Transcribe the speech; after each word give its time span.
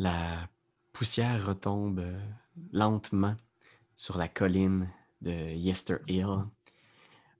la 0.00 0.48
poussière 0.94 1.46
retombe 1.46 1.98
euh, 1.98 2.18
lentement 2.72 3.36
sur 3.94 4.16
la 4.16 4.28
colline 4.28 4.88
de 5.20 5.52
Yester 5.54 5.96
Hill. 6.08 6.38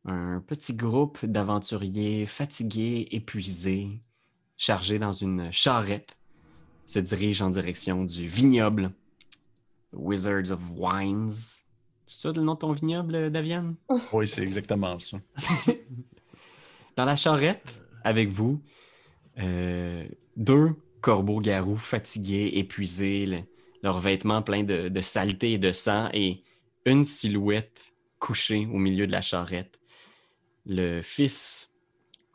Un 0.04 0.44
petit 0.46 0.74
groupe 0.74 1.24
d'aventuriers 1.24 2.26
fatigués, 2.26 3.08
épuisés, 3.12 4.02
chargés 4.58 4.98
dans 4.98 5.12
une 5.12 5.50
charrette, 5.50 6.18
se 6.84 6.98
dirige 6.98 7.40
en 7.40 7.48
direction 7.48 8.04
du 8.04 8.28
vignoble 8.28 8.92
Wizards 9.94 10.50
of 10.50 10.60
Wines. 10.76 11.30
C'est 12.04 12.20
ça 12.20 12.32
le 12.32 12.42
nom 12.42 12.54
de 12.54 12.58
ton 12.58 12.72
vignoble, 12.72 13.30
Davian? 13.30 13.74
Oui, 14.12 14.28
c'est 14.28 14.42
exactement 14.42 14.98
ça. 14.98 15.16
Dans 16.96 17.06
la 17.06 17.16
charrette, 17.16 17.74
avec 18.04 18.28
vous, 18.28 18.60
euh, 19.38 20.06
deux 20.36 20.74
corbeaux-garous 21.00 21.76
fatigués, 21.78 22.58
épuisés, 22.58 23.26
le- 23.26 23.42
leurs 23.82 23.98
vêtements 24.00 24.42
pleins 24.42 24.62
de, 24.64 24.88
de 24.88 25.00
saleté 25.00 25.52
et 25.52 25.58
de 25.58 25.72
sang, 25.72 26.08
et 26.12 26.42
une 26.84 27.04
silhouette 27.04 27.94
couchée 28.18 28.66
au 28.66 28.76
milieu 28.78 29.06
de 29.06 29.12
la 29.12 29.20
charrette. 29.22 29.80
Le 30.66 31.00
fils 31.02 31.80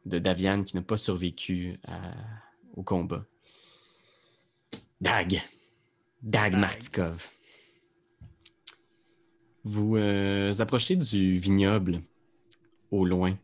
de 0.05 0.17
Davian 0.19 0.63
qui 0.63 0.75
n'a 0.75 0.81
pas 0.81 0.97
survécu 0.97 1.77
à- 1.87 2.13
au 2.75 2.83
combat. 2.83 3.25
Dag. 5.01 5.41
Dag 6.23 6.51
Dag. 6.53 6.57
Martikov. 6.59 7.27
Vous 9.63 9.95
euh, 9.97 10.53
approchez 10.59 10.95
du 10.95 11.37
vignoble 11.37 12.01
au 12.91 13.05
loin. 13.05 13.37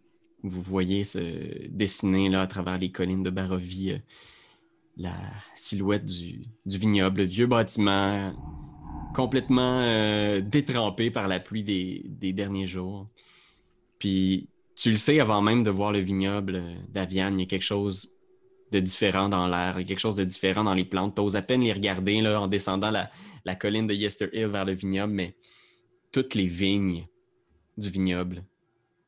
Vous 0.44 0.62
voyez 0.62 1.04
se 1.04 1.68
dessiner 1.68 2.30
là, 2.30 2.42
à 2.42 2.48
travers 2.48 2.78
les 2.78 2.92
collines 2.92 3.24
de 3.24 3.30
Barovie 3.30 3.92
euh, 3.94 4.00
la 4.98 5.16
silhouette 5.56 6.06
du, 6.06 6.46
du 6.66 6.78
vignoble, 6.78 7.22
le 7.22 7.28
vieux 7.28 7.48
bâtiment 7.48 8.34
complètement 9.14 9.80
euh, 9.82 10.42
détrempé 10.42 11.12
par 11.12 11.28
la 11.28 11.40
pluie 11.40 11.64
des, 11.64 12.04
des 12.06 12.34
derniers 12.34 12.66
jours. 12.66 13.08
Puis 14.00 14.48
tu 14.76 14.90
le 14.90 14.96
sais 14.96 15.20
avant 15.20 15.42
même 15.42 15.64
de 15.64 15.70
voir 15.70 15.92
le 15.92 16.00
vignoble 16.00 16.56
euh, 16.56 16.74
d'Aviane, 16.90 17.40
il 17.40 17.44
y 17.44 17.46
a 17.46 17.48
quelque 17.48 17.62
chose 17.62 18.18
de 18.72 18.80
différent 18.80 19.28
dans 19.28 19.48
l'air, 19.48 19.74
il 19.76 19.82
y 19.82 19.84
a 19.84 19.88
quelque 19.88 20.00
chose 20.00 20.16
de 20.16 20.24
différent 20.24 20.64
dans 20.64 20.74
les 20.74 20.86
plantes. 20.86 21.16
Tu 21.16 21.22
oses 21.22 21.36
à 21.36 21.42
peine 21.42 21.62
les 21.62 21.74
regarder 21.74 22.22
là, 22.22 22.42
en 22.42 22.48
descendant 22.48 22.90
la, 22.90 23.10
la 23.44 23.56
colline 23.56 23.88
de 23.88 23.94
Yester 23.94 24.30
Hill 24.32 24.48
vers 24.48 24.66
le 24.66 24.74
vignoble, 24.74 25.14
mais 25.14 25.36
toutes 26.12 26.36
les 26.36 26.48
vignes 26.48 27.06
du 27.78 27.90
vignoble 27.90 28.46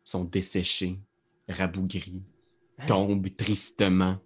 sont 0.03 0.25
desséchées, 0.25 0.99
rabougries, 1.47 2.23
tombent 2.87 3.33
tristement. 3.35 4.17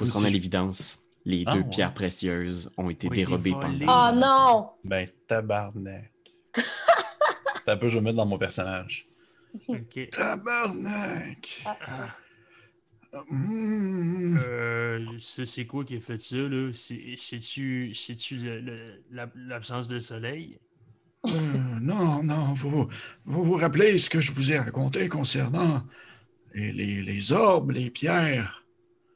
Faut 0.00 0.04
se 0.06 0.12
Si 0.12 0.16
rendre 0.16 0.28
à 0.28 0.30
l'évidence. 0.30 1.00
Les 1.26 1.44
Ah, 1.46 1.52
deux 1.52 1.58
ouais. 1.60 1.68
pierres 1.68 1.92
précieuses 1.92 2.70
ont 2.78 2.88
été 2.88 3.06
été 3.08 3.16
dérobées 3.16 3.52
par 3.52 3.70
Oh 3.70 4.16
non! 4.16 4.70
Ben, 4.82 5.06
tabarnak. 5.26 6.10
T'as 7.66 7.74
un 7.74 7.76
peu, 7.76 7.88
je 7.90 7.94
vais 7.96 8.00
me 8.00 8.04
mettre 8.06 8.16
dans 8.16 8.24
mon 8.24 8.38
personnage. 8.38 9.06
Ok. 9.68 10.08
Tabarnak! 10.10 11.62
Ah, 11.66 12.16
Hmm. 13.28 14.38
Euh, 14.40 15.04
c'est 15.18 15.66
quoi 15.66 15.84
qui 15.84 15.96
a 15.96 16.00
fait 16.00 16.20
ça, 16.20 16.36
là? 16.36 16.70
C'est- 16.72 17.14
C'est-tu 17.16 17.92
c'est-tu 17.92 18.36
le- 18.36 18.60
le- 18.60 19.02
la- 19.10 19.28
l'absence 19.34 19.88
de 19.88 19.98
soleil? 19.98 20.58
Euh, 21.26 21.30
non, 21.80 22.22
non, 22.22 22.54
vous, 22.54 22.88
vous 23.26 23.44
vous 23.44 23.56
rappelez 23.56 23.98
ce 23.98 24.08
que 24.08 24.20
je 24.20 24.30
vous 24.32 24.52
ai 24.52 24.58
raconté 24.60 25.08
concernant 25.08 25.82
les, 26.54 26.70
les, 26.72 27.02
les 27.02 27.32
orbes, 27.32 27.72
les 27.72 27.90
pierres? 27.90 28.64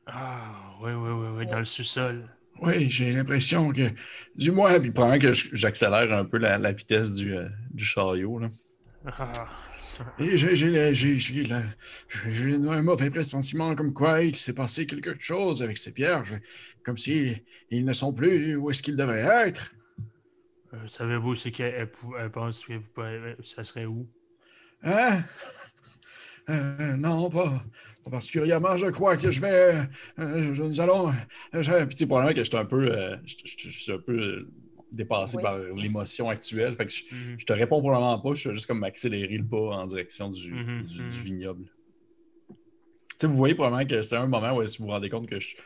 Ah, 0.07 0.64
oui, 0.81 0.93
oui, 0.93 1.11
oui, 1.11 1.27
oui, 1.39 1.47
dans 1.47 1.59
le 1.59 1.65
sous-sol. 1.65 2.29
Oui, 2.61 2.89
j'ai 2.89 3.13
l'impression 3.13 3.73
que, 3.73 3.91
du 4.37 4.53
moins, 4.53 4.79
Puis 4.81 4.93
pendant 4.93 5.19
que 5.19 5.33
j'accélère 5.33 6.13
un 6.13 6.25
peu 6.25 6.39
la, 6.39 6.59
la 6.59 6.73
vitesse 6.73 7.15
du, 7.15 7.37
euh, 7.37 7.49
du 7.71 7.85
chariot, 7.85 8.39
là. 8.39 8.49
Ah, 9.07 9.47
et 10.19 10.37
j'ai 10.37 10.75
un 12.55 12.83
mauvais 12.83 13.11
pressentiment 13.11 13.75
comme 13.77 13.93
quoi 13.93 14.23
il 14.23 14.35
s'est 14.35 14.53
passé 14.53 14.87
quelque 14.87 15.15
chose 15.21 15.63
avec 15.63 15.79
ces 15.79 15.93
pierres, 15.93 16.25
Je- 16.25 16.35
comme 16.85 16.99
si 16.99 17.37
ils 17.71 17.85
ne 17.85 17.93
sont 17.93 18.13
plus 18.13 18.57
où 18.57 18.71
est-ce 18.71 18.83
qu'ils 18.83 18.97
devraient 18.97 19.47
être. 19.49 19.73
euh, 20.75 20.87
Savez-vous 20.87 21.35
ce 21.35 21.49
qu'elle 21.51 21.91
pense 22.33 22.65
que 22.65 22.75
vous 22.75 22.89
pouvez- 22.93 23.37
ça 23.43 23.63
serait 23.65 23.87
où? 23.87 24.09
Hein? 24.83 25.23
Euh, 26.51 26.97
non, 26.97 27.31
pas, 27.31 27.63
pas 28.05 28.11
particulièrement. 28.11 28.77
Je 28.77 28.87
crois 28.89 29.17
que 29.17 29.31
je 29.31 29.41
vais. 29.41 29.75
euh, 30.19 30.53
je- 30.53 30.63
nous 30.63 30.81
allons. 30.81 31.09
euh, 31.09 31.63
je- 31.63 31.95
sais, 31.97 32.07
probablement 32.07 32.35
que 32.35 32.45
je 32.45 32.49
suis 32.49 32.57
un 32.59 32.65
peu, 32.67 32.93
euh, 32.93 33.17
je, 33.25 33.35
je- 33.45 33.69
je 33.71 33.79
suis 33.83 33.93
un 33.93 33.99
peu 33.99 34.47
dépassé 34.93 35.39
Oui. 35.39 35.43
par 35.43 35.59
l'émotion 35.59 36.29
actuelle. 36.29 36.77
Fait 36.77 36.87
que 36.87 36.93
je, 36.93 37.03
je 37.39 37.45
te 37.47 37.53
réponds 37.53 37.81
probablement 37.81 38.19
pas. 38.21 38.35
Je 38.35 38.49
vais 38.51 38.55
juste 38.55 38.67
comme 38.67 38.81
m'accélérer 38.81 39.39
le 39.39 39.45
pas 39.45 39.57
en 39.57 39.87
direction 39.87 40.31
du, 40.31 40.53
Mhm, 40.53 40.83
du, 40.83 41.03
mhm. 41.03 41.09
du 41.09 41.21
vignoble. 41.21 41.65
Vous 43.23 43.37
voyez 43.37 43.55
probablement 43.55 43.87
que 43.89 44.03
c'est 44.03 44.17
un 44.17 44.27
moment 44.27 44.55
où 44.57 44.61
que 44.63 44.79
vous 44.79 44.85
vous 44.85 44.91
rendez 44.91 45.09
compte 45.09 45.29
que 45.29 45.41
je, 45.41 45.57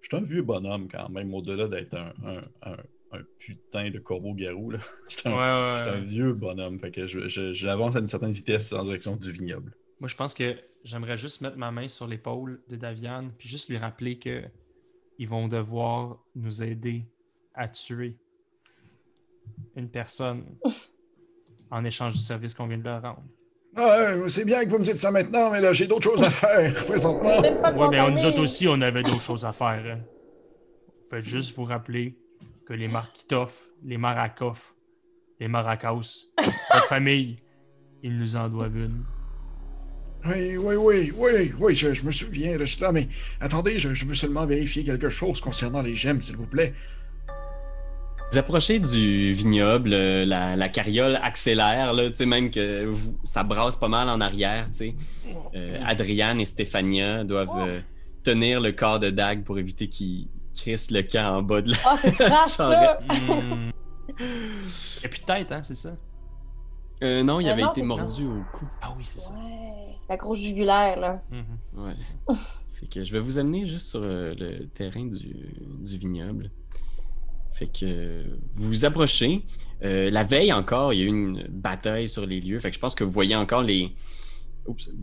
je 0.00 0.06
suis 0.08 0.16
un 0.16 0.20
vieux 0.20 0.42
bonhomme 0.42 0.88
quand 0.88 1.08
même, 1.08 1.34
au-delà 1.34 1.66
d'être 1.66 1.94
un, 1.94 2.12
un, 2.24 2.70
un, 2.70 2.76
un 3.12 3.20
putain 3.38 3.90
de 3.90 3.98
corbeau-garou. 3.98 4.72
Je 5.08 5.16
suis 5.16 5.22
un, 5.28 5.32
Ouais, 5.32 5.76
je 5.78 5.82
suis 5.82 5.90
un 5.90 6.00
vieux 6.00 6.32
bonhomme. 6.32 6.78
Fait 6.78 6.92
que 6.92 7.06
je, 7.08 7.26
je- 7.26 7.52
j'avance 7.52 7.96
à 7.96 7.98
une 7.98 8.06
certaine 8.06 8.32
vitesse 8.32 8.72
en 8.72 8.84
direction 8.84 9.16
du 9.16 9.32
vignoble. 9.32 9.72
Moi, 10.00 10.08
je 10.08 10.16
pense 10.16 10.34
que 10.34 10.56
j'aimerais 10.84 11.16
juste 11.16 11.40
mettre 11.40 11.56
ma 11.56 11.70
main 11.70 11.88
sur 11.88 12.06
l'épaule 12.06 12.62
de 12.68 12.76
Daviane, 12.76 13.32
puis 13.36 13.48
juste 13.48 13.68
lui 13.68 13.78
rappeler 13.78 14.18
que 14.18 14.42
ils 15.18 15.28
vont 15.28 15.48
devoir 15.48 16.18
nous 16.36 16.62
aider 16.62 17.04
à 17.54 17.68
tuer 17.68 18.16
une 19.74 19.88
personne 19.90 20.44
en 21.70 21.84
échange 21.84 22.12
du 22.12 22.20
service 22.20 22.54
qu'on 22.54 22.66
vient 22.68 22.78
de 22.78 22.84
leur 22.84 23.02
rendre. 23.02 23.24
Ah, 23.76 24.28
c'est 24.28 24.44
bien 24.44 24.64
que 24.64 24.70
vous 24.70 24.78
me 24.78 24.84
dites 24.84 24.98
ça 24.98 25.10
maintenant, 25.10 25.50
mais 25.50 25.60
là, 25.60 25.72
j'ai 25.72 25.86
d'autres 25.86 26.04
choses 26.10 26.22
à 26.22 26.30
faire 26.30 26.74
présentement. 26.86 27.40
Ouais, 27.40 27.88
mais 27.90 28.00
on, 28.00 28.10
nous 28.10 28.24
autres 28.24 28.40
aussi, 28.40 28.66
on 28.68 28.80
avait 28.80 29.02
d'autres 29.02 29.22
choses 29.22 29.44
à 29.44 29.52
faire. 29.52 29.84
hein. 29.84 30.00
Faites 31.10 31.24
juste 31.24 31.56
vous 31.56 31.64
rappeler 31.64 32.16
que 32.66 32.72
les 32.74 32.88
Markitov, 32.88 33.54
les 33.82 33.98
Marakov, 33.98 34.72
les 35.40 35.48
Maracas, 35.48 36.24
votre 36.72 36.86
famille, 36.86 37.38
ils 38.02 38.16
nous 38.18 38.36
en 38.36 38.48
doivent 38.48 38.76
une. 38.76 39.04
Oui, 40.26 40.56
oui, 40.56 40.74
oui, 40.76 41.12
oui, 41.16 41.52
oui, 41.58 41.74
je, 41.74 41.94
je 41.94 42.04
me 42.04 42.10
souviens 42.10 42.56
de 42.58 42.64
cela, 42.64 42.90
mais 42.92 43.08
attendez, 43.40 43.78
je, 43.78 43.94
je 43.94 44.04
veux 44.04 44.14
seulement 44.14 44.46
vérifier 44.46 44.82
quelque 44.84 45.08
chose 45.08 45.40
concernant 45.40 45.80
les 45.80 45.94
gemmes, 45.94 46.20
s'il 46.20 46.36
vous 46.36 46.46
plaît. 46.46 46.74
Vous 48.32 48.36
approchez 48.38 48.78
du 48.78 49.32
vignoble, 49.32 49.92
euh, 49.94 50.26
la, 50.26 50.54
la 50.54 50.68
carriole 50.68 51.18
accélère, 51.22 51.92
là, 51.94 52.10
tu 52.10 52.16
sais, 52.16 52.26
même 52.26 52.50
que 52.50 52.84
vous- 52.84 53.16
ça 53.24 53.42
brasse 53.42 53.76
pas 53.76 53.88
mal 53.88 54.08
en 54.10 54.20
arrière, 54.20 54.66
tu 54.66 54.74
sais. 54.78 54.94
Euh, 55.54 55.78
Adriane 55.86 56.40
et 56.40 56.44
Stéphania 56.44 57.24
doivent 57.24 57.48
euh, 57.68 57.80
tenir 58.22 58.60
le 58.60 58.72
corps 58.72 59.00
de 59.00 59.08
Dag 59.10 59.44
pour 59.44 59.58
éviter 59.58 59.88
qu'il 59.88 60.26
crisse 60.54 60.90
le 60.90 61.02
camp 61.02 61.38
en 61.38 61.42
bas 61.42 61.62
de 61.62 61.70
la 61.70 61.76
Ah, 61.86 61.96
c'est 62.02 62.12
trash, 62.18 62.50
ça! 62.50 62.98
Hmm. 63.08 63.70
Et 65.04 65.08
puis 65.08 65.20
tête, 65.20 65.52
hein, 65.52 65.62
c'est 65.62 65.76
ça? 65.76 65.96
Euh, 67.02 67.22
non, 67.22 67.40
il 67.40 67.48
Euh, 67.48 67.52
avait 67.52 67.62
non, 67.62 67.70
été 67.70 67.82
mordu 67.82 68.24
au 68.26 68.42
cou. 68.52 68.66
Ah 68.82 68.88
oui, 68.98 69.04
c'est 69.04 69.20
ça. 69.20 69.32
La 70.08 70.16
grosse 70.16 70.40
jugulaire, 70.40 70.98
là. 70.98 71.22
Mhm. 71.30 71.84
Ouais. 71.84 72.36
fait 72.74 72.86
que 72.86 73.04
je 73.04 73.12
vais 73.12 73.20
vous 73.20 73.38
amener 73.38 73.66
juste 73.66 73.88
sur 73.88 74.00
euh, 74.02 74.34
le 74.38 74.66
terrain 74.68 75.04
du, 75.04 75.34
du 75.80 75.98
vignoble. 75.98 76.50
Fait 77.52 77.66
que 77.66 77.84
euh, 77.84 78.22
vous 78.54 78.68
vous 78.68 78.84
approchez. 78.84 79.42
Euh, 79.84 80.10
la 80.10 80.24
veille 80.24 80.52
encore, 80.52 80.92
il 80.92 81.00
y 81.00 81.02
a 81.02 81.06
eu 81.06 81.08
une 81.08 81.46
bataille 81.48 82.08
sur 82.08 82.24
les 82.24 82.40
lieux. 82.40 82.58
Fait 82.60 82.70
que 82.70 82.74
je 82.74 82.80
pense 82.80 82.94
que 82.94 83.04
vous 83.04 83.10
voyez 83.10 83.34
encore 83.36 83.62
les. 83.62 83.92
Oups. 84.66 84.90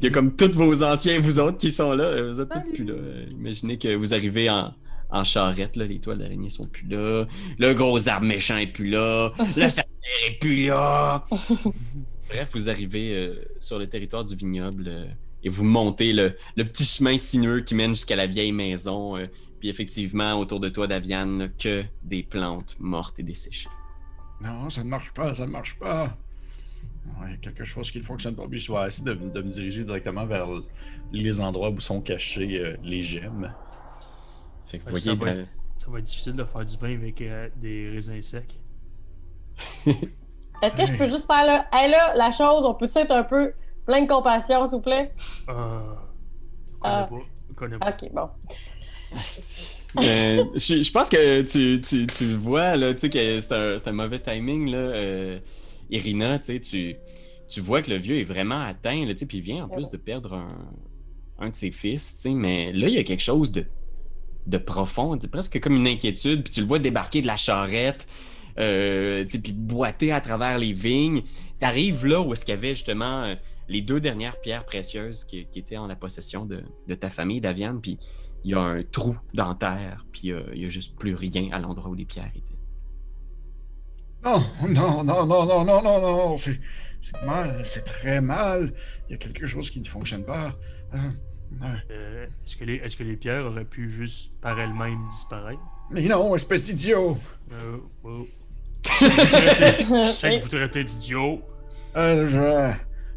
Il 0.00 0.04
y 0.04 0.08
a 0.08 0.10
comme 0.10 0.36
tous 0.36 0.52
vos 0.52 0.82
anciens, 0.82 1.18
vous 1.20 1.38
autres, 1.38 1.56
qui 1.56 1.70
sont 1.70 1.92
là. 1.92 2.22
Vous 2.28 2.38
êtes 2.38 2.50
tous 2.50 2.72
plus 2.74 2.84
là. 2.84 2.94
Imaginez 3.30 3.78
que 3.78 3.94
vous 3.94 4.12
arrivez 4.12 4.50
en, 4.50 4.74
en 5.10 5.24
charrette, 5.24 5.76
là. 5.76 5.86
Les 5.86 6.00
toiles 6.00 6.18
d'araignée 6.18 6.50
sont 6.50 6.66
plus 6.66 6.86
là. 6.86 7.26
Le 7.58 7.72
gros 7.72 8.08
arbre 8.08 8.26
méchant 8.26 8.58
est 8.58 8.66
plus 8.66 8.90
là. 8.90 9.32
Le 9.56 9.70
sapin 9.70 9.88
est 10.28 10.38
plus 10.38 10.66
là. 10.66 11.24
Bref, 12.30 12.50
vous 12.52 12.70
arrivez 12.70 13.12
euh, 13.14 13.44
sur 13.58 13.78
le 13.78 13.88
territoire 13.88 14.24
du 14.24 14.34
vignoble 14.36 14.84
euh, 14.88 15.06
et 15.42 15.48
vous 15.48 15.64
montez 15.64 16.12
le, 16.12 16.36
le 16.56 16.64
petit 16.64 16.84
chemin 16.84 17.18
sinueux 17.18 17.60
qui 17.62 17.74
mène 17.74 17.90
jusqu'à 17.90 18.16
la 18.16 18.26
vieille 18.26 18.52
maison. 18.52 19.16
euh, 19.16 19.26
puis 19.58 19.68
effectivement, 19.68 20.38
autour 20.38 20.58
de 20.60 20.68
toi, 20.70 20.86
Daviane, 20.86 21.52
que 21.58 21.84
des 22.02 22.22
plantes 22.22 22.76
mortes 22.78 23.18
et 23.18 23.22
desséchées. 23.22 23.68
Non, 24.40 24.70
ça 24.70 24.82
ne 24.82 24.88
marche 24.88 25.12
pas, 25.12 25.34
ça 25.34 25.46
ne 25.46 25.50
marche 25.52 25.78
pas. 25.78 26.16
Ouais, 27.20 27.38
quelque 27.42 27.64
chose 27.64 27.90
qui 27.90 27.98
ne 27.98 28.04
fonctionne 28.04 28.34
pas. 28.36 28.46
Puis 28.48 28.58
je 28.60 28.72
vais 28.72 28.86
essayer 28.86 29.04
de, 29.04 29.14
de 29.14 29.42
me 29.42 29.50
diriger 29.50 29.84
directement 29.84 30.24
vers 30.26 30.48
les 31.12 31.40
endroits 31.40 31.70
où 31.70 31.80
sont 31.80 32.00
cachés 32.00 32.58
euh, 32.60 32.76
les 32.82 33.02
gemmes. 33.02 33.54
Fait 34.66 34.78
que 34.78 34.84
vous 34.84 34.90
Ouais, 34.90 35.00
voyez, 35.00 35.04
ça 35.04 35.14
va 35.14 35.34
Ça 35.76 35.90
va 35.90 35.98
être 35.98 36.04
difficile 36.06 36.34
de 36.36 36.44
faire 36.44 36.64
du 36.64 36.76
vin 36.78 36.94
avec 36.94 37.20
euh, 37.22 37.48
des 37.56 37.90
raisins 37.90 38.22
secs. 38.22 38.60
Est-ce 40.62 40.74
que 40.74 40.86
je 40.86 40.96
peux 40.98 41.08
juste 41.08 41.26
faire 41.26 41.44
là? 41.46 41.66
Hey 41.72 41.90
là, 41.90 42.12
la 42.16 42.30
chose, 42.30 42.64
on 42.64 42.74
peut-tu 42.74 42.98
être 42.98 43.12
un 43.12 43.22
peu 43.22 43.52
plein 43.86 44.02
de 44.02 44.08
compassion, 44.08 44.66
s'il 44.66 44.76
vous 44.76 44.82
plaît? 44.82 45.12
Euh, 45.48 45.80
je 46.68 46.78
connais 46.80 46.94
Ah. 46.94 47.08
pas. 47.10 47.16
Connais 47.56 47.78
pas. 47.78 47.90
Ok, 47.90 48.10
bon. 48.12 48.28
Euh, 49.98 50.44
je, 50.54 50.82
je 50.82 50.92
pense 50.92 51.08
que 51.08 51.42
tu, 51.42 51.80
tu, 51.80 52.06
tu 52.06 52.26
le 52.26 52.36
vois, 52.36 52.76
là, 52.76 52.94
tu 52.94 53.00
sais, 53.00 53.10
que 53.10 53.40
c'est 53.40 53.52
un, 53.52 53.76
c'est 53.78 53.88
un 53.88 53.92
mauvais 53.92 54.20
timing, 54.20 54.70
là. 54.70 54.78
euh, 54.78 55.38
Irina, 55.90 56.38
tu 56.38 56.44
sais, 56.46 56.60
tu, 56.60 56.94
tu 57.48 57.60
vois 57.60 57.82
que 57.82 57.90
le 57.90 57.96
vieux 57.96 58.18
est 58.20 58.24
vraiment 58.24 58.60
atteint, 58.60 59.04
là, 59.04 59.12
tu 59.14 59.18
sais, 59.18 59.26
puis 59.26 59.38
il 59.38 59.42
vient 59.42 59.64
en 59.64 59.68
plus 59.68 59.88
de 59.90 59.96
perdre 59.96 60.34
un, 60.34 60.46
un 61.40 61.48
de 61.48 61.54
ses 61.56 61.72
fils, 61.72 62.14
tu 62.16 62.22
sais, 62.22 62.30
mais 62.30 62.72
là, 62.72 62.86
il 62.86 62.94
y 62.94 62.98
a 62.98 63.02
quelque 63.02 63.22
chose 63.22 63.50
de, 63.50 63.66
de 64.46 64.58
profond, 64.58 65.18
c'est 65.20 65.30
presque 65.30 65.58
comme 65.58 65.74
une 65.74 65.88
inquiétude, 65.88 66.44
puis 66.44 66.52
tu 66.52 66.60
le 66.60 66.66
vois 66.66 66.78
débarquer 66.78 67.20
de 67.20 67.26
la 67.26 67.36
charrette, 67.36 68.06
euh, 68.60 69.24
puis 69.24 69.52
boiter 69.52 70.12
à 70.12 70.20
travers 70.20 70.58
les 70.58 70.72
vignes. 70.72 71.22
T'arrives 71.58 72.06
là 72.06 72.20
où 72.20 72.32
est-ce 72.32 72.44
qu'il 72.44 72.54
y 72.54 72.58
avait 72.58 72.74
justement 72.74 73.24
euh, 73.24 73.34
les 73.68 73.80
deux 73.80 74.00
dernières 74.00 74.40
pierres 74.40 74.64
précieuses 74.64 75.24
qui, 75.24 75.46
qui 75.46 75.58
étaient 75.58 75.76
en 75.76 75.86
la 75.86 75.96
possession 75.96 76.44
de, 76.44 76.62
de 76.86 76.94
ta 76.94 77.10
famille, 77.10 77.40
Daviane, 77.40 77.80
puis 77.80 77.98
il 78.44 78.52
y 78.52 78.54
a 78.54 78.60
un 78.60 78.82
trou 78.82 79.16
dans 79.34 79.54
terre, 79.54 80.06
puis 80.12 80.32
euh, 80.32 80.42
il 80.54 80.62
y 80.62 80.64
a 80.64 80.68
juste 80.68 80.96
plus 80.98 81.14
rien 81.14 81.48
à 81.52 81.58
l'endroit 81.58 81.90
où 81.90 81.94
les 81.94 82.04
pierres 82.04 82.32
étaient. 82.34 82.58
Non, 84.24 84.44
non, 84.68 85.02
non, 85.02 85.26
non, 85.26 85.46
non, 85.46 85.64
non, 85.64 85.82
non, 85.82 86.00
non, 86.00 86.36
c'est 86.36 86.60
c'est 87.00 87.22
mal, 87.22 87.62
c'est 87.64 87.84
très 87.84 88.20
mal. 88.20 88.72
Il 89.08 89.12
y 89.12 89.14
a 89.14 89.18
quelque 89.18 89.46
chose 89.46 89.70
qui 89.70 89.80
ne 89.80 89.86
fonctionne 89.86 90.24
pas. 90.24 90.52
Hein, 90.92 91.14
hein. 91.62 91.76
Euh, 91.90 92.26
est-ce, 92.44 92.56
que 92.56 92.64
les, 92.64 92.74
est-ce 92.76 92.96
que 92.96 93.02
les 93.02 93.16
pierres 93.16 93.46
auraient 93.46 93.64
pu 93.64 93.90
juste 93.90 94.38
par 94.40 94.60
elles-mêmes 94.60 95.08
disparaître? 95.08 95.62
Mais 95.90 96.06
non, 96.06 96.36
espèce 96.36 96.66
d'idiot. 96.66 97.18
Euh, 97.52 97.78
oh. 98.04 98.26
Je 100.04 100.04
sais 100.10 100.36
que 100.36 100.42
vous 100.42 100.48
traitez 100.48 100.84
d'idiot. 100.84 101.42
Euh, 101.96 102.28
je- 102.28 102.72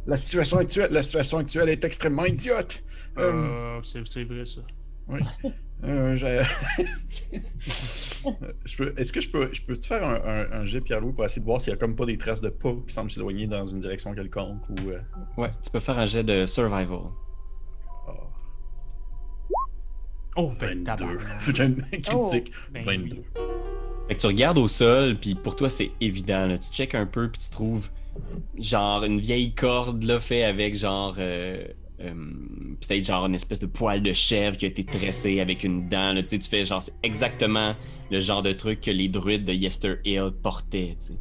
La 0.06 0.18
situation 0.18 0.57
actuelle, 0.57 0.89
la 0.91 1.03
situation 1.03 1.38
actuelle 1.38 1.69
est 1.69 1.83
extrêmement 1.85 2.25
idiote. 2.25 2.83
Euh, 3.18 3.77
Euh, 3.77 3.80
c'est, 3.83 4.24
vrai, 4.24 4.45
ça. 4.45 4.62
euh, 5.83 6.15
je- 6.15 6.44
Je 8.65 8.77
peux- 8.77 8.94
Est-ce 8.97 9.12
que 9.12 9.19
je 9.21 9.30
peux, 9.30 9.50
je 9.53 9.62
peux 9.62 9.75
te 9.75 9.85
faire 9.85 10.03
un, 10.07 10.15
un, 10.15 10.62
un 10.62 10.65
jet 10.65 10.80
Pierre-Louis 10.81 11.12
pour 11.13 11.25
essayer 11.25 11.41
de 11.41 11.45
voir 11.45 11.62
s'il 11.62 11.71
y 11.71 11.74
a 11.74 11.77
comme 11.77 11.95
pas 11.95 12.06
des 12.06 12.18
traces 12.18 12.39
de 12.41 12.47
pas 12.50 12.74
qui 12.88 12.94
semblent 12.94 13.12
s'éloigner 13.12 13.47
dans 13.47 13.65
une 13.68 13.79
direction 13.81 14.13
quelconque 14.15 14.62
ou. 14.69 14.89
euh, 14.89 15.00
Ouais, 15.38 15.51
tu 15.63 15.69
peux 15.71 15.79
faire 15.81 16.00
un 16.00 16.06
jet 16.06 16.24
de 16.24 16.45
survival. 16.45 17.01
ah, 18.07 18.12
Oh, 20.36 20.51
ben 20.59 20.69
22. 20.83 20.83
tabarnak. 20.83 21.56
J'ai 21.56 21.63
une 21.65 21.81
critique. 22.01 22.51
Ben 22.71 22.83
22. 22.86 23.18
oui. 23.18 23.24
Fait 24.07 24.15
que 24.15 24.19
tu 24.21 24.27
regardes 24.27 24.57
au 24.57 24.67
sol, 24.67 25.17
puis 25.19 25.35
pour 25.35 25.55
toi, 25.55 25.69
c'est 25.69 25.91
évident. 26.01 26.47
Tu 26.57 26.69
checkes 26.71 26.95
un 26.95 27.05
peu, 27.05 27.29
puis 27.29 27.41
tu 27.41 27.50
trouves 27.50 27.89
genre 28.57 29.03
une 29.03 29.19
vieille 29.19 29.53
corde 29.53 30.03
là, 30.03 30.19
fait 30.19 30.44
avec 30.44 30.75
genre. 30.75 31.15
euh, 31.17 31.65
euh, 32.01 32.13
Peut-être 32.85 33.05
genre 33.05 33.25
une 33.27 33.35
espèce 33.35 33.59
de 33.61 33.65
poil 33.65 34.03
de 34.03 34.11
chèvre 34.11 34.57
qui 34.57 34.65
a 34.65 34.67
été 34.67 34.83
tressé 34.83 35.39
avec 35.39 35.63
une 35.63 35.88
dent. 35.88 36.13
Tu 36.15 36.23
sais, 36.27 36.39
tu 36.39 36.50
fais 36.50 36.65
genre, 36.65 36.81
c'est 36.81 36.94
exactement 37.01 37.75
le 38.11 38.19
genre 38.19 38.41
de 38.41 38.51
truc 38.51 38.81
que 38.81 38.91
les 38.91 39.07
druides 39.07 39.45
de 39.45 39.53
Yester 39.53 39.95
Hill 40.03 40.31
portaient. 40.41 40.97
tu. 41.00 41.13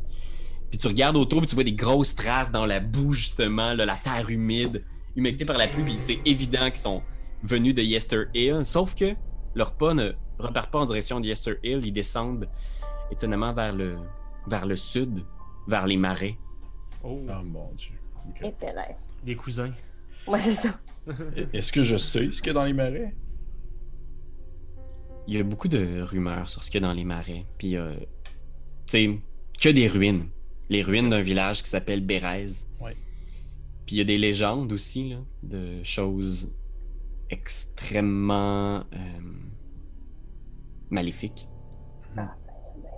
Puis 0.71 0.79
tu 0.79 0.87
regardes 0.89 1.17
autour, 1.17 1.41
puis 1.41 1.47
tu 1.47 1.55
vois 1.55 1.65
des 1.65 1.75
grosses 1.75 2.15
traces 2.17 2.51
dans 2.51 2.67
la 2.67 2.81
boue, 2.81 3.13
justement, 3.13 3.75
la 3.75 3.95
terre 3.95 4.29
humide, 4.29 4.83
humectée 5.15 5.45
par 5.45 5.59
la 5.59 5.69
pluie, 5.69 5.85
puis 5.85 5.95
c'est 5.99 6.19
évident 6.25 6.65
qu'ils 6.71 6.79
sont 6.81 7.03
venus 7.45 7.75
de 7.75 7.83
Yester 7.83 8.25
Hill. 8.35 8.63
Sauf 8.65 8.95
que 8.95 9.15
leurs 9.55 9.73
pas 9.77 9.95
ne 9.95 10.13
repartent 10.43 10.71
pas 10.71 10.81
en 10.81 10.85
direction 10.85 11.21
de 11.21 11.27
Yester 11.27 11.59
Hill, 11.63 11.81
ils 11.85 11.93
descendent 11.93 12.49
étonnamment 13.11 13.53
vers 13.53 13.73
le, 13.75 13.97
vers 14.47 14.67
le 14.67 14.77
sud, 14.77 15.25
vers 15.69 15.87
les 15.87 15.97
marais. 15.97 16.37
Oh, 17.03 17.21
Oh 17.29 17.43
mon 17.45 17.73
dieu. 17.75 17.95
Ok. 18.29 18.43
Et 18.43 18.53
t'es 18.53 18.73
là. 18.73 18.89
des 19.25 19.37
cousins. 19.37 19.73
Ouais, 20.27 20.41
c'est 20.41 20.55
ça. 20.55 20.79
Est-ce 21.53 21.73
que 21.73 21.83
je 21.83 21.97
sais 21.97 22.31
ce 22.31 22.41
qu'il 22.41 22.49
y 22.49 22.51
a 22.51 22.55
dans 22.55 22.65
les 22.65 22.73
marais? 22.73 23.15
Il 25.27 25.35
y 25.35 25.39
a 25.39 25.43
beaucoup 25.43 25.69
de 25.69 26.03
rumeurs 26.03 26.49
sur 26.49 26.63
ce 26.63 26.71
qu'il 26.71 26.81
y 26.81 26.85
a 26.85 26.89
dans 26.89 26.95
les 26.95 27.05
marais. 27.05 27.47
Puis, 27.59 27.77
euh, 27.77 27.95
tu 27.95 28.01
sais, 28.87 29.21
que 29.61 29.69
des 29.69 29.89
ruines. 29.89 30.29
Les 30.69 30.83
ruines 30.83 31.11
d'un 31.11 31.21
village 31.21 31.63
qui 31.63 31.69
s'appelle 31.69 32.01
Bérez. 32.05 32.47
Ouais. 32.81 32.97
Puis 33.87 33.97
il 33.97 33.99
y 33.99 34.01
a 34.01 34.05
des 34.05 34.19
légendes 34.19 34.73
aussi, 34.73 35.11
là, 35.11 35.19
de 35.43 35.83
choses 35.83 36.55
extrêmement 37.31 38.85
euh, 38.93 39.21
maléfiques. 40.93 41.49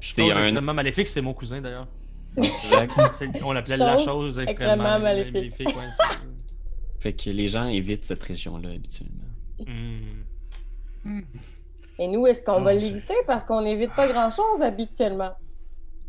C'est 0.00 0.22
un- 0.22 0.40
extrêmement 0.42 0.74
maléfique, 0.74 1.06
c'est 1.06 1.22
mon 1.22 1.32
cousin 1.32 1.60
d'ailleurs. 1.62 1.88
On 3.42 3.52
l'appelait 3.52 3.76
la 3.76 3.96
Chose 3.96 4.38
extrêmement, 4.40 4.74
extrêmement 4.74 4.98
maléfique. 5.00 5.54
ouais, 5.60 5.90
Fait 7.00 7.12
que 7.14 7.30
les 7.30 7.46
gens 7.48 7.68
évitent 7.68 8.04
cette 8.04 8.22
région-là 8.22 8.70
habituellement. 8.70 9.24
Hmm. 11.04 11.20
Et 11.98 12.08
nous, 12.08 12.26
est-ce 12.26 12.42
qu'on 12.44 12.54
Ah, 12.54 12.64
va 12.64 12.74
l'éviter 12.74 13.14
parce 13.26 13.46
qu'on 13.46 13.62
n'évite 13.62 13.94
pas 13.94 14.08
grand-chose 14.08 14.60
habituellement? 14.62 15.32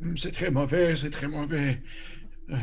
Hum, 0.02 0.18
C'est 0.18 0.32
très 0.32 0.50
mauvais, 0.50 0.96
c'est 0.96 1.12
très 1.12 1.28
mauvais. 1.28 1.82
Euh, 2.50 2.56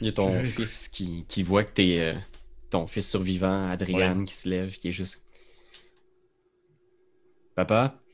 Il 0.00 0.06
y 0.06 0.10
a 0.10 0.12
ton 0.12 0.30
Ouais. 0.32 0.44
fils 0.44 0.88
qui, 0.88 1.24
qui 1.26 1.42
voit 1.42 1.64
que 1.64 1.72
t'es 1.72 1.98
euh, 2.00 2.14
ton 2.70 2.86
fils 2.86 3.08
survivant, 3.10 3.68
Adrian, 3.70 4.22
qui 4.24 4.34
se 4.34 4.48
lève, 4.48 4.70
qui 4.76 4.88
est 4.88 4.92
juste. 4.92 5.24
Papa, 7.56 7.94
euh, 7.96 8.07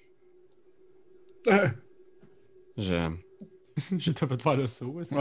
je, 2.76 3.11
Je 3.96 4.12
t'ai 4.12 4.26
fait 4.26 4.43
faire 4.43 4.56
le 4.56 4.67
saut. 4.67 5.00
aussi. 5.00 5.14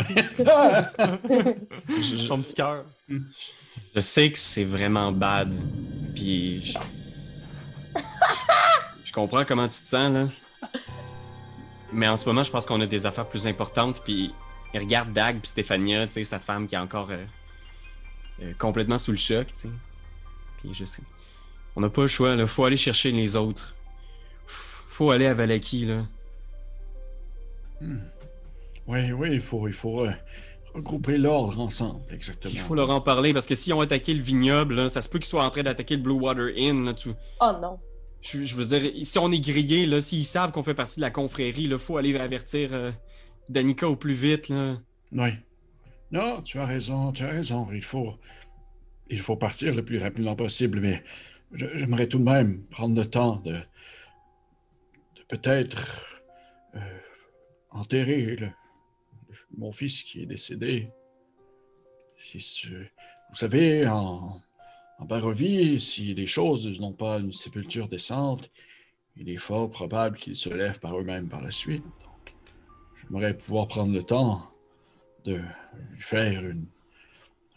je, 2.01 2.17
Son 2.25 2.41
petit 2.41 2.55
cœur. 2.55 2.85
je 3.95 3.99
sais 3.99 4.31
que 4.31 4.37
c'est 4.37 4.63
vraiment 4.63 5.11
bad. 5.11 5.53
Puis 6.15 6.61
je, 6.61 6.77
je 9.03 9.11
comprends 9.11 9.45
comment 9.45 9.67
tu 9.67 9.81
te 9.81 9.87
sens 9.87 10.13
là. 10.13 10.27
Mais 11.91 12.07
en 12.07 12.17
ce 12.17 12.25
moment, 12.25 12.43
je 12.43 12.51
pense 12.51 12.65
qu'on 12.65 12.81
a 12.81 12.87
des 12.87 13.05
affaires 13.05 13.27
plus 13.27 13.45
importantes. 13.47 14.01
Puis 14.03 14.31
il 14.73 14.79
regarde 14.79 15.13
Dag 15.13 15.39
puis 15.39 15.49
Stéphania, 15.49 16.07
tu 16.07 16.13
sais, 16.13 16.23
sa 16.23 16.39
femme 16.39 16.67
qui 16.67 16.75
est 16.75 16.79
encore 16.79 17.11
euh, 17.11 17.23
euh, 18.41 18.53
complètement 18.57 18.97
sous 18.97 19.11
le 19.11 19.17
choc, 19.17 19.47
tu 19.47 19.53
sais. 19.55 19.69
Puis 20.61 20.73
je 20.73 20.85
sais. 20.85 21.03
On 21.75 21.81
n'a 21.81 21.89
pas 21.89 22.03
le 22.03 22.07
choix, 22.07 22.35
là. 22.35 22.47
Faut 22.47 22.65
aller 22.65 22.75
chercher 22.77 23.11
les 23.11 23.35
autres. 23.35 23.72
F- 24.93 24.95
Faut 24.95 25.11
aller 25.11 25.25
à 25.25 25.33
Valaki, 25.33 25.85
là. 25.85 26.05
oui, 28.87 29.11
oui, 29.11 29.29
il 29.31 29.41
faut, 29.41 29.67
il 29.67 29.73
faut 29.73 30.05
euh, 30.05 30.11
regrouper 30.73 31.17
l'ordre 31.17 31.59
ensemble, 31.59 32.01
exactement. 32.11 32.53
Il 32.53 32.59
faut 32.59 32.75
leur 32.75 32.89
en 32.89 33.01
parler 33.01 33.33
parce 33.33 33.47
que 33.47 33.55
s'ils 33.55 33.73
ont 33.73 33.81
attaqué 33.81 34.13
le 34.13 34.21
vignoble, 34.21 34.75
là, 34.75 34.89
ça 34.89 35.01
se 35.01 35.09
peut 35.09 35.19
qu'ils 35.19 35.27
soient 35.27 35.45
en 35.45 35.49
train 35.49 35.63
d'attaquer 35.63 35.95
le 35.95 36.01
Blue 36.01 36.13
Water 36.13 36.49
Inn. 36.57 36.85
Là, 36.85 36.93
tu- 36.93 37.09
Oh 37.41 37.51
non. 37.61 37.79
je, 38.21 38.43
je 38.45 38.55
veux 38.55 38.65
dire, 38.65 38.91
si 39.03 39.17
on 39.19 39.31
est 39.31 39.39
grillé, 39.39 39.85
là, 39.85 40.01
s'ils 40.01 40.25
savent 40.25 40.51
qu'on 40.51 40.63
fait 40.63 40.73
partie 40.73 40.97
de 40.97 41.01
la 41.01 41.11
confrérie, 41.11 41.63
il 41.63 41.77
faut 41.77 41.97
aller 41.97 42.15
avertir 42.17 42.69
euh, 42.73 42.91
Danica 43.49 43.87
au 43.89 43.95
plus 43.95 44.13
vite. 44.13 44.49
Là. 44.49 44.77
Oui. 45.11 45.29
Non, 46.11 46.41
tu 46.43 46.59
as 46.59 46.65
raison, 46.65 47.11
tu 47.11 47.23
as 47.23 47.29
raison. 47.29 47.67
Il 47.73 47.83
faut, 47.83 48.13
il 49.09 49.19
faut 49.19 49.35
partir 49.35 49.73
le 49.73 49.83
plus 49.83 49.97
rapidement 49.97 50.35
possible, 50.35 50.79
mais 50.79 51.03
j'aimerais 51.53 52.07
tout 52.07 52.19
de 52.19 52.23
même 52.23 52.63
prendre 52.69 52.95
le 52.95 53.05
temps 53.05 53.37
de 53.45 53.55
peut-être 55.27 56.21
euh, 56.75 56.79
enterrer 57.71 58.37
mon 59.57 59.71
fils 59.71 60.03
qui 60.03 60.21
est 60.21 60.25
décédé. 60.25 60.89
Si 62.17 62.67
vous 62.67 63.35
savez, 63.35 63.87
en, 63.87 64.41
en 64.99 65.05
Barovie, 65.05 65.79
si 65.79 66.13
les 66.13 66.27
choses 66.27 66.79
n'ont 66.79 66.93
pas 66.93 67.19
une 67.19 67.33
sépulture 67.33 67.87
décente, 67.89 68.49
il 69.15 69.29
est 69.29 69.37
fort 69.37 69.69
probable 69.69 70.17
qu'ils 70.17 70.37
se 70.37 70.49
lèvent 70.49 70.79
par 70.79 70.97
eux-mêmes 70.99 71.29
par 71.29 71.41
la 71.41 71.51
suite. 71.51 71.83
J'aimerais 73.01 73.37
pouvoir 73.37 73.67
prendre 73.67 73.93
le 73.93 74.03
temps 74.03 74.49
de 75.25 75.41
lui 75.91 76.01
faire 76.01 76.45
une, 76.45 76.67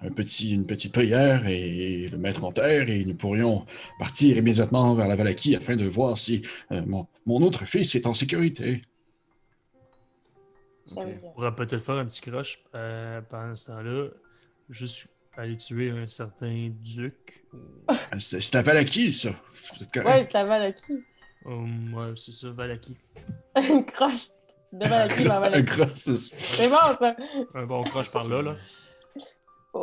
un 0.01 0.11
petit, 0.11 0.53
une 0.53 0.67
petite 0.67 0.93
prière 0.93 1.47
et 1.47 2.09
le 2.09 2.19
mettre 2.19 2.45
en 2.45 2.53
terre 2.53 2.89
et 2.91 3.05
nous 3.05 3.15
pourrions 3.15 3.65
partir 3.99 4.37
immédiatement 4.37 4.95
vers 4.95 5.09
la 5.09 5.17
Valaki 5.17 5.57
afin 5.57 5.75
de 5.77 5.87
voir 5.87 6.19
si 6.19 6.43
euh, 6.73 6.83
mon, 6.87 7.07
mon 7.25 7.41
autre 7.43 7.65
fils 7.65 7.95
est 7.95 8.07
en 8.07 8.13
sécurité. 8.15 8.83
On 10.95 11.07
pourra 11.33 11.55
peut-être 11.55 11.83
faire 11.83 11.97
un 11.97 12.05
petit 12.07 12.21
croche 12.21 12.59
euh, 12.75 13.21
pendant 13.29 13.55
ce 13.55 13.67
temps-là. 13.67 14.09
Juste 14.71 15.09
aller 15.37 15.57
tuer 15.57 15.91
un 15.91 16.07
certain 16.07 16.71
duc. 16.83 17.45
Euh, 17.55 17.95
C'est 18.19 18.41
c'est 18.41 18.57
à 18.57 18.63
Valaki, 18.63 19.13
ça. 19.13 19.31
C'est 19.79 19.81
Ouais, 19.97 20.03
correct. 20.03 20.33
ça 20.33 20.45
va 20.45 20.73
qui? 20.73 20.93
Hum, 21.45 21.95
ouais, 21.95 22.13
c'est 22.17 22.33
ça, 22.33 22.51
Valaki. 22.51 22.97
Une 23.57 23.85
croche 23.85 24.29
de 24.73 24.89
Valaki 24.89 25.25
dans 25.25 25.35
Un 25.37 25.41
Valaki. 25.41 25.71
gros, 25.77 25.87
c'est- 25.95 26.15
C'est 26.15 26.69
bon, 26.69 26.77
ça. 26.99 27.17
Un 27.55 27.67
bon 27.67 27.83
croche 27.85 28.11
par 28.11 28.29
là, 28.29 28.43
là. 28.43 28.57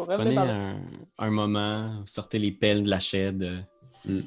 Revenir 0.01 0.17
Prenez 0.17 0.37
un, 0.51 0.79
un 1.17 1.29
moment, 1.31 2.03
sortez 2.05 2.39
les 2.39 2.51
pelles 2.51 2.83
de 2.83 2.89
la 2.89 2.99
shed. 2.99 3.43
euh, 3.43 3.61
Mm. 4.05 4.19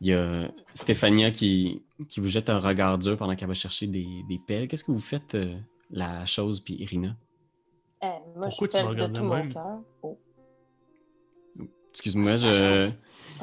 Il 0.00 0.08
y 0.08 0.12
a 0.14 0.50
Stéphania 0.74 1.30
qui, 1.30 1.82
qui 2.08 2.20
vous 2.20 2.28
jette 2.28 2.48
un 2.50 2.58
regard 2.58 2.98
dur 2.98 3.16
pendant 3.16 3.36
qu'elle 3.36 3.48
va 3.48 3.54
chercher 3.54 3.86
des, 3.86 4.06
des 4.28 4.38
pelles. 4.38 4.66
Qu'est-ce 4.68 4.84
que 4.84 4.92
vous 4.92 5.00
faites, 5.00 5.34
euh, 5.34 5.56
la 5.90 6.24
chose, 6.26 6.60
puis 6.60 6.74
Irina? 6.74 7.16
Eh, 8.02 8.06
moi, 8.36 8.48
Pourquoi 8.48 8.68
je 8.72 8.78
tu 8.78 8.82
me 8.82 8.88
regardes 8.88 9.12
de 9.12 9.18
tout 9.18 9.24
mon 9.24 9.34
même? 9.34 9.52
cœur. 9.52 9.80
Oh. 10.02 10.18
Excuse-moi, 11.90 12.36
je. 12.36 12.90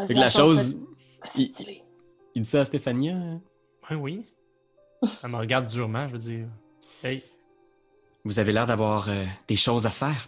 Fait 0.07 0.13
que 0.13 0.19
la 0.19 0.29
chose. 0.29 0.77
il-. 1.35 1.51
Il 2.35 2.41
dit 2.41 2.49
ça 2.49 2.61
à 2.61 2.65
Stéphania? 2.65 3.15
hein? 3.15 3.41
Ben 3.89 3.95
oui. 3.97 4.25
Elle 5.23 5.29
me 5.31 5.37
regarde 5.37 5.67
durement, 5.67 6.07
je 6.07 6.13
veux 6.13 6.17
dire. 6.19 6.47
Hey, 7.03 7.23
Vous 8.25 8.39
avez 8.39 8.51
l'air 8.51 8.67
d'avoir 8.67 9.09
euh, 9.09 9.25
des 9.47 9.55
choses 9.55 9.85
à 9.85 9.89
faire. 9.89 10.27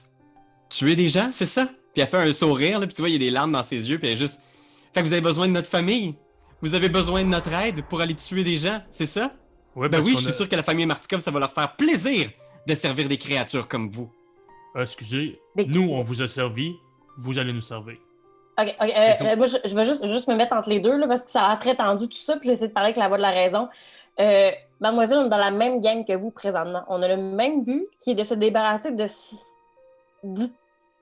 Tuer 0.73 0.95
des 0.95 1.07
gens, 1.07 1.29
c'est 1.31 1.45
ça? 1.45 1.65
Puis 1.93 2.01
elle 2.01 2.07
fait 2.07 2.17
un 2.17 2.33
sourire, 2.33 2.79
là, 2.79 2.87
puis 2.87 2.95
tu 2.95 3.01
vois, 3.01 3.09
il 3.09 3.13
y 3.13 3.15
a 3.15 3.19
des 3.19 3.29
larmes 3.29 3.51
dans 3.51 3.61
ses 3.63 3.89
yeux, 3.89 3.99
puis 3.99 4.07
elle 4.07 4.13
est 4.15 4.17
juste. 4.17 4.41
Fait 4.93 5.01
que 5.01 5.05
vous 5.05 5.13
avez 5.13 5.21
besoin 5.21 5.47
de 5.47 5.51
notre 5.53 5.67
famille. 5.69 6.15
Vous 6.61 6.73
avez 6.75 6.89
besoin 6.89 7.23
de 7.23 7.27
notre 7.29 7.53
aide 7.53 7.83
pour 7.87 8.01
aller 8.01 8.15
tuer 8.15 8.43
des 8.43 8.57
gens, 8.57 8.81
c'est 8.89 9.05
ça? 9.05 9.31
ouais, 9.75 9.89
Ben 9.89 10.01
oui, 10.01 10.13
je 10.15 10.17
suis 10.19 10.29
a- 10.29 10.31
sûr 10.31 10.49
que 10.49 10.55
la 10.55 10.63
famille 10.63 10.85
Martikov, 10.85 11.19
ça 11.19 11.29
va 11.31 11.39
leur 11.39 11.51
faire 11.51 11.75
plaisir 11.75 12.29
de 12.65 12.73
servir 12.73 13.07
des 13.07 13.17
créatures 13.17 13.67
comme 13.67 13.89
vous. 13.89 14.09
Ah, 14.75 14.81
excusez, 14.83 15.39
Des- 15.55 15.65
nous, 15.65 15.89
on 15.91 16.01
vous 16.01 16.21
a 16.21 16.27
servi, 16.27 16.73
vous 17.17 17.37
allez 17.37 17.53
nous 17.53 17.61
servir. 17.61 17.97
Ok, 18.59 18.67
ok. 18.81 18.89
euh, 18.89 19.25
euh, 19.25 19.35
moi, 19.35 19.45
je, 19.47 19.57
je 19.65 19.75
vais 19.75 19.85
juste, 19.85 20.05
juste 20.07 20.27
me 20.27 20.35
mettre 20.35 20.53
entre 20.53 20.69
les 20.69 20.79
deux, 20.79 20.97
là, 20.97 21.07
parce 21.07 21.21
que 21.21 21.31
ça 21.31 21.43
a 21.49 21.57
très 21.57 21.75
tendu 21.75 22.07
tout 22.07 22.17
ça, 22.17 22.33
puis 22.37 22.43
je 22.45 22.47
vais 22.49 22.53
essayer 22.53 22.67
de 22.69 22.73
parler 22.73 22.87
avec 22.87 22.97
la 22.97 23.07
voix 23.07 23.17
de 23.17 23.21
la 23.23 23.31
raison. 23.31 23.67
Euh, 24.19 24.51
mademoiselle, 24.79 25.17
on 25.19 25.25
est 25.25 25.29
dans 25.29 25.37
la 25.37 25.51
même 25.51 25.81
game 25.81 26.05
que 26.05 26.13
vous 26.13 26.31
présentement. 26.31 26.83
On 26.87 27.01
a 27.01 27.07
le 27.07 27.17
même 27.17 27.63
but, 27.63 27.85
qui 27.99 28.11
est 28.11 28.15
de 28.15 28.23
se 28.23 28.33
débarrasser 28.35 28.91
de... 28.91 29.07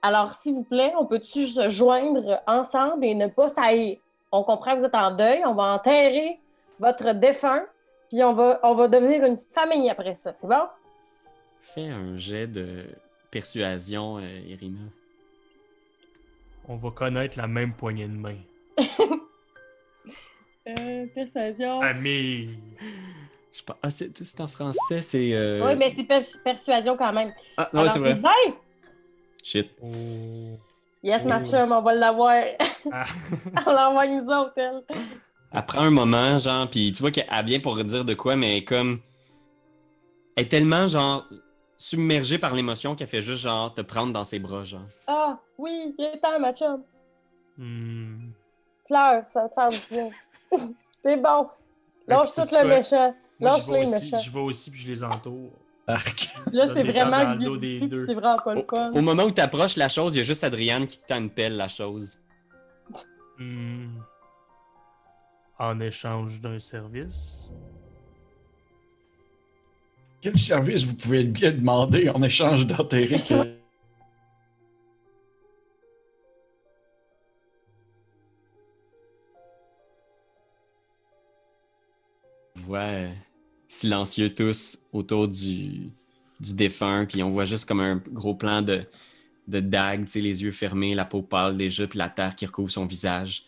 Alors, 0.02 0.34
s'il 0.42 0.54
vous 0.56 0.64
plaît, 0.64 0.94
on 1.00 1.06
peut-tu 1.06 1.48
se 1.48 1.70
joindre 1.70 2.42
ensemble 2.48 3.06
et 3.06 3.14
ne 3.14 3.28
pas 3.28 3.50
saillir? 3.50 3.98
On 4.32 4.44
comprend 4.44 4.74
que 4.76 4.80
vous 4.80 4.86
êtes 4.86 4.96
en 4.96 5.12
deuil, 5.12 5.42
on 5.46 5.54
va 5.54 5.74
enterrer 5.76 6.40
votre 6.80 7.14
défunt, 7.14 7.64
puis 8.10 8.24
on 8.24 8.34
va, 8.34 8.60
on 8.64 8.74
va 8.74 8.88
devenir 8.88 9.24
une 9.26 9.38
famille 9.52 9.90
après 9.90 10.16
ça. 10.16 10.34
C'est 10.40 10.48
bon? 10.48 10.64
Fais 11.62 11.88
un 11.90 12.18
jet 12.18 12.48
de 12.48 12.86
persuasion, 13.30 14.18
euh, 14.18 14.40
Irina. 14.48 14.80
On 16.68 16.76
va 16.76 16.92
connaître 16.92 17.38
la 17.38 17.48
même 17.48 17.74
poignée 17.74 18.08
de 18.08 18.14
main. 18.18 18.38
Euh, 20.68 21.08
persuasion. 21.16 21.82
Ami! 21.82 22.50
Je 23.52 23.58
sais 23.58 23.64
pas. 23.66 23.78
Ah, 23.82 23.90
c'est 23.90 24.40
en 24.40 24.48
français, 24.48 25.02
c'est. 25.02 25.34
euh, 25.34 25.66
Oui, 25.66 25.76
mais 25.76 25.92
c'est 25.98 26.04
per- 26.04 26.40
persuasion 26.44 26.96
quand 26.96 27.12
même. 27.12 27.34
Ah, 27.58 27.68
non, 27.74 27.88
c'est 27.90 27.98
vrai. 28.00 28.32
20! 29.42 29.46
Shit. 29.46 29.72
Yes, 31.04 31.26
ma 31.26 31.44
chum, 31.44 31.72
on 31.72 31.82
va 31.82 31.94
l'avoir. 31.94 32.44
Ah. 32.92 33.04
on 33.66 33.72
l'envoie 33.72 34.08
nous 34.08 34.26
autres, 34.28 34.54
elle. 34.56 34.84
Elle 35.54 35.66
prend 35.66 35.82
un 35.82 35.90
moment, 35.90 36.38
genre, 36.38 36.70
puis 36.70 36.92
tu 36.92 37.02
vois 37.02 37.12
qu'elle 37.12 37.28
elle 37.30 37.46
vient 37.46 37.60
pour 37.60 37.84
dire 37.84 38.06
de 38.06 38.14
quoi, 38.14 38.36
mais 38.36 38.64
comme. 38.64 39.00
Elle 40.36 40.46
est 40.46 40.48
tellement, 40.48 40.88
genre, 40.88 41.28
submergée 41.78 42.38
par 42.38 42.54
l'émotion 42.54 42.96
qu'elle 42.96 43.08
fait 43.08 43.22
juste, 43.22 43.44
genre, 43.44 43.74
te 43.74 43.82
prendre 43.82 44.14
dans 44.14 44.24
ses 44.24 44.40
bras, 44.40 44.64
genre. 44.64 44.86
Ah, 45.08 45.40
oui, 45.58 45.94
il 45.98 46.06
est 46.06 46.20
temps, 46.20 46.40
ma 46.40 46.54
chum. 46.54 46.84
Hmm. 47.58 48.30
Pleure, 48.88 49.24
ça 49.34 49.48
va 49.56 49.68
te 49.68 49.94
bien. 49.94 50.10
c'est 51.04 51.18
bon. 51.18 51.50
Lâche 52.08 52.32
tout 52.32 52.42
le 52.42 52.68
méchant. 52.68 53.16
Lâche 53.40 53.68
les 53.68 53.80
méchants. 53.80 54.18
je 54.18 54.32
vais 54.32 54.40
aussi, 54.40 54.72
puis 54.72 54.82
je 54.82 54.88
les 54.88 55.04
entoure. 55.04 55.52
Là, 56.52 56.68
c'est 56.74 56.84
vraiment 56.84 57.24
dans 57.24 57.34
le 57.34 57.46
dos 57.46 57.58
des 57.58 57.80
gay, 57.80 57.88
deux. 57.88 58.06
C'est 58.08 58.14
vraiment 58.14 58.38
pas 58.38 58.56
le 58.56 58.62
Au, 58.62 58.66
fun. 58.76 58.92
au 58.94 59.02
moment 59.02 59.24
où 59.24 59.32
tu 59.32 59.42
approches 59.42 59.76
la 59.78 59.90
chose, 59.90 60.16
il 60.16 60.20
y 60.20 60.22
a 60.22 60.24
juste 60.24 60.44
Adriane 60.44 60.88
qui 60.88 61.00
te 61.00 61.08
tend 61.08 61.20
une 61.20 61.30
pelle, 61.30 61.58
la 61.58 61.68
chose. 61.68 62.20
Hmm. 63.38 63.98
En 65.60 65.80
échange 65.80 66.42
d'un 66.42 66.60
service. 66.60 67.52
Quel 70.22 70.38
service 70.38 70.84
vous 70.86 70.96
pouvez 70.96 71.24
bien 71.24 71.52
demander 71.52 72.10
en 72.10 72.22
échange 72.22 72.68
d'enterrer 72.68 73.22
euh, 73.32 73.56
silencieux 83.72 84.36
tous 84.36 84.80
autour 84.92 85.30
du, 85.30 85.92
défunt, 86.42 87.06
puis 87.06 87.24
on 87.24 87.30
voit 87.30 87.46
juste 87.46 87.66
comme 87.66 87.80
un 87.80 88.04
gros 88.12 88.36
plan 88.36 88.62
de, 88.62 88.84
de 89.48 89.62
dague, 89.62 90.10
les 90.14 90.44
yeux 90.44 90.52
fermés, 90.52 90.94
la 90.94 91.06
peau 91.06 91.22
pâle 91.22 91.58
déjà, 91.58 91.88
puis 91.88 91.98
la 91.98 92.10
terre 92.10 92.36
qui 92.36 92.46
recouvre 92.46 92.70
son 92.70 92.86
visage. 92.86 93.46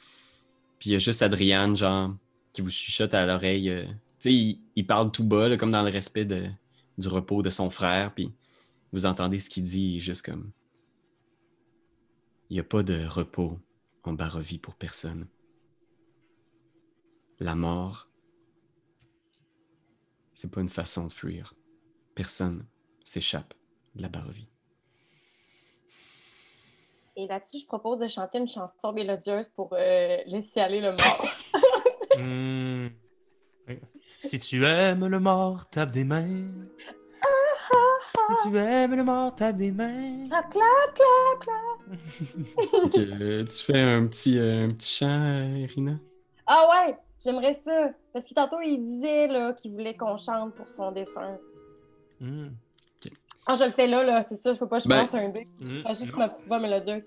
Puis 0.80 0.92
il 0.92 0.94
y 0.94 0.96
a 0.96 1.00
juste 1.00 1.22
Adriane, 1.22 1.76
genre, 1.76 2.16
qui 2.54 2.62
vous 2.62 2.70
chuchote 2.72 3.14
à 3.14 3.26
l'oreille. 3.26 3.70
euh, 3.70 3.84
il, 4.24 4.60
il 4.78 4.88
parle 4.88 5.12
tout 5.12 5.26
bas, 5.26 5.58
comme 5.58 5.72
dans 5.72 5.84
le 5.84 5.92
respect 5.92 6.24
du 6.24 7.08
repos 7.10 7.42
de 7.42 7.50
son 7.50 7.70
frère, 7.70 8.14
puis 8.14 8.32
vous 8.94 9.06
entendez 9.06 9.40
ce 9.40 9.50
qu'il 9.50 9.64
dit, 9.64 10.00
juste 10.00 10.26
comme... 10.26 10.52
Il 12.50 12.54
n'y 12.54 12.62
a 12.62 12.64
pas 12.64 12.84
de 12.84 13.06
repos 13.06 13.60
en 14.04 14.14
Barovie 14.14 14.60
pour 14.60 14.76
personne. 14.76 15.28
La 17.42 17.56
mort, 17.56 18.08
c'est 20.34 20.52
pas 20.52 20.62
une 20.62 20.70
façon 20.70 21.08
de 21.08 21.12
fuir. 21.12 21.54
Personne 22.16 22.66
s'échappe 23.04 23.54
de 23.96 24.02
la 24.02 24.10
Barovie. 24.10 24.50
Et 27.16 27.28
là-dessus, 27.28 27.60
je 27.60 27.66
propose 27.68 28.00
de 28.00 28.08
chanter 28.08 28.40
une 28.40 28.48
chanson 28.48 28.92
mélodieuse 28.92 29.50
pour 29.50 29.70
euh, 29.74 30.18
laisser 30.26 30.60
aller 30.60 30.82
le 30.82 30.92
mort. 30.92 31.26
Hmm. 32.16 32.90
Oui. 33.68 33.80
Si 34.20 34.38
tu 34.38 34.64
aimes 34.64 35.08
le 35.08 35.20
mort, 35.20 35.68
tape 35.68 35.90
des 35.90 36.04
mains. 36.04 36.48
Si 38.30 38.50
tu 38.50 38.56
aimes 38.58 38.96
le 38.96 39.04
mort, 39.04 39.34
tape 39.36 39.58
des 39.58 39.72
mains. 39.72 40.28
clap, 40.30 40.50
clap, 40.52 40.94
clap, 40.94 41.40
clap. 41.40 42.74
Ok, 42.84 42.92
tu 42.92 43.64
fais 43.64 43.80
un 43.80 44.06
petit, 44.06 44.38
euh, 44.38 44.66
un 44.66 44.68
petit 44.70 44.96
chant, 44.96 45.08
euh, 45.08 45.58
Irina? 45.58 45.98
Ah 46.46 46.68
ouais, 46.70 46.98
j'aimerais 47.24 47.60
ça. 47.66 47.90
Parce 48.14 48.26
que 48.28 48.34
tantôt, 48.34 48.58
il 48.62 48.78
disait 48.80 49.28
là, 49.28 49.54
qu'il 49.54 49.72
voulait 49.72 49.96
qu'on 49.96 50.18
chante 50.18 50.54
pour 50.56 50.66
son 50.76 50.92
défunt. 50.92 51.38
Hmm. 52.20 52.50
Ah, 53.46 53.56
je 53.60 53.66
le 53.66 53.72
fais 53.72 53.88
là, 53.88 54.04
là, 54.04 54.26
c'est 54.30 54.42
ça, 54.42 54.54
je 54.54 54.60
peux 54.60 54.68
pas, 54.68 54.80
je 54.80 54.88
Ben- 54.88 55.02
pense 55.02 55.14
un 55.16 55.30
dé. 55.30 55.48
Hmm. 55.60 55.76
Je 55.76 55.80
fais 55.82 55.96
juste 55.96 56.12
Non. 56.14 56.20
ma 56.20 56.30
petite 56.30 56.48
voix 56.48 56.60
mélodieuse. 56.60 57.04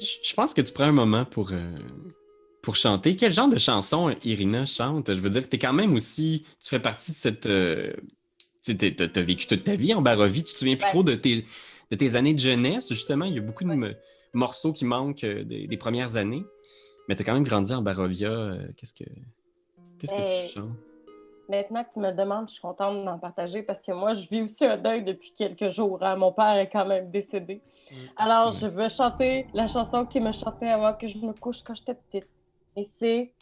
Je 0.00 0.34
pense 0.34 0.52
que 0.54 0.60
tu 0.60 0.72
prends 0.72 0.84
un 0.84 0.92
moment 0.92 1.24
pour, 1.24 1.50
euh, 1.52 1.76
pour 2.62 2.76
chanter. 2.76 3.16
Quel 3.16 3.32
genre 3.32 3.48
de 3.48 3.58
chanson 3.58 4.14
Irina 4.24 4.64
chante? 4.66 5.12
Je 5.12 5.18
veux 5.18 5.30
dire, 5.30 5.48
t'es 5.48 5.58
quand 5.58 5.72
même 5.72 5.94
aussi... 5.94 6.44
Tu 6.62 6.68
fais 6.68 6.78
partie 6.78 7.12
de 7.12 7.16
cette... 7.16 7.46
euh, 7.46 7.92
tu 8.62 8.76
t'as 8.76 9.22
vécu 9.22 9.46
toute 9.46 9.64
ta 9.64 9.76
vie 9.76 9.94
en 9.94 10.02
Barovie. 10.02 10.44
Tu 10.44 10.52
te 10.52 10.58
souviens 10.58 10.76
plus 10.76 10.84
Ouais. 10.84 10.90
trop 10.90 11.02
de 11.02 11.14
tes, 11.14 11.44
de 11.90 11.96
tes 11.96 12.16
années 12.16 12.34
de 12.34 12.38
jeunesse. 12.38 12.88
Justement, 12.90 13.24
il 13.24 13.34
y 13.34 13.38
a 13.38 13.40
beaucoup 13.42 13.64
de 13.64 13.96
morceaux 14.34 14.72
qui 14.74 14.84
manquent 14.84 15.24
euh, 15.24 15.42
des, 15.44 15.66
des 15.66 15.76
premières 15.78 16.16
années. 16.16 16.44
Mais 17.08 17.14
t'as 17.14 17.24
quand 17.24 17.32
même 17.34 17.44
grandi 17.44 17.72
en 17.72 17.80
Barovia. 17.82 18.30
euh, 18.30 18.68
Qu'est-ce 18.76 18.92
que... 18.92 19.04
Qu'est-ce 19.98 20.14
que 20.14 20.46
tu 20.46 20.52
chantes? 20.52 20.70
Maintenant 21.48 21.82
que 21.82 21.92
tu 21.94 21.98
me 22.00 22.12
demandes, 22.12 22.48
je 22.48 22.54
suis 22.54 22.60
contente 22.60 23.04
d'en 23.04 23.18
partager 23.18 23.62
parce 23.62 23.80
que 23.80 23.92
moi, 23.92 24.12
je 24.12 24.28
vis 24.28 24.42
aussi 24.42 24.66
un 24.66 24.76
deuil 24.76 25.02
depuis 25.02 25.32
quelques 25.32 25.70
jours. 25.70 25.98
hein. 26.02 26.14
Mon 26.16 26.30
père 26.30 26.56
est 26.56 26.68
quand 26.68 26.84
même 26.84 27.10
décédé. 27.10 27.62
Mm. 27.90 27.94
Alors, 28.18 28.50
je 28.50 28.66
veux 28.66 28.88
chanter 28.90 29.46
la 29.54 29.66
chanson 29.66 30.04
qui 30.04 30.20
me 30.20 30.30
chantait 30.30 30.68
avant 30.68 30.92
que 30.92 31.08
je 31.08 31.16
me 31.18 31.32
couche 31.32 31.62
quand 31.62 31.74
j'étais 31.74 31.94
petite. 31.94 32.28
Et 32.76 32.86
c'est 32.98 33.32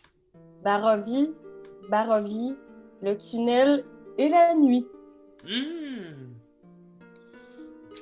Barovie, 0.62 1.32
Barovie, 1.90 2.54
le 3.02 3.18
tunnel 3.18 3.84
et 4.16 4.28
la 4.28 4.54
nuit. 4.54 4.86
Hmm. 5.44 6.32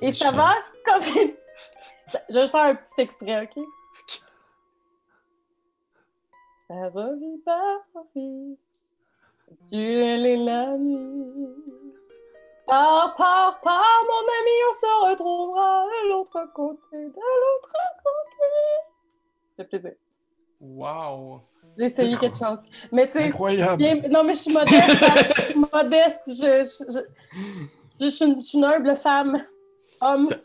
Et 0.01 0.13
ça 0.13 0.31
va? 0.31 0.51
Comme... 0.85 1.03
Je 2.29 2.35
vais 2.35 2.47
faire 2.49 2.61
un 2.61 2.75
petit 2.75 3.01
extrait, 3.01 3.43
OK? 3.45 3.65
Barovie, 6.85 8.59
le 9.49 9.57
tunnel 9.69 10.27
et 10.27 10.37
la 10.37 10.77
nuit. 10.77 11.49
Pars, 12.67 13.15
pars, 13.17 13.61
pars, 13.63 14.03
mon 14.09 14.25
ami, 14.39 14.57
on 14.71 14.75
se 14.81 15.11
retrouvera 15.11 15.85
de 15.85 16.09
l'autre 16.11 16.53
côté, 16.53 16.97
de 16.97 17.05
l'autre 17.15 17.73
côté. 18.03 18.49
C'est 19.57 19.69
plaisir. 19.69 19.93
Wow. 20.61 21.41
J'ai 21.79 21.85
essayé 21.87 22.17
quelque 22.17 22.39
chose. 22.39 22.61
Mais 22.91 23.07
tu 23.07 23.13
sais, 23.13 23.25
Incroyable. 23.25 23.77
bien- 23.77 24.01
non, 24.09 24.25
mais 24.25 24.35
je 24.35 24.41
suis 24.41 24.53
modeste. 24.53 25.03
hein. 25.03 25.15
je 25.37 25.43
suis 25.43 25.59
modeste. 25.61 26.21
Je, 26.27 26.65
je, 26.65 26.93
je, 26.93 27.01
je 28.01 28.11
suis, 28.11 28.25
une, 28.25 28.43
une 28.55 28.65
humble 28.65 28.97
femme. 28.97 29.45
Homme. 30.01 30.25
Ça- 30.25 30.37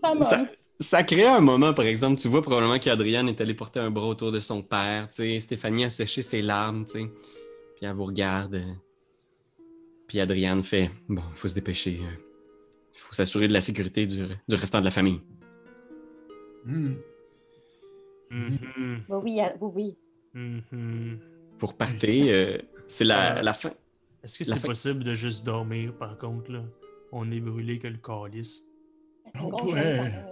femme, 0.00 0.22
Ça, 0.22 0.38
homme. 0.40 0.48
Ça 0.80 1.02
crée 1.02 1.26
un 1.26 1.40
moment, 1.40 1.74
par 1.74 1.86
exemple, 1.86 2.20
tu 2.20 2.28
vois 2.28 2.42
probablement 2.42 2.78
qu'Adriane 2.78 3.28
est 3.28 3.40
allée 3.40 3.54
porter 3.54 3.80
un 3.80 3.90
bras 3.90 4.06
autour 4.06 4.30
de 4.32 4.40
son 4.40 4.62
père, 4.62 5.08
tu 5.08 5.16
sais, 5.16 5.40
Stéphanie 5.40 5.84
a 5.84 5.90
séché 5.90 6.22
ses 6.22 6.42
larmes, 6.42 6.84
tu 6.86 6.92
sais, 6.92 7.10
puis 7.76 7.86
elle 7.86 7.92
vous 7.94 8.04
regarde, 8.04 8.54
euh, 8.54 8.72
puis 10.06 10.20
Adriane 10.20 10.62
fait, 10.62 10.88
bon, 11.08 11.22
faut 11.34 11.48
se 11.48 11.54
dépêcher, 11.54 12.00
euh, 12.02 12.16
faut 12.94 13.14
s'assurer 13.14 13.48
de 13.48 13.52
la 13.52 13.60
sécurité 13.60 14.06
du, 14.06 14.24
du 14.48 14.54
restant 14.54 14.80
de 14.80 14.84
la 14.84 14.90
famille. 14.90 15.20
Hmm. 16.64 16.94
Mhm. 18.30 19.02
Oui, 19.08 19.20
oui, 19.24 19.40
oui, 19.60 19.70
oui. 19.74 19.96
Mhm. 20.34 21.18
Pour 21.58 21.76
partir, 21.76 22.24
euh, 22.28 22.58
c'est 22.86 23.04
la, 23.04 23.38
Euh, 23.38 23.42
la 23.42 23.52
fin. 23.52 23.70
Est-ce 24.22 24.38
que 24.38 24.44
c'est 24.44 24.60
possible 24.60 25.02
de 25.02 25.14
juste 25.14 25.44
dormir, 25.46 25.92
par 25.94 26.18
contre, 26.18 26.52
là? 26.52 26.62
On 27.10 27.30
est 27.30 27.40
brûlé 27.40 27.78
que 27.78 27.88
le 27.88 27.96
calice. 27.96 28.64
On 29.40 29.50
pourrait- 29.50 30.24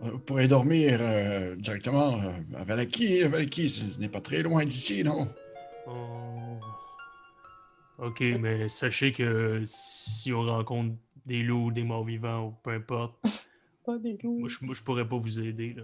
Vous 0.00 0.18
pourrez 0.18 0.46
dormir 0.46 0.98
euh, 1.00 1.56
directement 1.56 2.20
euh, 2.22 2.32
à 2.56 2.64
Valaki. 2.64 3.22
Valaki, 3.24 3.68
ce 3.68 3.84
ce 3.86 4.00
n'est 4.00 4.08
pas 4.08 4.20
très 4.20 4.42
loin 4.42 4.64
d'ici, 4.64 5.02
non? 5.02 5.28
Oh. 5.86 6.60
Ok, 7.98 8.20
mais 8.38 8.68
sachez 8.68 9.10
que 9.12 9.60
si 9.64 10.32
on 10.32 10.42
rencontre 10.42 10.94
des 11.26 11.42
loups, 11.42 11.72
des 11.72 11.82
morts 11.82 12.04
vivants 12.04 12.46
ou 12.46 12.54
peu 12.62 12.70
importe, 12.70 13.14
Pas 13.84 13.98
des 13.98 14.16
loups. 14.22 14.38
moi 14.38 14.48
je, 14.48 14.64
moi, 14.64 14.74
je 14.74 14.82
pourrais 14.82 15.08
pas 15.08 15.16
vous 15.16 15.40
aider. 15.40 15.74
Là. 15.76 15.82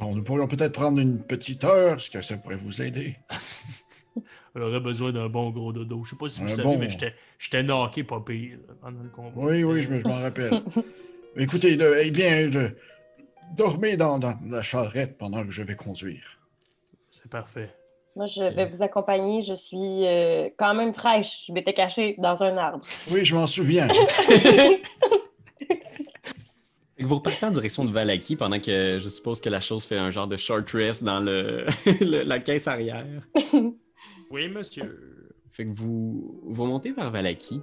Bon, 0.00 0.14
nous 0.14 0.22
pourrions 0.22 0.48
peut-être 0.48 0.72
prendre 0.74 0.98
une 0.98 1.22
petite 1.22 1.64
heure, 1.64 1.96
est-ce 1.96 2.10
que 2.10 2.20
ça 2.20 2.36
pourrait 2.36 2.56
vous 2.56 2.82
aider? 2.82 3.16
On 4.54 4.60
aurait 4.62 4.80
besoin 4.80 5.12
d'un 5.12 5.28
bon 5.28 5.50
gros 5.50 5.72
dodo. 5.72 6.02
Je 6.04 6.10
sais 6.10 6.16
pas 6.16 6.28
si 6.28 6.40
vous 6.40 6.46
Un 6.48 6.50
savez, 6.50 6.62
bon. 6.64 6.78
mais 6.78 6.88
j'étais 6.90 7.14
j'étais 7.38 7.62
knocké 7.62 8.02
pas 8.04 8.20
pire 8.20 8.58
pendant 8.82 9.02
le 9.02 9.08
combat. 9.08 9.30
Oui, 9.36 9.62
oui, 9.64 9.80
je 9.80 9.88
me- 9.90 10.00
je 10.00 10.08
m'en 10.08 10.20
rappelle. 10.20 10.62
Écoutez, 11.36 11.76
le- 11.76 12.04
eh 12.04 12.10
bien, 12.10 12.50
je... 12.50 12.60
dormez 13.56 13.96
dans, 13.96 14.18
dans 14.18 14.34
la 14.48 14.62
charrette 14.62 15.16
pendant 15.18 15.44
que 15.44 15.50
je 15.50 15.62
vais 15.62 15.76
conduire. 15.76 16.38
C'est 17.10 17.28
parfait. 17.30 17.68
Moi, 18.16 18.26
je 18.26 18.42
vais 18.42 18.66
vous 18.66 18.82
accompagner. 18.82 19.40
Je 19.42 19.54
suis 19.54 20.06
euh, 20.06 20.48
quand 20.58 20.74
même 20.74 20.92
fraîche. 20.94 21.44
Je 21.46 21.52
m'étais 21.52 21.72
cachée 21.72 22.16
dans 22.18 22.42
un 22.42 22.56
arbre. 22.56 22.84
Oui, 23.12 23.24
je 23.24 23.34
m'en 23.34 23.46
souviens. 23.46 23.88
Vous 27.02 27.14
repartez 27.14 27.46
en 27.46 27.50
direction 27.50 27.84
de 27.86 27.90
Valaki 27.90 28.36
pendant 28.36 28.60
que 28.60 28.98
je 29.00 29.08
suppose 29.08 29.40
que 29.40 29.48
la 29.48 29.60
chose 29.60 29.86
fait 29.86 29.96
un 29.96 30.10
genre 30.10 30.26
de 30.26 30.36
short 30.36 30.68
rest 30.72 31.02
dans 31.02 31.20
le, 31.20 31.64
le- 32.00 32.22
la 32.24 32.38
caisse 32.40 32.68
arrière. 32.68 33.04
Oui, 34.32 34.48
monsieur. 34.48 35.26
Fait 35.50 35.64
que 35.64 35.70
vous, 35.70 36.40
vous 36.44 36.64
montez 36.66 36.92
vers 36.92 37.10
Valaki. 37.10 37.60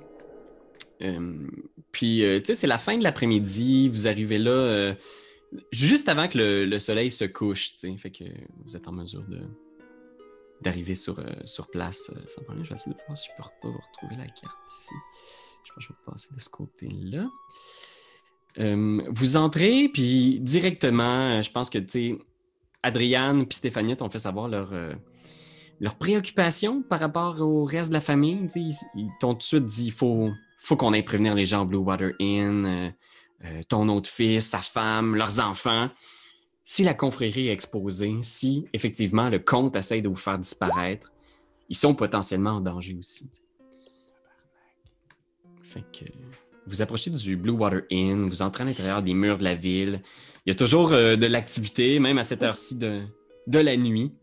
Puis, 1.92 2.24
euh, 2.24 2.39
tu 2.39 2.46
sais, 2.46 2.56
c'est 2.56 2.68
la 2.68 2.77
fin 2.77 2.98
de 2.98 3.04
l'après-midi. 3.04 3.89
Vous 3.89 4.08
arrivez 4.08 4.38
là 4.38 4.51
euh, 4.51 4.96
juste 5.72 6.10
avant 6.10 6.27
que 6.27 6.38
le, 6.38 6.66
le 6.66 6.80
soleil 6.80 7.12
se 7.12 7.25
couche, 7.25 7.74
tu 7.74 7.80
sais. 7.80 7.98
Fait 7.98 8.12
que 8.12 8.24
vous 8.66 8.75
êtes 8.75 8.88
en 8.88 8.92
mesure 8.92 9.24
de 9.27 9.42
d'arriver 10.62 10.96
sur, 10.96 11.20
euh, 11.20 11.25
sur 11.46 11.70
place 11.70 12.12
sans 12.25 12.42
problème. 12.42 12.66
Je 12.66 12.70
vais 12.70 12.75
essayer 12.75 12.96
de 12.96 13.00
voir 13.06 13.16
si 13.16 13.27
je 13.27 13.44
peux 13.44 13.48
pas 13.62 13.68
vous 13.68 13.80
retrouver 13.92 14.16
la 14.16 14.25
carte 14.25 14.58
ici. 14.75 14.96
Je 15.63 15.72
pense 15.72 15.86
que 15.86 15.94
je 15.94 15.94
vais 15.94 16.12
passer 16.12 16.34
de 16.34 16.39
ce 16.39 16.50
côté-là. 16.50 17.30
Vous 19.12 19.38
entrez, 19.38 19.88
puis 19.88 20.39
directement, 20.39 21.44
je 21.44 21.51
pense 21.51 21.70
que, 21.70 21.77
tu 21.77 21.89
sais, 21.89 22.18
Adriane 22.84 23.46
puis 23.46 23.58
Stéphanie 23.58 23.96
t'ont 23.98 24.10
fait 24.10 24.20
savoir 24.20 24.48
leur, 24.48 24.74
euh, 24.74 24.94
leur 25.80 25.96
préoccupation 25.96 26.82
par 26.82 27.00
rapport 27.00 27.42
au 27.42 27.66
reste 27.66 27.89
de 27.89 27.94
la 27.94 28.01
famille. 28.01 28.39
tu 28.44 28.50
sais, 28.50 28.60
Ils, 28.60 28.75
ils 28.96 29.10
t'ont 29.20 29.34
tout 29.34 29.39
de 29.39 29.44
suite 29.44 29.66
dit 29.66 29.86
il 29.88 29.92
faut, 29.92 30.32
faut 30.57 30.75
qu'on 30.75 30.93
aille 30.93 31.03
prévenir 31.03 31.35
les 31.35 31.45
gens 31.45 31.61
au 31.61 31.65
Blue 31.65 31.77
Water 31.77 32.11
Inn, 32.19 32.65
euh, 32.65 32.89
euh, 33.45 33.61
ton 33.69 33.87
autre 33.89 34.09
fils, 34.09 34.47
sa 34.47 34.59
femme, 34.59 35.15
leurs 35.15 35.39
enfants. 35.39 35.89
Si 36.63 36.83
la 36.83 36.93
confrérie 36.93 37.47
est 37.47 37.53
exposée, 37.53 38.17
si 38.21 38.67
effectivement 38.73 39.29
le 39.29 39.39
comte 39.39 39.75
essaye 39.75 40.01
de 40.01 40.09
vous 40.09 40.15
faire 40.15 40.37
disparaître, 40.37 41.13
ils 41.69 41.77
sont 41.77 41.95
potentiellement 41.95 42.51
en 42.51 42.61
danger 42.61 42.95
aussi. 42.99 43.29
Fait 45.63 45.83
que 45.91 46.05
vous 46.65 46.81
approchez 46.81 47.09
du 47.11 47.37
Blue 47.37 47.51
Water 47.51 47.83
Inn, 47.91 48.27
vous 48.27 48.41
entrez 48.41 48.63
à 48.63 48.65
l'intérieur 48.65 49.01
des 49.01 49.13
murs 49.13 49.37
de 49.37 49.43
la 49.45 49.55
ville. 49.55 50.01
Il 50.45 50.49
y 50.49 50.51
a 50.51 50.55
toujours 50.55 50.91
euh, 50.91 51.15
de 51.15 51.25
l'activité, 51.25 51.99
même 51.99 52.17
à 52.17 52.23
cette 52.23 52.43
heure-ci 52.43 52.77
de, 52.77 53.03
de 53.47 53.59
la 53.59 53.77
nuit. 53.77 54.13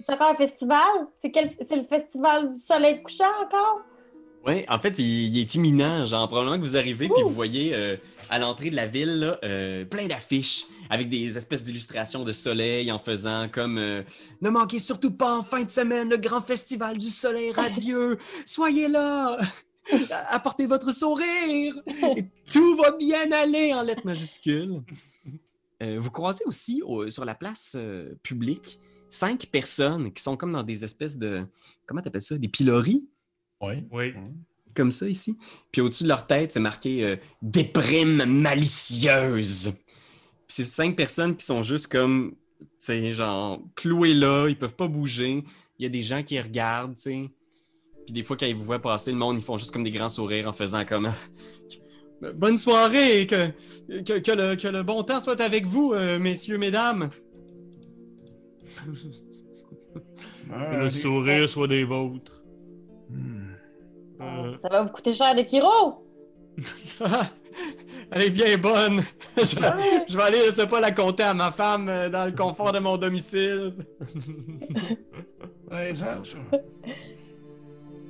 C'est 0.00 0.12
encore 0.12 0.30
un 0.30 0.36
festival? 0.36 1.06
C'est 1.22 1.30
quel... 1.30 1.54
c'est 1.68 1.76
le 1.76 1.84
festival 1.84 2.52
du 2.52 2.58
soleil 2.58 3.02
couchant 3.02 3.30
encore? 3.44 3.82
Oui, 4.46 4.64
en 4.68 4.78
fait, 4.78 4.98
il, 4.98 5.04
il 5.36 5.38
est 5.40 5.54
imminent. 5.54 6.06
Genre, 6.06 6.26
probablement 6.28 6.56
que 6.56 6.62
vous 6.62 6.76
arrivez 6.76 7.08
puis 7.08 7.22
vous 7.22 7.28
voyez 7.28 7.74
euh, 7.74 7.96
à 8.30 8.38
l'entrée 8.38 8.70
de 8.70 8.76
la 8.76 8.86
ville 8.86 9.18
là, 9.20 9.38
euh, 9.44 9.84
plein 9.84 10.06
d'affiches 10.06 10.64
avec 10.88 11.08
des 11.10 11.36
espèces 11.36 11.62
d'illustrations 11.62 12.24
de 12.24 12.32
soleil 12.32 12.90
en 12.90 12.98
faisant 12.98 13.48
comme 13.50 13.78
euh, 13.78 14.02
Ne 14.40 14.48
manquez 14.50 14.78
surtout 14.78 15.10
pas 15.12 15.36
en 15.38 15.42
fin 15.42 15.62
de 15.62 15.70
semaine 15.70 16.08
le 16.08 16.16
grand 16.16 16.40
festival 16.40 16.96
du 16.96 17.10
soleil 17.10 17.52
radieux. 17.52 18.16
Soyez 18.46 18.88
là. 18.88 19.38
Apportez 20.30 20.66
votre 20.66 20.92
sourire. 20.92 21.74
Et 22.16 22.24
tout 22.50 22.76
va 22.76 22.92
bien 22.92 23.30
aller 23.32 23.74
en 23.74 23.82
lettres 23.82 24.06
majuscules. 24.06 24.80
Vous 25.82 26.10
croisez 26.10 26.44
aussi 26.44 26.82
au- 26.84 27.08
sur 27.08 27.24
la 27.24 27.34
place 27.34 27.76
publique 28.22 28.78
cinq 29.08 29.46
personnes 29.46 30.12
qui 30.12 30.22
sont 30.22 30.36
comme 30.36 30.52
dans 30.52 30.62
des 30.62 30.84
espèces 30.84 31.16
de. 31.18 31.42
Comment 31.86 32.00
t'appelles 32.02 32.22
ça? 32.22 32.36
Des 32.38 32.48
pilories? 32.48 33.08
Oui. 33.60 33.84
Oui. 33.90 34.12
comme 34.74 34.92
ça 34.92 35.08
ici. 35.08 35.36
Puis 35.72 35.80
au-dessus 35.80 36.04
de 36.04 36.08
leur 36.08 36.26
tête, 36.26 36.52
c'est 36.52 36.60
marqué 36.60 37.04
euh, 37.04 37.16
déprime 37.42 38.24
malicieuse. 38.24 39.72
Puis 40.46 40.56
c'est 40.56 40.64
cinq 40.64 40.96
personnes 40.96 41.36
qui 41.36 41.44
sont 41.44 41.62
juste 41.62 41.88
comme, 41.88 42.34
tu 42.60 42.66
sais, 42.78 43.12
genre 43.12 43.60
clouées 43.74 44.14
là, 44.14 44.48
ils 44.48 44.58
peuvent 44.58 44.74
pas 44.76 44.88
bouger. 44.88 45.44
Il 45.78 45.82
y 45.82 45.86
a 45.86 45.88
des 45.88 46.02
gens 46.02 46.22
qui 46.22 46.40
regardent, 46.40 46.94
tu 46.94 47.02
sais. 47.02 47.30
Puis 48.04 48.14
des 48.14 48.22
fois, 48.22 48.36
quand 48.36 48.46
ils 48.46 48.54
vous 48.54 48.64
voient 48.64 48.80
passer, 48.80 49.12
le 49.12 49.18
monde, 49.18 49.36
ils 49.38 49.44
font 49.44 49.56
juste 49.56 49.70
comme 49.70 49.84
des 49.84 49.90
grands 49.90 50.08
sourires 50.08 50.48
en 50.48 50.52
faisant 50.52 50.84
comme. 50.84 51.10
Bonne 52.34 52.58
soirée, 52.58 53.26
que, 53.26 53.48
que, 54.02 54.18
que 54.18 54.32
le, 54.32 54.54
que 54.54 54.68
le 54.68 54.82
bon 54.82 55.02
temps 55.02 55.20
soit 55.20 55.40
avec 55.40 55.64
vous, 55.64 55.94
euh, 55.94 56.18
messieurs, 56.18 56.58
mesdames. 56.58 57.08
Que 60.48 60.76
le 60.82 60.88
sourire 60.90 61.48
soit 61.48 61.68
des 61.68 61.84
vôtres. 61.84 62.42
Hmm. 63.08 63.49
Euh, 64.20 64.56
Ça 64.56 64.68
va 64.68 64.82
vous 64.82 64.90
coûter 64.90 65.12
cher 65.12 65.34
de 65.34 65.42
Kiro? 65.42 66.06
Elle 68.12 68.22
est 68.22 68.30
bien 68.30 68.58
bonne. 68.58 69.02
je, 69.36 69.56
vais, 69.58 70.04
je 70.08 70.16
vais 70.16 70.22
aller, 70.22 70.38
je 70.46 70.50
sais 70.52 70.66
pas, 70.66 70.80
la 70.80 70.90
compter 70.92 71.22
à 71.22 71.34
ma 71.34 71.50
femme 71.52 71.88
euh, 71.88 72.08
dans 72.08 72.24
le 72.26 72.32
confort 72.32 72.72
de 72.72 72.78
mon 72.78 72.96
domicile. 72.96 73.74
Ouais, 75.70 75.94
ça, 75.94 76.18
ça. 76.24 76.36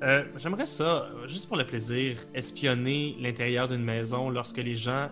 Euh, 0.02 0.24
J'aimerais 0.38 0.64
ça, 0.64 1.10
juste 1.26 1.46
pour 1.48 1.58
le 1.58 1.66
plaisir, 1.66 2.16
espionner 2.32 3.14
l'intérieur 3.20 3.68
d'une 3.68 3.84
maison 3.84 4.30
lorsque 4.30 4.56
les 4.56 4.74
gens 4.76 5.10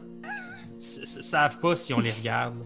savent 0.79 1.59
pas 1.59 1.77
si 1.77 1.93
on 1.93 2.01
les 2.01 2.11
regarde. 2.13 2.57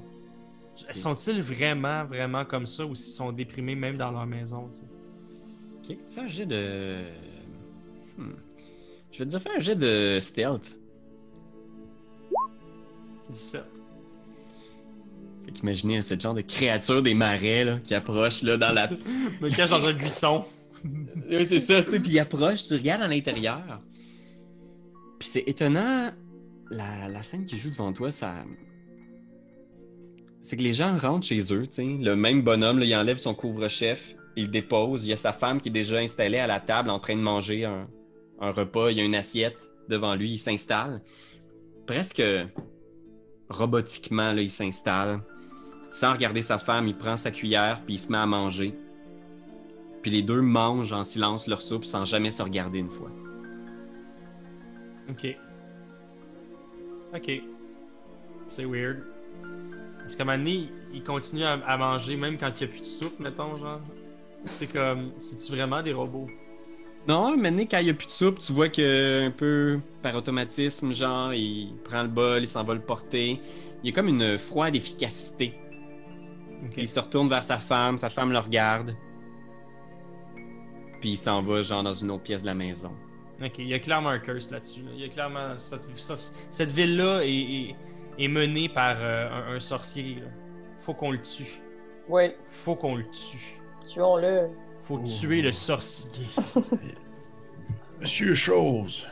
Sont-ils 0.92 1.42
vraiment, 1.42 2.04
vraiment 2.04 2.44
comme 2.44 2.68
ça 2.68 2.84
ou 2.86 2.94
s'ils 2.94 3.12
sont 3.14 3.32
déprimés 3.32 3.74
même 3.74 3.96
dans 3.96 4.12
leur 4.12 4.24
maison? 4.26 4.68
tu 4.70 4.78
sais? 4.78 4.86
Ok, 5.90 5.98
fais 6.14 6.20
un 6.20 6.28
jet 6.28 6.46
de. 6.46 7.02
Hmm. 8.18 8.32
Je 9.12 9.18
vais 9.18 9.24
te 9.24 9.30
dire, 9.30 9.40
fais 9.40 9.50
un 9.54 9.58
jet 9.58 9.76
de 9.76 10.18
stealth. 10.20 10.76
17. 13.30 13.62
Fait 15.44 15.52
qu'imaginez 15.52 16.02
ce 16.02 16.18
genre 16.18 16.34
de 16.34 16.40
créature 16.40 17.02
des 17.02 17.14
marais 17.14 17.64
là, 17.64 17.78
qui 17.82 17.94
approche 17.94 18.42
là, 18.42 18.56
dans 18.56 18.72
la. 18.72 18.88
Me 19.40 19.54
cache 19.54 19.70
dans 19.70 19.86
un 19.86 19.92
buisson. 19.92 20.44
oui, 21.30 21.46
c'est 21.46 21.60
ça, 21.60 21.82
tu 21.82 21.90
sais, 21.90 22.00
puis 22.00 22.10
il 22.12 22.18
approche, 22.18 22.64
tu 22.64 22.74
regardes 22.74 23.02
à 23.02 23.08
l'intérieur. 23.08 23.80
Puis 25.18 25.28
c'est 25.28 25.44
étonnant, 25.46 26.10
la, 26.70 27.08
la 27.08 27.22
scène 27.22 27.44
qui 27.44 27.58
joue 27.58 27.70
devant 27.70 27.92
toi, 27.92 28.10
ça. 28.10 28.44
C'est 30.42 30.56
que 30.56 30.62
les 30.62 30.72
gens 30.72 30.96
rentrent 30.96 31.26
chez 31.26 31.52
eux, 31.52 31.66
tu 31.66 31.74
sais. 31.74 31.84
Le 32.00 32.16
même 32.16 32.42
bonhomme, 32.42 32.78
là, 32.78 32.84
il 32.84 32.94
enlève 32.94 33.18
son 33.18 33.34
couvre-chef, 33.34 34.16
il 34.36 34.50
dépose. 34.50 35.06
Il 35.06 35.10
y 35.10 35.12
a 35.12 35.16
sa 35.16 35.32
femme 35.32 35.60
qui 35.60 35.68
est 35.68 35.72
déjà 35.72 35.98
installée 35.98 36.38
à 36.38 36.46
la 36.46 36.60
table 36.60 36.90
en 36.90 36.98
train 36.98 37.14
de 37.14 37.20
manger 37.20 37.64
un, 37.64 37.88
un 38.42 38.50
repas. 38.50 38.90
Il 38.90 38.98
y 38.98 39.00
a 39.00 39.04
une 39.04 39.14
assiette 39.14 39.70
devant 39.88 40.14
lui, 40.14 40.32
il 40.32 40.38
s'installe. 40.38 41.00
Presque 41.86 42.22
robotiquement, 43.48 44.32
là, 44.32 44.42
il 44.42 44.50
s'installe. 44.50 45.20
Sans 45.90 46.12
regarder 46.12 46.42
sa 46.42 46.58
femme, 46.58 46.88
il 46.88 46.96
prend 46.96 47.16
sa 47.16 47.30
cuillère 47.30 47.82
puis 47.84 47.94
il 47.94 47.98
se 47.98 48.10
met 48.10 48.18
à 48.18 48.26
manger. 48.26 48.74
Puis 50.02 50.10
les 50.10 50.22
deux 50.22 50.40
mangent 50.40 50.92
en 50.92 51.04
silence 51.04 51.46
leur 51.46 51.62
soupe 51.62 51.84
sans 51.84 52.04
jamais 52.04 52.30
se 52.30 52.42
regarder 52.42 52.80
une 52.80 52.90
fois. 52.90 53.10
Ok. 55.08 55.36
Ok. 57.14 57.42
C'est 58.48 58.64
weird. 58.64 59.02
Parce 59.98 60.16
qu'à 60.16 60.24
un 60.24 60.44
il 60.44 61.04
continue 61.04 61.44
à, 61.44 61.52
à 61.52 61.76
manger 61.76 62.16
même 62.16 62.36
quand 62.36 62.48
il 62.48 62.64
n'y 62.66 62.70
a 62.70 62.72
plus 62.72 62.80
de 62.80 62.86
soupe, 62.86 63.20
mettons, 63.20 63.56
genre. 63.56 63.80
C'est 64.46 64.66
comme, 64.66 65.12
c'est-tu 65.18 65.52
vraiment 65.52 65.82
des 65.82 65.92
robots? 65.92 66.28
Non, 67.08 67.36
maintenant, 67.36 67.64
quand 67.68 67.78
il 67.78 67.84
n'y 67.84 67.90
a 67.90 67.94
plus 67.94 68.06
de 68.06 68.12
soupe, 68.12 68.38
tu 68.38 68.52
vois 68.52 68.68
que 68.68 69.26
un 69.26 69.30
peu 69.32 69.80
par 70.02 70.14
automatisme, 70.14 70.92
genre, 70.92 71.34
il 71.34 71.74
prend 71.84 72.02
le 72.02 72.08
bol, 72.08 72.42
il 72.42 72.46
s'en 72.48 72.62
va 72.62 72.74
le 72.74 72.80
porter. 72.80 73.40
Il 73.82 73.90
y 73.90 73.92
a 73.92 73.94
comme 73.94 74.08
une 74.08 74.38
froide 74.38 74.76
efficacité. 74.76 75.54
Il 76.76 76.86
se 76.88 77.00
retourne 77.00 77.28
vers 77.28 77.42
sa 77.42 77.58
femme, 77.58 77.98
sa 77.98 78.08
femme 78.08 78.30
le 78.30 78.38
regarde. 78.38 78.94
Puis 81.00 81.10
il 81.10 81.16
s'en 81.16 81.42
va, 81.42 81.62
genre, 81.62 81.82
dans 81.82 81.92
une 81.92 82.12
autre 82.12 82.22
pièce 82.22 82.42
de 82.42 82.46
la 82.46 82.54
maison. 82.54 82.92
Ok, 83.44 83.58
il 83.58 83.66
y 83.66 83.74
a 83.74 83.80
clairement 83.80 84.10
un 84.10 84.20
curse 84.20 84.50
là-dessus. 84.52 84.82
là. 84.82 84.90
Il 84.94 85.00
y 85.00 85.04
a 85.04 85.08
clairement. 85.08 85.54
Cette, 85.56 85.82
cette 86.50 86.70
ville-là 86.70 87.22
est, 87.24 87.28
est- 87.30 87.76
est 88.18 88.28
menée 88.28 88.68
par 88.68 88.94
euh, 89.00 89.28
un, 89.28 89.56
un 89.56 89.60
sorcier. 89.60 90.16
là. 90.20 90.28
Faut 90.78 90.94
qu'on 90.94 91.10
le 91.10 91.20
tue. 91.20 91.60
Oui, 92.08 92.30
Faut 92.44 92.76
qu'on 92.76 92.94
le 92.94 93.04
tue. 93.10 93.58
tuons-le. 93.88 94.50
Faut 94.82 95.00
Oh. 95.00 95.06
tuer 95.06 95.42
le 95.42 95.52
sorcier. 95.52 96.26
Monsieur 98.00 98.34
Chose, 98.34 99.06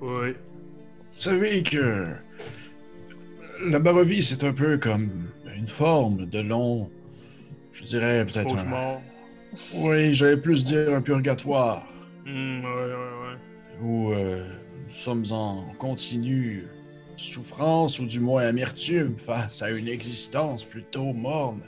Oui. 0.00 0.30
vous 0.30 1.20
savez 1.20 1.62
que 1.64 2.06
la 3.68 3.78
Barovie, 3.80 4.22
c'est 4.22 4.44
un 4.44 4.52
peu 4.52 4.78
comme 4.78 5.28
une 5.56 5.66
forme 5.68 6.26
de 6.26 6.40
long, 6.40 6.88
je 7.72 7.82
dirais 7.84 8.24
peut-être 8.24 8.56
un... 8.56 9.00
Oui, 9.74 10.14
j'allais 10.14 10.36
plus 10.36 10.64
dire 10.64 10.94
un 10.94 11.02
purgatoire. 11.02 11.84
Hmm, 12.24 12.60
ouais, 12.64 12.70
ouais, 12.70 12.92
ouais. 12.92 13.82
Ou 13.82 14.12
euh, 14.12 14.46
nous 14.86 14.94
sommes 14.94 15.24
en 15.32 15.64
continue 15.78 16.66
souffrance 17.16 17.98
ou 17.98 18.06
du 18.06 18.20
moins 18.20 18.44
amertume 18.46 19.16
face 19.18 19.62
à 19.62 19.70
une 19.70 19.88
existence 19.88 20.64
plutôt 20.64 21.12
morne. 21.12 21.60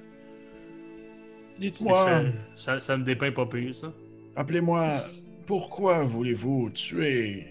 Dites-moi, 1.59 2.23
Ça, 2.57 2.81
ça, 2.81 2.97
me 2.97 3.05
dépeint 3.05 3.31
pas 3.33 3.47
pire, 3.47 3.75
ça. 3.75 3.93
rappelez-moi, 4.37 5.05
pourquoi 5.47 6.03
voulez-vous 6.05 6.71
tuer 6.71 7.47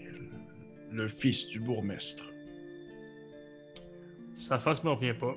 le 0.90 1.08
fils 1.08 1.48
du 1.48 1.60
bourgmestre? 1.60 2.24
Sa 4.36 4.58
face 4.58 4.82
me 4.84 4.90
revient 4.90 5.14
pas. 5.14 5.36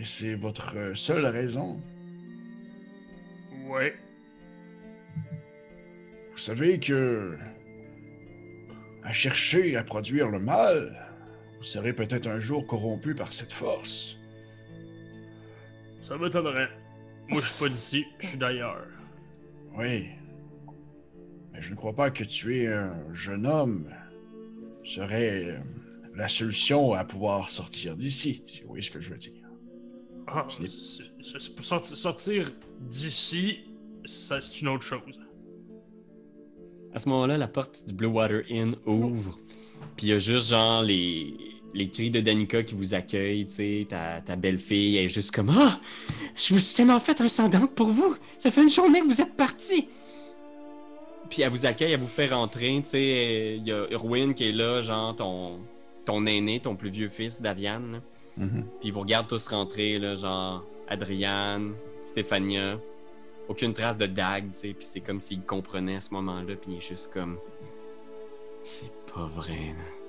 Et 0.00 0.04
c'est 0.04 0.34
votre 0.34 0.92
seule 0.94 1.26
raison? 1.26 1.80
Ouais. 3.68 3.94
Vous 6.32 6.38
savez 6.38 6.78
que 6.78 7.36
à 9.04 9.12
chercher 9.12 9.76
à 9.76 9.84
produire 9.84 10.28
le 10.28 10.38
mal, 10.38 10.96
vous 11.58 11.64
serez 11.64 11.92
peut-être 11.92 12.26
un 12.26 12.38
jour 12.40 12.66
corrompu 12.66 13.14
par 13.14 13.32
cette 13.32 13.52
force. 13.52 14.16
Ça 16.02 16.16
m'étonnerait. 16.16 16.68
Moi, 17.28 17.40
je 17.40 17.48
suis 17.48 17.58
pas 17.58 17.68
d'ici, 17.68 18.04
je 18.20 18.26
suis 18.28 18.38
d'ailleurs. 18.38 18.86
Oui. 19.76 20.08
Mais 21.52 21.60
je 21.60 21.70
ne 21.70 21.76
crois 21.76 21.94
pas 21.94 22.10
que 22.10 22.24
tuer 22.24 22.68
un 22.68 23.12
jeune 23.12 23.46
homme 23.46 23.90
serait 24.84 25.44
euh, 25.44 25.58
la 26.14 26.28
solution 26.28 26.94
à 26.94 27.04
pouvoir 27.04 27.50
sortir 27.50 27.96
d'ici, 27.96 28.42
si 28.46 28.62
vous 28.62 28.68
voyez 28.68 28.82
ce 28.82 28.90
que 28.90 29.00
je 29.00 29.10
veux 29.10 29.18
dire. 29.18 29.32
Ah, 30.28 30.46
sortir, 31.60 31.96
sortir 31.96 32.52
d'ici, 32.80 33.60
c'est 34.04 34.60
une 34.60 34.68
autre 34.68 34.82
chose. 34.82 35.20
À 36.92 36.98
ce 36.98 37.08
moment-là, 37.10 37.36
la 37.38 37.48
porte 37.48 37.86
du 37.86 37.92
Blue 37.92 38.06
Water 38.06 38.42
Inn 38.50 38.74
ouvre. 38.86 39.38
Puis 39.96 40.06
il 40.06 40.10
y 40.10 40.12
a 40.12 40.18
juste 40.18 40.50
genre 40.50 40.82
les, 40.82 41.34
les 41.76 41.88
cris 41.90 42.10
de 42.10 42.20
Danica 42.20 42.62
qui 42.62 42.74
vous 42.74 42.94
sais. 43.52 43.86
Ta, 43.88 44.20
ta 44.24 44.36
belle-fille 44.36 44.96
elle 44.96 45.04
est 45.04 45.08
juste 45.08 45.30
comme 45.30 45.50
Ah! 45.50 45.78
Je 46.34 46.54
me 46.54 46.58
suis 46.58 46.74
tellement 46.76 46.98
fait 47.00 47.20
un 47.20 47.28
sang 47.28 47.48
pour 47.74 47.88
vous! 47.88 48.16
Ça 48.38 48.50
fait 48.50 48.62
une 48.62 48.70
journée 48.70 49.00
que 49.00 49.06
vous 49.06 49.20
êtes 49.20 49.36
partis! 49.36 49.88
Puis 51.28 51.42
elle 51.42 51.50
vous 51.50 51.66
accueille, 51.66 51.92
elle 51.92 52.00
vous 52.00 52.06
fait 52.06 52.28
rentrer, 52.28 52.80
tu 52.82 52.90
sais. 52.90 53.56
Il 53.58 53.66
y 53.66 53.72
a 53.72 53.86
Erwin 53.92 54.32
qui 54.32 54.48
est 54.48 54.52
là, 54.52 54.80
genre 54.80 55.14
ton, 55.14 55.58
ton 56.04 56.24
aîné, 56.24 56.60
ton 56.60 56.76
plus 56.76 56.90
vieux 56.90 57.08
fils, 57.08 57.42
Davian. 57.42 57.80
là. 57.80 57.98
Puis 58.80 58.88
ils 58.88 58.92
vous 58.92 59.00
regardent 59.00 59.28
tous 59.28 59.48
rentrer, 59.48 59.98
là, 59.98 60.14
genre 60.14 60.64
Adriane, 60.88 61.74
Stéphania. 62.04 62.78
Aucune 63.48 63.72
trace 63.72 63.96
de 63.98 64.06
dague, 64.06 64.52
tu 64.52 64.58
sais. 64.58 64.68
Puis 64.72 64.86
c'est 64.86 65.00
comme 65.00 65.20
s'il 65.20 65.42
comprenait 65.42 65.96
à 65.96 66.00
ce 66.00 66.14
moment-là. 66.14 66.54
Puis 66.54 66.72
il 66.72 66.76
est 66.76 66.88
juste 66.88 67.12
comme. 67.12 67.38
C'est 68.62 68.92
pas 69.14 69.26
vrai, 69.26 69.74
là. 69.76 70.05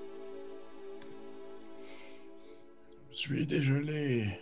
Tu 3.17 3.41
es 3.41 3.45
dégelé. 3.47 4.39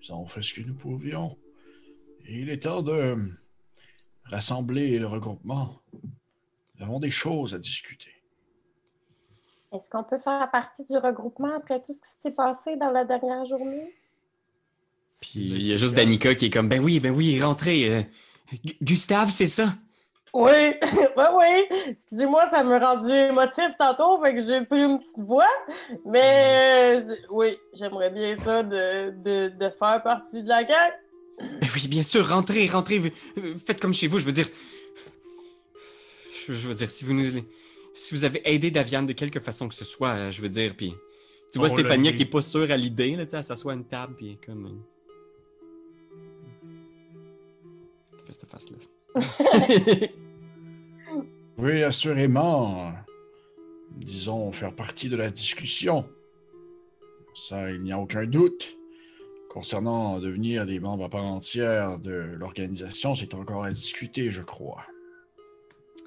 Nous 0.00 0.14
avons 0.14 0.26
fait 0.26 0.42
ce 0.42 0.54
que 0.54 0.60
nous 0.60 0.74
pouvions. 0.74 1.36
Et 2.24 2.38
il 2.42 2.50
est 2.50 2.62
temps 2.62 2.82
de 2.82 3.16
rassembler 4.26 4.96
le 5.00 5.08
regroupement. 5.08 5.80
Nous 6.76 6.84
avons 6.84 7.00
des 7.00 7.10
choses 7.10 7.52
à 7.52 7.58
discuter. 7.58 8.10
Est-ce 9.72 9.90
qu'on 9.90 10.04
peut 10.04 10.18
faire 10.18 10.48
partie 10.52 10.84
du 10.84 10.96
regroupement 10.98 11.56
après 11.56 11.82
tout 11.82 11.92
ce 11.92 11.98
qui 12.00 12.20
s'est 12.22 12.30
passé 12.30 12.76
dans 12.76 12.92
la 12.92 13.04
dernière 13.04 13.44
journée? 13.44 13.92
Puis 15.20 15.40
il 15.40 15.66
y 15.66 15.72
a 15.72 15.76
juste 15.76 15.94
Danica 15.94 16.34
qui 16.36 16.46
est 16.46 16.50
comme 16.50 16.68
Ben 16.68 16.80
oui, 16.82 17.00
ben 17.00 17.10
oui, 17.12 17.40
rentrez. 17.40 17.90
euh, 17.90 18.02
Gu- 18.64 18.76
Gustave, 18.82 19.30
c'est 19.30 19.46
ça? 19.48 19.74
Oui, 20.34 20.50
oui, 20.82 21.24
oui. 21.34 21.66
Excusez-moi, 21.88 22.48
ça 22.50 22.62
m'a 22.64 22.78
rendu 22.78 23.10
émotif 23.10 23.70
tantôt, 23.78 24.20
fait 24.22 24.34
que 24.34 24.40
j'ai 24.42 24.64
pris 24.64 24.82
une 24.82 24.98
petite 24.98 25.18
voix. 25.18 25.48
Mais 26.06 27.00
euh, 27.00 27.14
oui, 27.30 27.58
j'aimerais 27.74 28.10
bien 28.10 28.36
ça 28.42 28.62
de, 28.62 29.10
de, 29.10 29.48
de 29.48 29.68
faire 29.78 30.02
partie 30.02 30.42
de 30.42 30.48
la 30.48 30.64
gang. 30.64 30.92
Oui, 31.74 31.86
bien 31.88 32.02
sûr, 32.02 32.26
rentrez, 32.28 32.66
rentrez. 32.66 33.12
Faites 33.64 33.80
comme 33.80 33.92
chez 33.92 34.06
vous, 34.06 34.18
je 34.18 34.24
veux 34.24 34.32
dire. 34.32 34.48
Je, 36.46 36.52
je 36.52 36.68
veux 36.68 36.74
dire, 36.74 36.90
si 36.90 37.04
vous 37.04 37.12
nous. 37.14 37.42
Si 37.94 38.14
vous 38.14 38.24
avez 38.24 38.40
aidé 38.50 38.70
Daviane 38.70 39.04
de 39.06 39.12
quelque 39.12 39.38
façon 39.38 39.68
que 39.68 39.74
ce 39.74 39.84
soit, 39.84 40.30
je 40.30 40.40
veux 40.40 40.48
dire, 40.48 40.74
puis. 40.76 40.94
Tu 41.52 41.58
vois 41.58 41.68
On 41.68 41.76
Stéphania 41.76 42.12
qui 42.12 42.22
est 42.22 42.30
pas 42.30 42.40
sûre 42.40 42.70
à 42.70 42.76
l'idée, 42.78 43.14
là, 43.16 43.26
tu 43.26 43.32
sais, 43.32 43.36
elle 43.36 43.44
s'assoit 43.44 43.72
à 43.72 43.74
une 43.74 43.84
table, 43.84 44.14
puis 44.16 44.38
comme. 44.46 44.64
euh, 46.64 48.18
Fais 48.26 48.32
cette 48.32 48.48
face-là. 48.48 48.78
Oui, 51.58 51.82
assurément, 51.82 52.92
disons, 53.90 54.52
faire 54.52 54.74
partie 54.74 55.08
de 55.08 55.16
la 55.16 55.30
discussion. 55.30 56.06
Ça, 57.34 57.70
il 57.70 57.82
n'y 57.82 57.92
a 57.92 57.98
aucun 57.98 58.24
doute. 58.24 58.76
Concernant 59.50 60.18
devenir 60.18 60.64
des 60.64 60.80
membres 60.80 61.04
à 61.04 61.08
part 61.10 61.24
entière 61.24 61.98
de 61.98 62.12
l'organisation, 62.38 63.14
c'est 63.14 63.34
encore 63.34 63.64
à 63.64 63.70
discuter, 63.70 64.30
je 64.30 64.42
crois. 64.42 64.82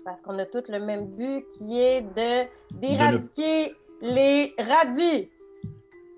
Parce 0.04 0.20
qu'on 0.22 0.38
a 0.40 0.46
tous 0.46 0.68
le 0.68 0.80
même 0.80 1.08
but 1.16 1.46
qui 1.58 1.80
est 1.80 2.02
de 2.02 2.80
d'éradiquer 2.80 3.76
les 4.02 4.54
radis. 4.58 5.30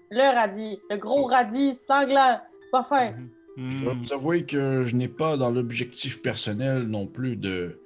Le 0.09 0.35
radis, 0.35 0.79
le 0.89 0.97
gros 0.97 1.25
radis 1.25 1.77
sanglant, 1.85 2.39
pas 2.71 2.83
fin. 2.83 3.13
Je 3.57 3.83
dois 3.83 3.93
vous 3.93 4.13
avouer 4.13 4.45
que 4.45 4.83
je 4.83 4.95
n'ai 4.95 5.09
pas 5.09 5.35
dans 5.35 5.51
l'objectif 5.51 6.21
personnel 6.21 6.83
non 6.83 7.07
plus 7.07 7.35
de 7.35 7.77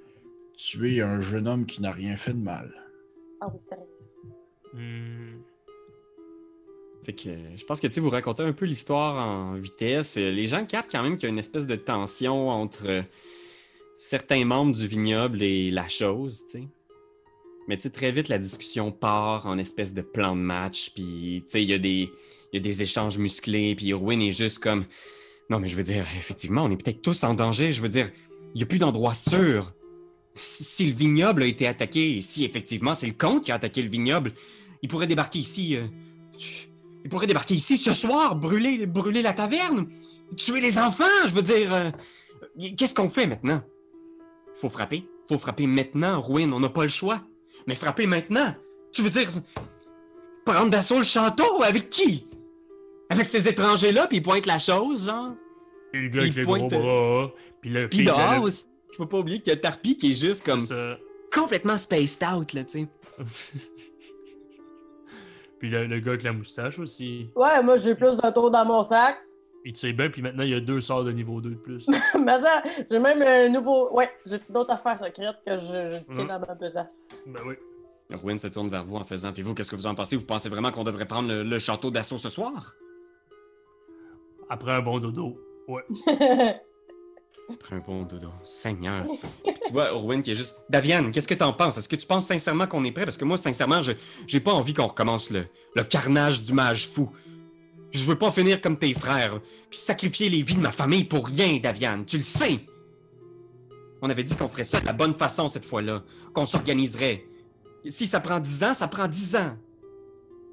tuer 0.56 1.00
un 1.00 1.20
jeune 1.20 1.46
homme 1.48 1.66
qui 1.66 1.82
n'a 1.82 1.92
rien 1.92 2.16
fait 2.16 2.32
de 2.32 2.42
mal. 2.42 2.72
Ah 3.40 3.46
oui, 3.52 3.60
sérieux. 3.68 3.84
Hmm. 4.74 5.40
Fait 7.04 7.12
que 7.12 7.28
euh, 7.30 7.56
je 7.56 7.64
pense 7.64 7.80
que 7.80 7.86
tu 7.88 7.94
sais, 7.94 8.00
vous 8.00 8.10
racontez 8.10 8.42
un 8.44 8.52
peu 8.52 8.64
l'histoire 8.64 9.16
en 9.26 9.54
vitesse. 9.54 10.16
Euh, 10.18 10.30
Les 10.30 10.46
gens 10.46 10.64
captent 10.64 10.92
quand 10.92 11.02
même 11.02 11.16
qu'il 11.16 11.24
y 11.24 11.26
a 11.26 11.30
une 11.30 11.38
espèce 11.38 11.66
de 11.66 11.74
tension 11.76 12.48
entre 12.48 12.86
euh, 12.88 13.02
certains 13.98 14.44
membres 14.44 14.74
du 14.74 14.86
vignoble 14.86 15.42
et 15.42 15.70
la 15.70 15.88
chose, 15.88 16.44
tu 16.46 16.58
sais. 16.60 16.64
Mais 17.68 17.76
tu 17.76 17.82
sais, 17.84 17.90
très 17.90 18.10
vite, 18.12 18.28
la 18.28 18.38
discussion 18.38 18.90
part 18.92 19.46
en 19.46 19.56
espèce 19.58 19.94
de 19.94 20.02
plan 20.02 20.34
de 20.34 20.40
match, 20.40 20.92
puis 20.94 21.42
tu 21.46 21.50
sais, 21.52 21.62
il 21.62 21.70
y, 21.70 21.74
a 21.74 21.78
des- 21.78 22.10
il 22.52 22.54
y 22.54 22.56
a 22.56 22.60
des 22.60 22.82
échanges 22.82 23.18
musclés, 23.18 23.74
puis 23.76 23.86
Irwin 23.86 24.20
est 24.20 24.32
juste 24.32 24.58
comme... 24.58 24.84
Non, 25.50 25.58
mais 25.60 25.68
je 25.68 25.76
veux 25.76 25.82
dire, 25.84 26.02
effectivement, 26.18 26.64
on 26.64 26.70
est 26.70 26.76
peut-être 26.76 27.02
tous 27.02 27.22
en 27.24 27.34
danger. 27.34 27.70
Je 27.72 27.80
veux 27.82 27.88
dire, 27.88 28.10
il 28.54 28.58
n'y 28.58 28.62
a 28.62 28.66
plus 28.66 28.78
d'endroit 28.78 29.14
sûr. 29.14 29.72
Si, 30.34 30.64
si 30.64 30.86
le 30.90 30.94
vignoble 30.96 31.42
a 31.42 31.46
été 31.46 31.66
attaqué, 31.66 32.16
et 32.16 32.20
si 32.22 32.44
effectivement 32.44 32.94
c'est 32.94 33.06
le 33.06 33.12
comte 33.12 33.44
qui 33.44 33.52
a 33.52 33.56
attaqué 33.56 33.82
le 33.82 33.88
vignoble, 33.88 34.32
il 34.82 34.88
pourrait 34.88 35.06
débarquer 35.06 35.38
ici... 35.40 35.76
euh, 35.76 35.86
il 37.04 37.10
pourrait 37.10 37.26
débarquer 37.26 37.54
ici 37.54 37.76
ce 37.76 37.92
soir, 37.92 38.36
brûler, 38.36 38.86
brûler 38.86 39.22
la 39.22 39.32
taverne, 39.32 39.88
tuer 40.36 40.60
les 40.60 40.78
enfants. 40.78 41.04
Je 41.26 41.34
veux 41.34 41.42
dire, 41.42 41.74
euh, 41.74 41.90
qu'est-ce 42.76 42.94
qu'on 42.94 43.08
fait 43.10 43.26
maintenant? 43.26 43.60
Faut 44.56 44.68
frapper. 44.68 45.04
Faut 45.28 45.38
frapper 45.38 45.66
maintenant, 45.66 46.20
Ruin. 46.20 46.50
On 46.52 46.60
n'a 46.60 46.68
pas 46.68 46.82
le 46.84 46.88
choix. 46.88 47.20
Mais 47.66 47.74
frapper 47.74 48.06
maintenant. 48.06 48.54
Tu 48.92 49.02
veux 49.02 49.10
dire, 49.10 49.28
prendre 50.46 50.70
d'assaut 50.70 50.98
le 50.98 51.04
château 51.04 51.62
avec 51.62 51.90
qui? 51.90 52.26
Avec 53.10 53.28
ces 53.28 53.48
étrangers-là, 53.48 54.06
puis 54.06 54.18
ils 54.18 54.22
pointent 54.22 54.46
la 54.46 54.58
chose, 54.58 55.06
genre. 55.06 55.32
Puis 55.92 56.02
le 56.02 56.08
gars 56.08 56.20
avec 56.22 56.32
Il 56.34 56.36
les 56.38 56.42
gros 56.44 56.56
pointe- 56.56 56.70
bras. 56.70 57.30
Puis 57.60 57.70
le 57.70 57.88
Puis 57.88 57.98
fille 57.98 58.06
de- 58.06 58.12
dehors 58.12 58.42
aussi. 58.42 58.64
Faut 58.96 59.06
pas 59.06 59.18
oublier 59.18 59.38
qu'il 59.40 59.52
y 59.52 59.56
a 59.56 59.58
Tarpi 59.58 59.96
qui 59.96 60.12
est 60.12 60.14
juste 60.14 60.44
comme 60.44 60.60
complètement 61.32 61.78
spaced 61.78 62.22
out, 62.24 62.52
là, 62.52 62.64
tu 62.64 62.80
sais. 62.80 62.86
Puis 65.58 65.70
le, 65.70 65.86
le 65.86 66.00
gars 66.00 66.10
avec 66.12 66.22
la 66.24 66.32
moustache 66.32 66.78
aussi. 66.78 67.28
Ouais, 67.36 67.62
moi 67.62 67.76
j'ai 67.76 67.94
plus 67.94 68.16
d'un 68.16 68.32
tour 68.32 68.50
dans 68.50 68.64
mon 68.64 68.82
sac. 68.82 69.16
Il 69.64 69.72
tire 69.74 69.94
bien, 69.94 70.10
puis 70.10 70.20
maintenant 70.22 70.42
il 70.42 70.50
y 70.50 70.54
a 70.54 70.60
deux 70.60 70.80
sorts 70.80 71.04
de 71.04 71.12
niveau 71.12 71.40
2 71.40 71.50
de 71.50 71.54
plus. 71.54 71.86
Mais 72.18 72.40
ça, 72.40 72.62
j'ai 72.90 72.98
même 72.98 73.22
un 73.22 73.48
nouveau. 73.48 73.94
Ouais, 73.96 74.10
j'ai 74.26 74.40
d'autres 74.50 74.72
affaires 74.72 74.98
secrètes 74.98 75.36
que 75.46 75.56
je, 75.56 76.00
je 76.08 76.14
tiens 76.14 76.24
Mhm. 76.24 76.28
dans 76.28 76.40
ma 76.40 76.54
besace. 76.54 77.08
ben 77.26 77.40
oui. 77.46 77.54
Ruin 78.10 78.36
se 78.36 78.48
tourne 78.48 78.68
vers 78.68 78.84
vous 78.84 78.96
en 78.96 79.04
faisant. 79.04 79.32
Puis 79.32 79.42
vous, 79.42 79.54
qu'est-ce 79.54 79.70
que 79.70 79.76
vous 79.76 79.86
en 79.86 79.94
pensez? 79.94 80.16
Vous 80.16 80.26
pensez 80.26 80.48
vraiment 80.48 80.70
qu'on 80.72 80.82
devrait 80.84 81.06
prendre 81.06 81.28
le, 81.28 81.44
le 81.44 81.58
château 81.60 81.90
d'assaut 81.92 82.18
ce 82.18 82.28
soir? 82.28 82.74
Après 84.50 84.72
un 84.72 84.80
bon 84.82 84.98
dodo. 84.98 85.38
Ouais. 85.68 85.84
Après 87.52 87.76
un 87.76 87.80
bon 87.80 88.02
dodo. 88.02 88.28
Seigneur. 88.44 89.06
Tu 89.44 89.72
vois, 89.72 89.92
Orwin 89.92 90.22
qui 90.22 90.32
est 90.32 90.34
juste. 90.34 90.64
Daviane, 90.68 91.10
qu'est-ce 91.12 91.28
que 91.28 91.34
t'en 91.34 91.52
penses? 91.52 91.78
Est-ce 91.78 91.88
que 91.88 91.96
tu 91.96 92.06
penses 92.06 92.26
sincèrement 92.26 92.66
qu'on 92.66 92.84
est 92.84 92.92
prêt? 92.92 93.04
Parce 93.04 93.16
que 93.16 93.24
moi, 93.24 93.38
sincèrement, 93.38 93.82
je 93.82 93.92
j'ai 94.26 94.40
pas 94.40 94.52
envie 94.52 94.74
qu'on 94.74 94.86
recommence 94.86 95.30
le, 95.30 95.46
le 95.74 95.84
carnage 95.84 96.42
du 96.42 96.52
mage 96.52 96.88
fou. 96.88 97.10
Je 97.90 98.04
veux 98.04 98.16
pas 98.16 98.32
finir 98.32 98.60
comme 98.60 98.78
tes 98.78 98.94
frères, 98.94 99.40
puis 99.68 99.78
sacrifier 99.78 100.30
les 100.30 100.42
vies 100.42 100.56
de 100.56 100.60
ma 100.60 100.72
famille 100.72 101.04
pour 101.04 101.26
rien, 101.26 101.58
Daviane. 101.58 102.06
Tu 102.06 102.16
le 102.16 102.22
sais! 102.22 102.60
On 104.00 104.10
avait 104.10 104.24
dit 104.24 104.34
qu'on 104.34 104.48
ferait 104.48 104.64
ça 104.64 104.80
de 104.80 104.86
la 104.86 104.92
bonne 104.92 105.14
façon 105.14 105.48
cette 105.48 105.64
fois-là, 105.64 106.02
qu'on 106.32 106.46
s'organiserait. 106.46 107.24
Si 107.86 108.06
ça 108.06 108.18
prend 108.20 108.40
dix 108.40 108.64
ans, 108.64 108.74
ça 108.74 108.88
prend 108.88 109.06
dix 109.06 109.36
ans. 109.36 109.56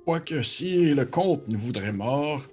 Quoique 0.05 0.43
si 0.43 0.93
le 0.93 1.05
comte 1.05 1.47
nous 1.47 1.59
voudrait 1.59 1.93
mort, 1.93 2.43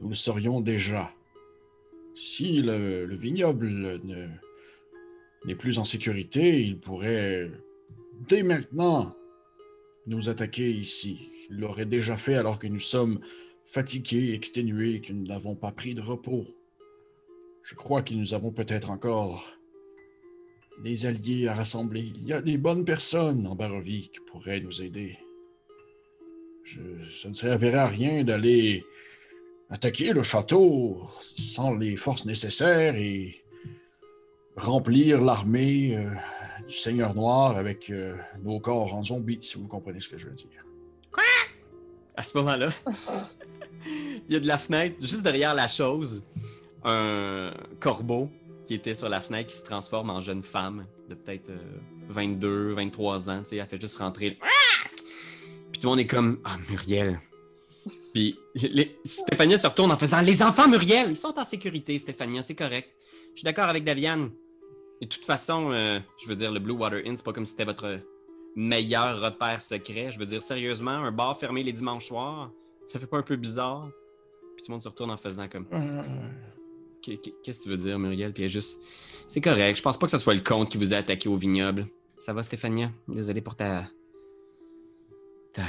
nous 0.00 0.10
le 0.10 0.14
saurions 0.14 0.60
déjà. 0.60 1.10
Si 2.16 2.62
le, 2.62 3.04
le 3.04 3.16
vignoble 3.16 3.68
ne 3.68 4.28
n'est 5.44 5.54
plus 5.54 5.78
en 5.78 5.84
sécurité, 5.84 6.60
il 6.60 6.78
pourrait, 6.78 7.50
dès 8.28 8.42
maintenant, 8.42 9.14
nous 10.06 10.28
attaquer 10.28 10.70
ici. 10.70 11.28
Il 11.50 11.60
l'aurait 11.60 11.86
déjà 11.86 12.16
fait 12.16 12.34
alors 12.34 12.58
que 12.58 12.66
nous 12.66 12.80
sommes 12.80 13.20
fatigués, 13.64 14.32
exténués, 14.34 15.00
que 15.00 15.12
nous 15.12 15.26
n'avons 15.26 15.54
pas 15.54 15.70
pris 15.72 15.94
de 15.94 16.00
repos. 16.00 16.46
Je 17.62 17.74
crois 17.74 18.02
que 18.02 18.14
nous 18.14 18.34
avons 18.34 18.50
peut-être 18.50 18.90
encore 18.90 19.56
des 20.82 21.06
alliés 21.06 21.48
à 21.48 21.54
rassembler. 21.54 22.12
Il 22.16 22.26
y 22.26 22.32
a 22.32 22.40
des 22.40 22.58
bonnes 22.58 22.84
personnes 22.84 23.46
en 23.46 23.54
Barovie 23.54 24.10
qui 24.12 24.20
pourraient 24.20 24.60
nous 24.60 24.82
aider. 24.82 25.18
Ça 27.12 27.28
ne 27.28 27.34
servirait 27.34 27.78
à 27.78 27.88
rien 27.88 28.24
d'aller 28.24 28.84
attaquer 29.70 30.12
le 30.12 30.22
château 30.22 31.06
sans 31.20 31.74
les 31.74 31.96
forces 31.96 32.24
nécessaires 32.24 32.96
et 32.96 33.44
remplir 34.56 35.20
l'armée 35.20 35.96
euh, 35.96 36.10
du 36.68 36.74
Seigneur 36.74 37.14
Noir 37.14 37.56
avec 37.56 37.90
euh, 37.90 38.16
nos 38.42 38.60
corps 38.60 38.94
en 38.94 39.02
zombies, 39.02 39.40
si 39.42 39.58
vous 39.58 39.68
comprenez 39.68 40.00
ce 40.00 40.08
que 40.08 40.18
je 40.18 40.26
veux 40.26 40.34
dire. 40.34 40.64
À 42.18 42.22
ce 42.22 42.36
moment-là, 42.38 42.70
il 43.86 44.32
y 44.32 44.36
a 44.36 44.40
de 44.40 44.46
la 44.46 44.56
fenêtre, 44.56 44.96
juste 45.00 45.22
derrière 45.22 45.54
la 45.54 45.68
chose, 45.68 46.24
un 46.82 47.52
corbeau 47.78 48.30
qui 48.64 48.72
était 48.72 48.94
sur 48.94 49.08
la 49.08 49.20
fenêtre 49.20 49.50
qui 49.50 49.56
se 49.56 49.64
transforme 49.64 50.08
en 50.08 50.20
jeune 50.20 50.42
femme 50.42 50.86
de 51.10 51.14
peut-être 51.14 51.52
22, 52.08 52.72
23 52.72 53.30
ans. 53.30 53.42
Elle 53.52 53.66
fait 53.66 53.80
juste 53.80 53.98
rentrer. 53.98 54.38
Puis 55.70 55.80
tout 55.80 55.88
le 55.88 55.90
monde 55.90 56.00
est 56.00 56.06
comme 56.06 56.40
Ah, 56.44 56.56
Muriel. 56.70 57.18
Puis 58.16 58.38
les- 58.54 58.98
Stéphania 59.04 59.58
se 59.58 59.66
retourne 59.66 59.92
en 59.92 59.96
faisant 59.98 60.22
Les 60.22 60.42
enfants, 60.42 60.66
Muriel, 60.68 61.10
ils 61.10 61.16
sont 61.16 61.38
en 61.38 61.44
sécurité, 61.44 61.98
Stéphania, 61.98 62.40
c'est 62.40 62.54
correct. 62.54 62.88
Je 63.34 63.40
suis 63.40 63.44
d'accord 63.44 63.66
avec 63.68 63.84
Daviane. 63.84 64.30
De 65.02 65.06
toute 65.06 65.22
façon, 65.26 65.70
euh, 65.70 66.00
je 66.22 66.26
veux 66.26 66.34
dire, 66.34 66.50
le 66.50 66.58
Blue 66.58 66.72
Water 66.72 67.02
Inn, 67.04 67.14
c'est 67.14 67.22
pas 67.22 67.34
comme 67.34 67.44
si 67.44 67.50
c'était 67.50 67.66
votre 67.66 68.00
meilleur 68.54 69.20
repère 69.20 69.60
secret. 69.60 70.12
Je 70.12 70.18
veux 70.18 70.24
dire, 70.24 70.40
sérieusement, 70.40 70.92
un 70.92 71.12
bar 71.12 71.38
fermé 71.38 71.62
les 71.62 71.72
dimanches 71.72 72.06
soirs, 72.06 72.50
ça 72.86 72.98
fait 72.98 73.06
pas 73.06 73.18
un 73.18 73.22
peu 73.22 73.36
bizarre? 73.36 73.90
Puis 74.56 74.64
tout 74.64 74.70
le 74.70 74.76
monde 74.76 74.82
se 74.82 74.88
retourne 74.88 75.10
en 75.10 75.18
faisant 75.18 75.46
comme 75.46 75.66
qu'est- 77.02 77.20
Qu'est-ce 77.42 77.58
que 77.58 77.64
tu 77.64 77.68
veux 77.68 77.76
dire, 77.76 77.98
Muriel? 77.98 78.32
Puis 78.32 78.44
elle 78.44 78.48
juste. 78.48 78.82
C'est 79.28 79.42
correct. 79.42 79.76
Je 79.76 79.82
pense 79.82 79.98
pas 79.98 80.06
que 80.06 80.10
ce 80.12 80.16
soit 80.16 80.32
le 80.32 80.40
comte 80.40 80.70
qui 80.70 80.78
vous 80.78 80.94
a 80.94 80.96
attaqué 80.96 81.28
au 81.28 81.36
vignoble. 81.36 81.86
Ça 82.16 82.32
va, 82.32 82.42
Stéphania? 82.42 82.90
Désolé 83.08 83.42
pour 83.42 83.56
ta. 83.56 83.90
ta. 85.52 85.64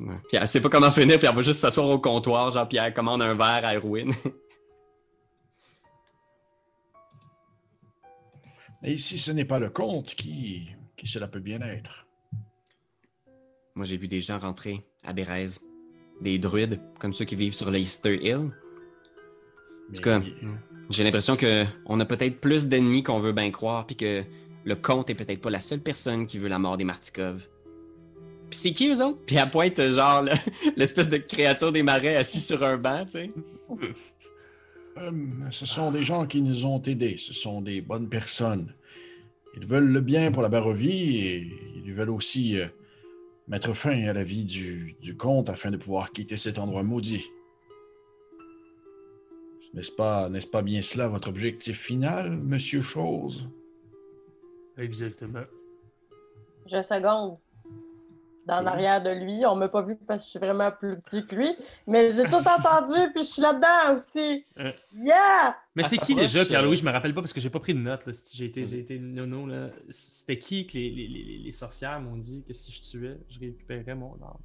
Ouais. 0.00 0.14
Puis 0.28 0.36
elle 0.36 0.46
sait 0.46 0.60
pas 0.60 0.68
comment 0.68 0.90
finir, 0.90 1.18
puis 1.18 1.28
elle 1.28 1.34
va 1.34 1.42
juste 1.42 1.60
s'asseoir 1.60 1.88
au 1.90 1.98
comptoir, 1.98 2.50
genre, 2.50 2.68
puis 2.68 2.78
elle 2.78 2.94
commande 2.94 3.22
un 3.22 3.34
verre 3.34 3.64
à 3.64 3.74
Erwin. 3.74 4.12
Et 8.82 8.96
si 8.96 9.18
ce 9.18 9.32
n'est 9.32 9.44
pas 9.44 9.58
le 9.58 9.70
comte, 9.70 10.14
qui, 10.14 10.68
qui 10.96 11.08
cela 11.08 11.26
peut 11.26 11.40
bien 11.40 11.60
être? 11.62 12.06
Moi, 13.74 13.84
j'ai 13.84 13.96
vu 13.96 14.08
des 14.08 14.20
gens 14.20 14.38
rentrer 14.38 14.84
à 15.04 15.12
Bérez. 15.12 15.46
Des 16.20 16.38
druides, 16.38 16.80
comme 16.98 17.12
ceux 17.12 17.24
qui 17.24 17.36
vivent 17.36 17.54
sur 17.54 17.70
l'Easter 17.70 18.18
Hill. 18.20 18.50
En 19.90 19.94
tout 19.94 20.02
cas, 20.02 20.20
j'ai 20.90 21.04
l'impression 21.04 21.36
que 21.36 21.64
on 21.86 22.00
a 22.00 22.04
peut-être 22.04 22.40
plus 22.40 22.66
d'ennemis 22.66 23.04
qu'on 23.04 23.20
veut 23.20 23.32
bien 23.32 23.50
croire, 23.52 23.86
puis 23.86 23.96
que 23.96 24.24
le 24.64 24.76
comte 24.76 25.10
est 25.10 25.14
peut-être 25.14 25.40
pas 25.40 25.50
la 25.50 25.60
seule 25.60 25.80
personne 25.80 26.26
qui 26.26 26.38
veut 26.38 26.48
la 26.48 26.58
mort 26.58 26.76
des 26.76 26.82
Martikov. 26.84 27.48
Puis 28.50 28.58
c'est 28.58 28.72
qui 28.72 28.88
eux 28.88 29.02
autres? 29.04 29.18
Puis 29.26 29.36
elle 29.36 29.50
pointe 29.50 29.80
genre 29.90 30.22
le- 30.22 30.32
l'espèce 30.76 31.08
de 31.08 31.18
créature 31.18 31.70
des 31.72 31.82
marais 31.82 32.16
assis 32.16 32.40
sur 32.40 32.62
un 32.64 32.76
banc, 32.76 33.04
tu 33.04 33.12
sais. 33.12 33.30
Euh, 35.00 35.12
ce 35.52 35.64
sont 35.64 35.92
des 35.92 36.02
gens 36.02 36.26
qui 36.26 36.42
nous 36.42 36.66
ont 36.66 36.82
aidés. 36.82 37.18
Ce 37.18 37.32
sont 37.32 37.60
des 37.62 37.80
bonnes 37.80 38.08
personnes. 38.08 38.74
Ils 39.56 39.64
veulent 39.64 39.86
le 39.92 40.00
bien 40.00 40.32
pour 40.32 40.42
la 40.42 40.48
Barovie 40.48 41.18
et 41.18 41.52
ils 41.84 41.92
veulent 41.94 42.10
aussi 42.10 42.58
euh, 42.58 42.66
mettre 43.46 43.74
fin 43.74 44.08
à 44.08 44.12
la 44.12 44.24
vie 44.24 44.42
du, 44.42 44.96
du 45.00 45.16
comte 45.16 45.50
afin 45.50 45.70
de 45.70 45.76
pouvoir 45.76 46.10
quitter 46.10 46.36
cet 46.36 46.58
endroit 46.58 46.82
maudit. 46.82 47.24
N'est-ce 49.72 49.92
pas, 49.92 50.28
n'est-ce 50.28 50.48
pas 50.48 50.62
bien 50.62 50.82
cela 50.82 51.06
votre 51.06 51.28
objectif 51.28 51.78
final, 51.80 52.36
Monsieur 52.36 52.82
Chose? 52.82 53.48
Exactement. 54.76 55.44
Je 56.66 56.82
seconde. 56.82 57.36
Dans 58.48 58.60
l'arrière 58.62 59.02
de 59.02 59.10
lui. 59.10 59.44
On 59.46 59.54
m'a 59.54 59.68
pas 59.68 59.82
vu 59.82 59.94
parce 60.06 60.22
que 60.22 60.24
je 60.26 60.30
suis 60.30 60.38
vraiment 60.38 60.70
plus 60.72 60.98
petit 61.00 61.24
que 61.26 61.36
lui. 61.36 61.54
Mais 61.86 62.10
j'ai 62.10 62.24
tout 62.24 62.34
entendu, 62.34 62.98
puis 63.14 63.22
je 63.22 63.28
suis 63.28 63.42
là-dedans 63.42 63.94
aussi. 63.94 64.44
Euh. 64.58 64.72
Yeah! 64.96 65.56
Mais 65.76 65.82
Elle 65.84 65.88
c'est 65.88 65.98
qui 65.98 66.14
déjà, 66.14 66.44
Pierre-Louis? 66.44 66.76
euh, 66.76 66.80
Je 66.80 66.84
me 66.84 66.90
rappelle 66.90 67.14
pas 67.14 67.20
parce 67.20 67.32
que 67.34 67.40
j'ai 67.40 67.50
pas 67.50 67.60
pris 67.60 67.74
de 67.74 67.78
notes. 67.78 68.02
J'ai 68.34 68.46
été, 68.46 68.64
j'ai 68.64 68.80
été 68.80 68.98
nono. 68.98 69.46
Là. 69.46 69.68
C'était 69.90 70.38
qui 70.38 70.66
que 70.66 70.72
les, 70.78 70.90
les, 70.90 71.06
les, 71.08 71.38
les 71.44 71.52
sorcières 71.52 72.00
m'ont 72.00 72.16
dit 72.16 72.42
que 72.48 72.52
si 72.52 72.72
je 72.72 72.80
tuais, 72.80 73.18
je 73.28 73.38
récupérais 73.38 73.94
mon 73.94 74.14
âme? 74.14 74.38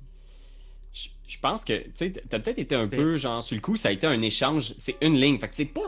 Je, 0.92 1.08
je 1.28 1.40
pense 1.40 1.66
que, 1.66 1.74
tu 1.86 1.92
sais, 1.96 2.12
t'as 2.12 2.38
peut-être 2.40 2.60
été 2.60 2.76
un 2.76 2.88
peu, 2.88 3.18
genre, 3.18 3.42
sur 3.42 3.56
le 3.56 3.62
coup, 3.62 3.76
ça 3.76 3.90
a 3.90 3.92
été 3.92 4.06
un 4.06 4.22
échange, 4.22 4.76
c'est 4.78 4.96
une 5.02 5.16
ligne. 5.20 5.40
Fait 5.40 5.48
que 5.50 5.56
c'est 5.56 5.66
pas, 5.66 5.82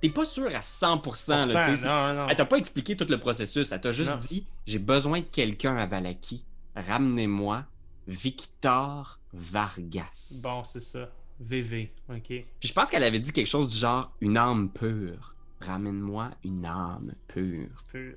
t'es 0.00 0.08
pas 0.08 0.24
sûr 0.24 0.46
à 0.46 0.60
100%, 0.60 1.52
là, 1.52 1.74
tu 1.76 1.84
non, 1.84 2.14
non. 2.14 2.26
Elle 2.30 2.36
t'a 2.36 2.46
pas 2.46 2.56
expliqué 2.56 2.96
tout 2.96 3.06
le 3.08 3.18
processus, 3.18 3.70
elle 3.72 3.80
t'a 3.82 3.92
juste 3.92 4.12
Non. 4.12 4.16
dit, 4.18 4.46
j'ai 4.66 4.78
besoin 4.78 5.18
de 5.20 5.24
quelqu'un 5.26 5.76
à 5.76 5.84
Valaki. 5.84 6.42
Ramenez-moi 6.76 7.64
Victor 8.06 9.18
Vargas. 9.32 10.40
Bon, 10.42 10.62
c'est 10.64 10.80
ça. 10.80 11.08
VV, 11.40 11.92
ok. 12.08 12.22
Puis 12.28 12.46
je 12.68 12.72
pense 12.72 12.90
qu'elle 12.90 13.02
avait 13.04 13.18
dit 13.20 13.32
quelque 13.32 13.46
chose 13.48 13.68
du 13.68 13.76
genre 13.76 14.12
une 14.20 14.36
âme 14.36 14.70
pure. 14.70 15.34
Ramène-moi 15.60 16.30
une 16.44 16.64
âme 16.64 17.12
pure. 17.28 17.68
Pur. 17.90 18.16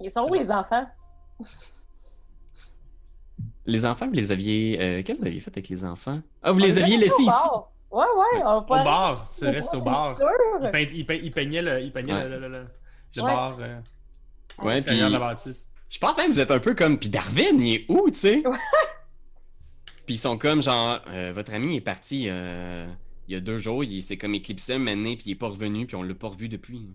Ils 0.00 0.10
sont 0.10 0.28
où 0.28 0.34
les 0.34 0.50
enfants? 0.50 0.86
Les 3.66 3.84
enfants, 3.86 4.06
vous 4.06 4.12
les 4.12 4.30
aviez. 4.32 4.80
euh, 4.80 5.02
Qu'est-ce 5.02 5.18
que 5.18 5.24
vous 5.24 5.28
aviez 5.28 5.40
fait 5.40 5.50
avec 5.50 5.68
les 5.68 5.84
enfants? 5.84 6.20
Ah, 6.42 6.52
vous 6.52 6.60
On 6.60 6.64
les 6.64 6.78
aviez 6.78 6.96
laissés 6.96 7.14
au 7.14 7.20
ici. 7.22 7.26
bar. 7.26 7.70
Ouais, 7.90 8.04
ouais. 8.04 8.42
On 8.44 8.58
Au 8.58 8.66
va 8.66 8.84
bar, 8.84 9.28
c'est 9.30 9.46
vrai, 9.50 9.62
c'était 9.62 9.76
au 9.78 9.82
bar. 9.82 10.16
Il, 10.62 10.70
peint- 10.70 10.80
il 10.94 11.06
peint- 11.06 11.20
il 11.22 11.32
peignait 11.32 11.62
le, 11.62 11.80
il 11.80 11.92
peignait 11.92 12.12
Ouais. 12.14 12.28
le, 12.28 12.38
le, 12.40 12.48
le- 12.48 12.66
le 13.16 13.22
Ouais. 13.22 13.32
bar 13.32 13.56
euh, 13.60 13.80
Ouais, 14.62 14.82
puis 14.82 14.98
la 14.98 15.18
bâtisse. 15.18 15.70
Je 15.94 15.98
pense 16.00 16.16
même 16.16 16.26
que 16.28 16.32
vous 16.32 16.40
êtes 16.40 16.50
un 16.50 16.58
peu 16.58 16.74
comme. 16.74 16.98
Puis 16.98 17.08
Darwin, 17.08 17.60
il 17.60 17.74
est 17.74 17.86
où, 17.88 18.10
tu 18.10 18.18
sais? 18.18 18.42
Puis 20.06 20.16
ils 20.16 20.18
sont 20.18 20.36
comme 20.36 20.60
genre, 20.60 21.00
euh, 21.06 21.32
votre 21.32 21.54
ami 21.54 21.76
est 21.76 21.80
parti 21.80 22.26
euh, 22.28 22.86
il 23.28 23.34
y 23.34 23.36
a 23.36 23.40
deux 23.40 23.58
jours, 23.58 23.84
il 23.84 24.02
s'est 24.02 24.18
comme 24.18 24.34
éclipsé 24.34 24.74
un 24.74 24.78
moment 24.78 24.96
donné, 24.96 25.16
puis 25.16 25.26
il 25.28 25.32
est 25.32 25.36
pas 25.36 25.48
revenu, 25.48 25.86
puis 25.86 25.94
on 25.96 26.02
l'a 26.02 26.14
pas 26.14 26.28
revu 26.28 26.48
depuis. 26.48 26.90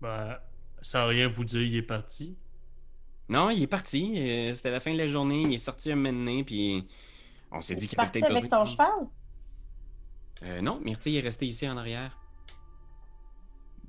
Ben, 0.00 0.38
sans 0.82 1.06
rien 1.06 1.28
vous 1.28 1.44
dire, 1.44 1.62
il 1.62 1.76
est 1.76 1.82
parti. 1.82 2.36
Non, 3.28 3.50
il 3.50 3.62
est 3.62 3.66
parti. 3.66 4.14
euh, 4.18 4.54
C'était 4.54 4.70
la 4.70 4.80
fin 4.80 4.92
de 4.92 4.98
la 4.98 5.06
journée. 5.06 5.42
Il 5.42 5.54
est 5.54 5.58
sorti 5.58 5.90
un 5.92 5.96
moment 5.96 6.42
puis 6.44 6.86
on 7.50 7.60
s'est 7.60 7.76
dit 7.76 7.88
qu'il 7.88 7.98
avait 7.98 8.10
Parti 8.10 8.20
peut-être 8.20 8.30
avec 8.30 8.42
besoin. 8.42 8.64
son 8.64 8.64
cheval? 8.72 9.08
Euh, 10.42 10.60
non, 10.60 10.80
Myrtille 10.80 11.16
est 11.16 11.20
resté 11.20 11.46
ici 11.46 11.68
en 11.68 11.76
arrière. 11.76 12.18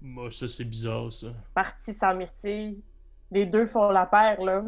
Moi, 0.08 0.32
ça, 0.32 0.48
c'est 0.48 0.64
bizarre, 0.64 1.12
ça. 1.12 1.28
Parti 1.54 1.94
sans 1.94 2.16
myrtille. 2.16 2.82
Les 3.32 3.46
deux 3.46 3.66
font 3.66 3.90
la 3.92 4.06
paire, 4.06 4.42
là. 4.42 4.64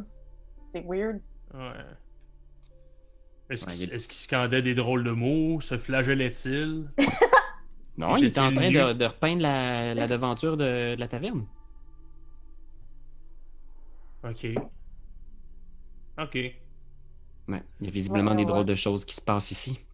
C'est 0.74 0.84
weird. 0.86 1.20
Ouais. 1.54 1.86
Est-ce 3.50 3.66
Ouais, 3.66 3.72
qu'il 3.74 3.94
est- 3.94 4.12
scandait 4.12 4.62
des 4.62 4.76
drôles 4.76 5.04
de 5.04 5.12
mots? 5.12 5.62
Se 5.62 5.78
flagellait-il? 5.78 6.90
Non, 7.98 8.16
il 8.16 8.26
était 8.26 8.40
en 8.40 8.54
train 8.54 8.72
de, 8.72 9.04
repeindre 9.06 9.42
la, 9.42 9.94
la 9.94 10.08
devanture 10.08 10.56
de, 10.56 10.96
de 10.96 11.00
la 11.00 11.08
taverne. 11.10 11.46
Ok. 14.24 14.46
Ok. 16.18 16.36
Ouais, 16.36 17.64
il 17.82 17.86
y 17.86 17.88
a 17.90 17.92
visiblement 17.92 18.32
Ouais, 18.32 18.38
des 18.38 18.46
drôles 18.46 18.64
de 18.66 18.76
choses 18.76 19.04
qui 19.04 19.14
se 19.16 19.22
passent 19.22 19.52
ici. 19.52 19.86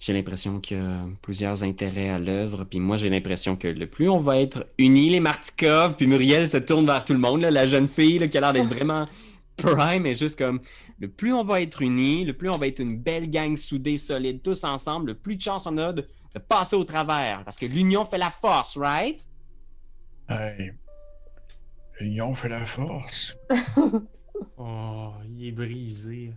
J'ai 0.00 0.14
l'impression 0.14 0.60
qu'il 0.60 0.78
y 0.78 0.80
a 0.80 1.04
plusieurs 1.20 1.62
intérêts 1.62 2.08
à 2.08 2.18
l'œuvre, 2.18 2.64
puis 2.64 2.80
moi 2.80 2.96
j'ai 2.96 3.10
l'impression 3.10 3.54
que 3.54 3.68
le 3.68 3.86
plus 3.86 4.08
on 4.08 4.16
va 4.16 4.40
être 4.40 4.66
unis, 4.78 5.10
les 5.10 5.20
Martikov, 5.20 5.96
puis 5.96 6.06
Muriel 6.06 6.48
se 6.48 6.56
tourne 6.56 6.86
vers 6.86 7.04
tout 7.04 7.12
le 7.12 7.18
monde, 7.18 7.42
là, 7.42 7.50
la 7.50 7.66
jeune 7.66 7.86
fille 7.86 8.18
là, 8.18 8.26
qui 8.26 8.38
a 8.38 8.40
l'air 8.40 8.54
d'être 8.54 8.74
vraiment 8.74 9.06
prime, 9.58 10.06
et 10.06 10.14
juste 10.14 10.38
comme 10.38 10.58
le 10.98 11.08
plus 11.08 11.34
on 11.34 11.44
va 11.44 11.60
être 11.60 11.82
unis, 11.82 12.24
le 12.24 12.32
plus 12.32 12.48
on 12.48 12.56
va 12.56 12.66
être 12.66 12.80
une 12.80 12.96
belle 12.98 13.28
gang 13.30 13.54
soudée, 13.56 13.98
solide, 13.98 14.42
tous 14.42 14.64
ensemble, 14.64 15.08
le 15.08 15.14
plus 15.14 15.36
de 15.36 15.42
chance 15.42 15.66
on 15.66 15.76
a 15.76 15.92
de, 15.92 16.00
de 16.00 16.38
passer 16.38 16.76
au 16.76 16.84
travers, 16.84 17.44
parce 17.44 17.58
que 17.58 17.66
l'union 17.66 18.06
fait 18.06 18.18
la 18.18 18.30
force, 18.30 18.78
right? 18.78 19.20
Hey, 20.30 20.72
L'union 22.00 22.34
fait 22.34 22.48
la 22.48 22.64
force. 22.64 23.36
Oh, 24.56 25.12
il 25.28 25.48
est 25.48 25.52
brisé. 25.52 26.30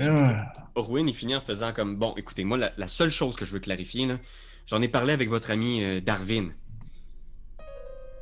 Ah, 0.00 0.52
Orwin, 0.74 1.08
il 1.08 1.14
finit 1.14 1.34
en 1.36 1.40
faisant 1.40 1.72
comme 1.72 1.96
bon, 1.96 2.14
écoutez, 2.16 2.44
moi, 2.44 2.56
la, 2.56 2.72
la 2.76 2.86
seule 2.88 3.10
chose 3.10 3.36
que 3.36 3.44
je 3.44 3.52
veux 3.52 3.58
clarifier, 3.60 4.06
là, 4.06 4.18
j'en 4.66 4.80
ai 4.82 4.88
parlé 4.88 5.12
avec 5.12 5.28
votre 5.28 5.50
ami 5.50 5.82
euh, 5.82 6.00
Darwin. 6.00 6.52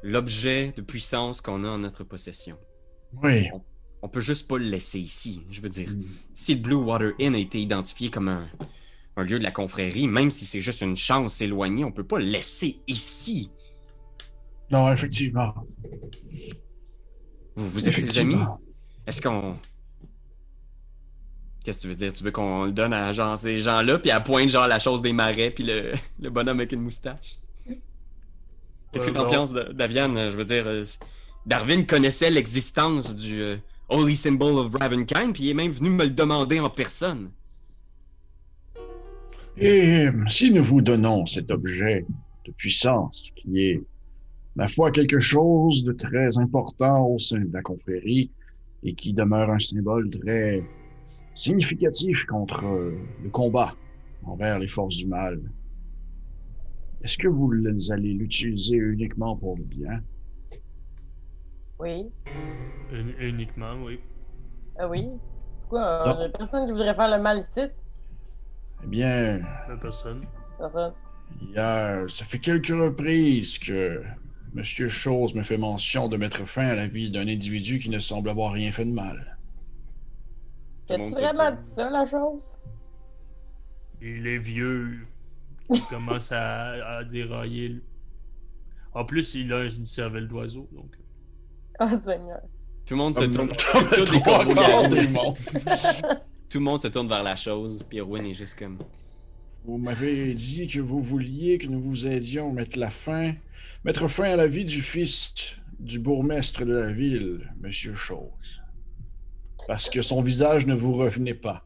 L'objet 0.03 0.73
de 0.77 0.83
puissance 0.83 1.41
qu'on 1.41 1.65
a 1.65 1.69
en 1.69 1.79
notre 1.79 2.05
possession. 2.05 2.57
oui. 3.23 3.49
On 4.03 4.09
peut 4.09 4.21
juste 4.21 4.47
pas 4.47 4.59
le 4.59 4.67
laisser 4.67 5.01
ici. 5.01 5.43
Je 5.51 5.61
veux 5.61 5.71
dire, 5.71 5.89
Mm. 5.89 6.05
si 6.35 6.55
le 6.55 6.61
Blue 6.61 6.75
Water 6.77 7.13
Inn 7.19 7.35
a 7.35 7.39
été 7.39 7.59
identifié 7.61 8.09
comme 8.11 8.29
un, 8.29 8.47
un 9.17 9.25
lieu 9.25 9.39
de 9.39 9.43
la 9.43 9.51
confrérie, 9.51 10.07
même 10.07 10.31
si 10.31 10.45
c'est 10.45 10.61
juste 10.61 10.83
une 10.83 10.97
chance 10.97 11.41
éloignée, 11.41 11.83
on 11.85 11.91
peut 11.91 12.05
pas 12.05 12.19
le 12.19 12.27
laisser 12.27 12.79
ici. 12.87 13.51
Non, 14.71 14.93
effectivement. 14.93 15.55
Vous, 17.57 17.69
vous 17.71 17.89
êtes 17.89 17.99
ses 17.99 18.19
amis? 18.21 18.37
Est-ce 19.07 19.21
qu'on. 19.23 19.57
Qu'est-ce 21.67 21.79
que 21.79 21.83
tu 21.83 21.89
veux 21.89 21.95
dire? 21.97 22.13
Tu 22.13 22.23
veux 22.23 22.31
qu'on 22.31 22.67
le 22.67 22.71
donne 22.73 22.93
à 22.93 23.11
genre 23.13 23.37
ces 23.37 23.59
gens-là, 23.59 23.99
puis 23.99 24.13
à 24.13 24.21
pointe 24.21 24.49
genre 24.51 24.69
la 24.69 24.79
chose 24.79 25.03
des 25.03 25.13
marais, 25.13 25.51
puis 25.51 25.65
le, 25.65 25.95
le 26.21 26.31
bonhomme 26.31 26.61
avec 26.61 26.71
une 26.71 26.81
moustache? 26.83 27.39
Qu'est-ce 28.93 29.05
que 29.05 29.11
Euh, 29.11 29.15
t'en 29.15 29.27
penses, 29.27 29.53
Da- 29.53 29.73
Daviane? 29.73 30.17
Euh, 30.17 30.31
Je 30.31 30.37
veux 30.37 30.45
dire, 30.45 30.65
euh, 30.69 30.85
Darwin 31.45 31.85
connaissait 31.85 32.31
l'existence 32.31 33.13
du 33.17 33.41
euh, 33.41 33.57
Holy 33.89 34.15
Symbol 34.15 34.59
of 34.59 34.77
Ravenkind, 34.81 35.33
puis 35.35 35.43
il 35.43 35.51
est 35.51 35.55
même 35.55 35.73
venu 35.73 35.91
me 35.91 36.05
le 36.05 36.11
demander 36.11 36.61
en 36.61 36.71
personne. 36.71 37.31
Et 39.57 40.07
si 40.29 40.53
nous 40.53 40.63
vous 40.63 40.83
donnons 40.83 41.27
cet 41.27 41.51
objet 41.51 42.07
de 42.45 42.53
puissance, 42.53 43.25
qui 43.35 43.61
est, 43.61 43.83
ma 44.55 44.69
foi, 44.69 44.93
quelque 44.93 45.19
chose 45.19 45.83
de 45.83 45.93
très 45.93 46.39
important 46.39 47.07
au 47.07 47.19
sein 47.19 47.41
de 47.41 47.53
la 47.53 47.63
confrérie 47.63 48.31
et 48.85 48.95
qui 48.95 49.13
demeure 49.15 49.51
un 49.51 49.59
symbole 49.59 50.11
très 50.11 50.63
significatif 51.37 52.25
contre 52.27 52.65
euh, 52.67 52.99
le 53.23 53.31
combat 53.31 53.77
envers 54.25 54.59
les 54.59 54.69
forces 54.69 54.97
du 54.97 55.07
mal, 55.07 55.41
est-ce 57.03 57.17
que 57.19 57.29
vous 57.29 57.53
allez 57.91 58.13
l'utiliser 58.13 58.77
uniquement 58.77 59.37
pour 59.37 59.57
le 59.57 59.65
bien? 59.65 60.03
Oui. 61.79 62.13
Un- 62.93 63.19
uniquement, 63.21 63.75
oui. 63.85 64.01
Ah 64.79 64.89
oui? 64.89 65.09
Pourquoi? 65.61 65.81
Non. 66.05 66.21
Euh, 66.21 66.29
personne 66.31 66.67
qui 66.67 66.73
voudrait 66.73 66.95
faire 66.95 67.17
le 67.17 67.23
mal 67.23 67.41
ici? 67.49 67.69
Eh 68.83 68.87
bien, 68.87 69.41
La 69.69 69.77
personne. 69.77 70.27
Personne. 70.59 70.95
A, 71.57 72.05
ça 72.09 72.25
fait 72.25 72.39
quelques 72.39 72.69
reprises 72.69 73.59
que 73.59 74.03
Monsieur 74.55 74.89
Chose 74.89 75.35
me 75.35 75.43
fait 75.43 75.59
mention 75.59 76.09
de 76.09 76.17
mettre 76.17 76.47
fin 76.47 76.69
à 76.69 76.75
la 76.75 76.87
vie 76.89 77.11
d'un 77.11 77.27
individu 77.29 77.79
qui 77.79 77.91
ne 77.91 77.99
semble 77.99 78.29
avoir 78.31 78.53
rien 78.53 78.73
fait 78.73 78.85
de 78.85 78.93
mal. 78.93 79.36
As-tu 80.89 81.11
vraiment 81.11 81.51
dit 81.53 81.67
ça, 81.75 81.91
la 81.91 82.07
chose? 82.07 82.59
Il 84.01 84.27
est 84.27 84.39
vieux. 84.39 85.07
Il 85.71 85.83
commence 85.83 86.33
à, 86.33 86.99
à 86.99 87.05
dérailler. 87.05 87.81
En 88.95 89.05
plus, 89.05 89.35
il 89.35 89.53
a 89.53 89.65
une 89.65 89.87
cervelle 89.87 90.29
d'oiseau, 90.29 90.69
donc. 90.73 90.97
Oh, 91.81 91.87
Seigneur. 92.05 92.41
Tout 92.87 92.95
le 92.95 92.99
monde 92.99 93.17
se 93.17 93.25
tourne. 93.25 93.51
Tout 96.49 96.59
le 96.59 96.65
monde 96.65 96.81
se 96.81 96.89
tourne 96.89 97.09
vers 97.09 97.23
la 97.23 97.35
chose, 97.35 97.83
puis 97.89 97.99
Erwin 97.99 98.25
est 98.25 98.33
juste 98.33 98.59
comme. 98.59 98.79
Vous 99.65 99.79
m'avez 99.79 100.33
dit 100.35 100.69
que 100.69 100.79
vous 100.79 101.03
vouliez 101.03 101.59
que 101.59 101.67
nous 101.67 101.81
vous 101.81 102.07
aidions 102.07 102.51
à 102.51 102.53
mettre 102.53 102.79
la 102.79 102.91
fin, 102.91 103.35
mettre 103.85 104.07
fin 104.07 104.31
à 104.31 104.37
la 104.37 104.47
vie 104.47 104.65
du 104.65 104.81
fils 104.81 105.57
du 105.81 105.99
bourgmestre 105.99 106.65
de 106.65 106.73
la 106.73 106.93
ville, 106.93 107.53
Monsieur 107.61 107.95
Chose. 107.95 108.63
Parce 109.67 109.91
que 109.91 110.01
son 110.03 110.23
visage 110.23 110.67
ne 110.67 110.75
vous 110.75 110.95
revenait 110.95 111.35
pas. 111.35 111.65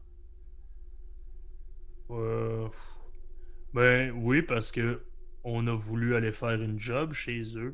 Euh, 2.09 2.67
Ben 3.73 4.11
oui, 4.11 4.41
parce 4.41 4.71
que 4.71 5.01
on 5.43 5.65
a 5.67 5.73
voulu 5.73 6.15
aller 6.15 6.31
faire 6.31 6.61
une 6.61 6.77
job 6.77 7.13
chez 7.13 7.41
eux. 7.57 7.71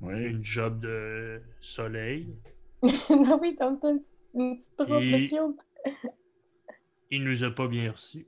Oui. 0.00 0.24
Une 0.26 0.42
job 0.44 0.80
de 0.80 1.40
soleil. 1.60 2.34
non, 2.82 3.38
oui, 3.40 3.56
comme 3.58 3.78
ça, 3.80 3.88
une 4.34 4.58
petite 4.58 4.88
robe 4.90 5.02
Et- 5.02 5.28
cute. 5.28 5.92
Il 7.10 7.24
nous 7.24 7.44
a 7.44 7.50
pas 7.50 7.68
bien 7.68 7.92
reçus. 7.92 8.26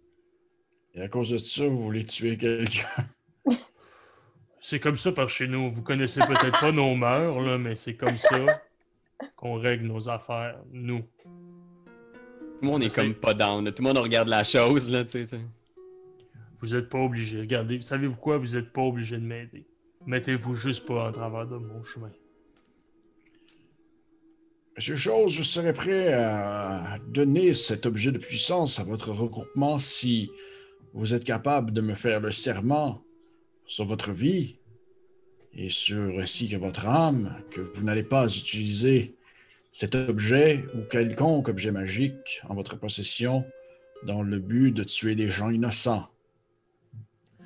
Et 0.95 1.03
à 1.03 1.09
cause 1.09 1.31
de 1.31 1.39
ça, 1.39 1.67
vous 1.67 1.83
voulez 1.83 2.05
tuer 2.05 2.37
quelqu'un. 2.39 2.87
C'est 4.61 4.81
comme 4.81 4.97
ça 4.97 5.13
par 5.13 5.29
chez 5.29 5.49
nous. 5.49 5.71
Vous 5.71 5.83
connaissez 5.83 6.21
peut-être 6.21 6.61
pas 6.61 6.73
nos 6.73 6.95
mœurs, 6.95 7.41
là, 7.41 7.59
mais 7.59 7.75
c'est 7.75 7.97
comme 7.97 8.17
ça 8.17 8.37
qu'on 9.37 9.55
règle 9.59 9.87
nos 9.87 10.09
affaires, 10.09 10.59
nous. 10.73 11.03
Tout 11.03 12.63
le 12.63 12.69
monde 12.69 12.83
est 12.83 12.95
comme 12.95 13.15
pas 13.15 13.35
down. 13.35 13.65
là. 13.65 13.73
Tout 13.73 13.83
le 13.83 13.89
monde 13.89 13.99
regarde 13.99 14.29
la 14.29 14.45
chose, 14.45 14.91
là, 14.91 15.05
tu 15.05 15.11
sais. 15.11 15.25
tu 15.27 15.37
sais. 15.37 15.43
Vous 16.61 16.75
êtes 16.75 16.89
pas 16.89 16.99
obligé. 16.99 17.41
Regardez, 17.41 17.81
savez-vous 17.81 18.17
quoi? 18.17 18.37
Vous 18.39 18.57
êtes 18.57 18.73
pas 18.73 18.83
obligé 18.83 19.17
de 19.17 19.23
m'aider. 19.25 19.67
Mettez-vous 20.07 20.55
juste 20.55 20.87
pas 20.87 21.09
en 21.09 21.13
travers 21.13 21.47
de 21.47 21.57
mon 21.57 21.85
chemin. 21.85 22.11
Monsieur 24.77 24.97
Chose, 24.97 25.33
je 25.33 25.43
serais 25.43 25.73
prêt 25.73 26.13
à 26.13 26.99
donner 27.09 27.53
cet 27.53 27.85
objet 27.85 28.13
de 28.13 28.19
puissance 28.19 28.79
à 28.79 28.85
votre 28.85 29.11
regroupement 29.11 29.79
si 29.79 30.31
vous 30.95 31.15
êtes 31.15 31.25
capable 31.25 31.73
de 31.73 31.81
me 31.81 31.95
faire 31.95 32.21
le 32.21 32.31
serment 32.31 33.03
sur 33.67 33.85
votre 33.85 34.13
vie 34.13 34.58
et 35.55 35.71
sur 35.71 36.19
ainsi 36.19 36.49
que 36.49 36.57
votre 36.57 36.87
âme 36.87 37.35
que 37.51 37.61
vous 37.61 37.83
n'allez 37.83 38.03
pas 38.03 38.27
utiliser 38.27 39.15
cet 39.73 39.95
objet 39.95 40.65
ou 40.75 40.81
quelconque 40.91 41.49
objet 41.49 41.73
magique 41.73 42.43
en 42.49 42.55
votre 42.55 42.77
possession 42.77 43.45
dans 44.05 44.23
le 44.23 44.39
but 44.39 44.73
de 44.73 44.85
tuer 44.85 45.15
des 45.15 45.31
gens 45.31 45.51
innocents. 45.51 46.09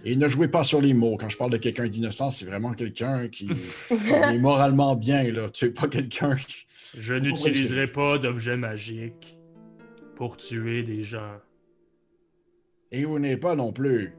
Et 0.05 0.17
ne 0.17 0.27
jouez 0.27 0.49
pas 0.49 0.65
sur 0.65 0.81
les 0.81 0.95
mots. 0.95 1.17
Quand 1.17 1.29
je 1.29 1.37
parle 1.37 1.53
de 1.53 1.57
quelqu'un 1.59 1.87
d'innocent, 1.87 2.31
c'est 2.31 2.45
vraiment 2.45 2.75
quelqu'un 2.75 3.29
qui 3.29 3.49
est 3.91 4.39
moralement 4.39 4.97
bien. 4.97 5.23
Là. 5.31 5.49
Tu 5.51 5.67
es 5.67 5.71
pas 5.71 5.89
quelqu'un 5.89 6.35
qui... 6.35 6.67
Je 6.97 7.15
n'utiliserai 7.15 7.87
pas 7.87 8.19
d'objets 8.19 8.57
magiques 8.57 9.39
pour 10.17 10.37
tuer 10.37 10.83
des 10.83 11.03
gens. 11.03 11.39
Et 12.91 13.05
vous 13.05 13.19
n'êtes 13.19 13.41
pas 13.41 13.55
non 13.55 13.73
plus 13.73 14.15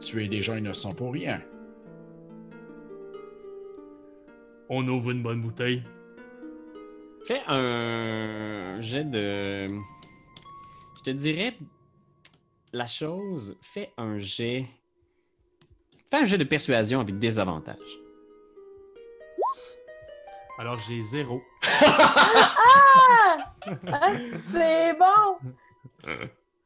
tuer 0.00 0.28
des 0.28 0.42
gens 0.42 0.56
innocents 0.56 0.94
pour 0.94 1.12
rien. 1.12 1.42
On 4.68 4.86
ouvre 4.86 5.10
une 5.10 5.22
bonne 5.22 5.40
bouteille. 5.40 5.82
Fais 7.24 7.40
un 7.46 8.80
jet 8.80 9.04
de. 9.04 9.66
Je 10.96 11.02
te 11.02 11.10
dirais. 11.10 11.56
La 12.72 12.86
chose. 12.86 13.56
Fais 13.62 13.92
un 13.96 14.18
jet. 14.18 14.66
Fais 16.10 16.18
un 16.18 16.24
jet 16.26 16.38
de 16.38 16.44
persuasion 16.44 17.00
avec 17.00 17.18
des 17.18 17.38
avantages. 17.38 17.98
Alors 20.58 20.78
j'ai 20.78 21.00
zéro. 21.00 21.42
Ah, 23.86 24.12
c'est 24.50 24.94
bon! 24.94 25.50
Tu 26.04 26.10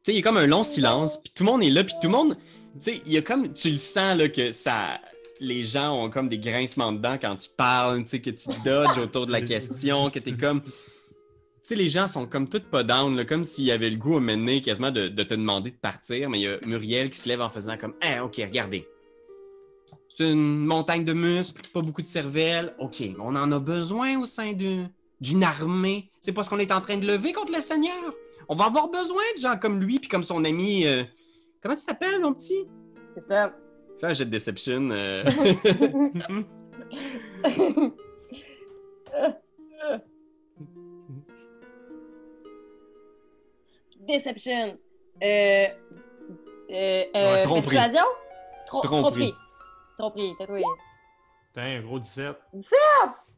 sais, 0.02 0.12
il 0.12 0.16
y 0.16 0.18
a 0.18 0.22
comme 0.22 0.36
un 0.36 0.46
long 0.46 0.62
silence, 0.62 1.16
puis 1.16 1.32
tout 1.34 1.42
le 1.44 1.50
monde 1.50 1.62
est 1.64 1.70
là, 1.70 1.82
puis 1.82 1.94
tout 2.00 2.06
le 2.06 2.12
monde. 2.12 2.36
Tu 2.74 2.80
sais, 2.80 3.02
il 3.06 3.12
y 3.12 3.18
a 3.18 3.22
comme. 3.22 3.52
Tu 3.54 3.70
le 3.70 3.78
sens, 3.78 4.16
là, 4.16 4.28
que 4.28 4.52
ça. 4.52 5.00
Les 5.44 5.64
gens 5.64 5.92
ont 6.04 6.08
comme 6.08 6.28
des 6.28 6.38
grincements 6.38 6.92
dedans 6.92 7.18
quand 7.20 7.34
tu 7.36 7.48
parles, 7.56 8.04
tu 8.04 8.10
sais, 8.10 8.20
que 8.20 8.30
tu 8.30 8.48
dodges 8.64 8.98
autour 8.98 9.26
de 9.26 9.32
la 9.32 9.40
question, 9.40 10.08
que 10.08 10.20
t'es 10.20 10.34
comme. 10.36 10.62
Tu 10.62 10.70
sais, 11.64 11.74
les 11.74 11.88
gens 11.88 12.06
sont 12.06 12.26
comme 12.26 12.48
tout 12.48 12.60
pas 12.70 12.84
down, 12.84 13.24
comme 13.24 13.42
s'ils 13.44 13.70
avaient 13.72 13.90
le 13.90 13.96
goût 13.96 14.18
à 14.18 14.20
mener 14.20 14.60
quasiment 14.60 14.92
de, 14.92 15.08
de 15.08 15.22
te 15.24 15.34
demander 15.34 15.70
de 15.72 15.76
partir, 15.76 16.30
mais 16.30 16.38
il 16.38 16.42
y 16.42 16.46
a 16.46 16.58
Muriel 16.64 17.10
qui 17.10 17.18
se 17.18 17.28
lève 17.28 17.40
en 17.40 17.48
faisant 17.48 17.76
comme 17.76 17.94
Eh, 18.02 18.20
ok, 18.20 18.36
regardez. 18.36 18.86
C'est 20.16 20.30
une 20.30 20.58
montagne 20.64 21.04
de 21.04 21.12
muscles, 21.12 21.62
pas 21.72 21.80
beaucoup 21.80 22.02
de 22.02 22.06
cervelle. 22.06 22.74
Ok, 22.78 23.02
on 23.18 23.34
en 23.34 23.50
a 23.50 23.58
besoin 23.58 24.18
au 24.20 24.26
sein 24.26 24.52
de- 24.52 24.84
d'une 25.20 25.42
armée. 25.42 26.10
C'est 26.20 26.32
pas 26.32 26.44
ce 26.44 26.50
qu'on 26.50 26.58
est 26.60 26.70
en 26.72 26.80
train 26.80 26.98
de 26.98 27.06
lever 27.06 27.32
contre 27.32 27.52
le 27.52 27.60
Seigneur. 27.60 27.96
On 28.48 28.54
va 28.54 28.66
avoir 28.66 28.88
besoin 28.90 29.22
de 29.36 29.40
gens 29.40 29.56
comme 29.56 29.80
lui, 29.80 29.98
puis 29.98 30.08
comme 30.08 30.24
son 30.24 30.44
ami. 30.44 30.86
euh, 30.86 31.02
Comment 31.62 31.74
tu 31.76 31.84
t'appelles, 31.84 32.20
mon 32.20 32.32
petit? 32.34 32.64
Ça. 33.26 33.52
Fais 34.02 34.08
un 34.08 34.12
jet 34.14 34.24
de 34.24 34.30
déception. 34.30 34.90
euh. 34.90 35.22
Deception. 44.08 44.78
Euh. 45.22 45.66
Euh. 46.70 47.04
euh 47.14 47.34
Ouais, 47.34 47.42
tromperie. 47.42 47.76
Tro- 48.66 48.80
Tromperie. 48.80 49.34
Tromperie. 49.98 50.32
Tatoué. 50.38 50.62
Putain, 51.48 51.62
un 51.62 51.80
gros 51.82 51.98
17. 52.00 52.36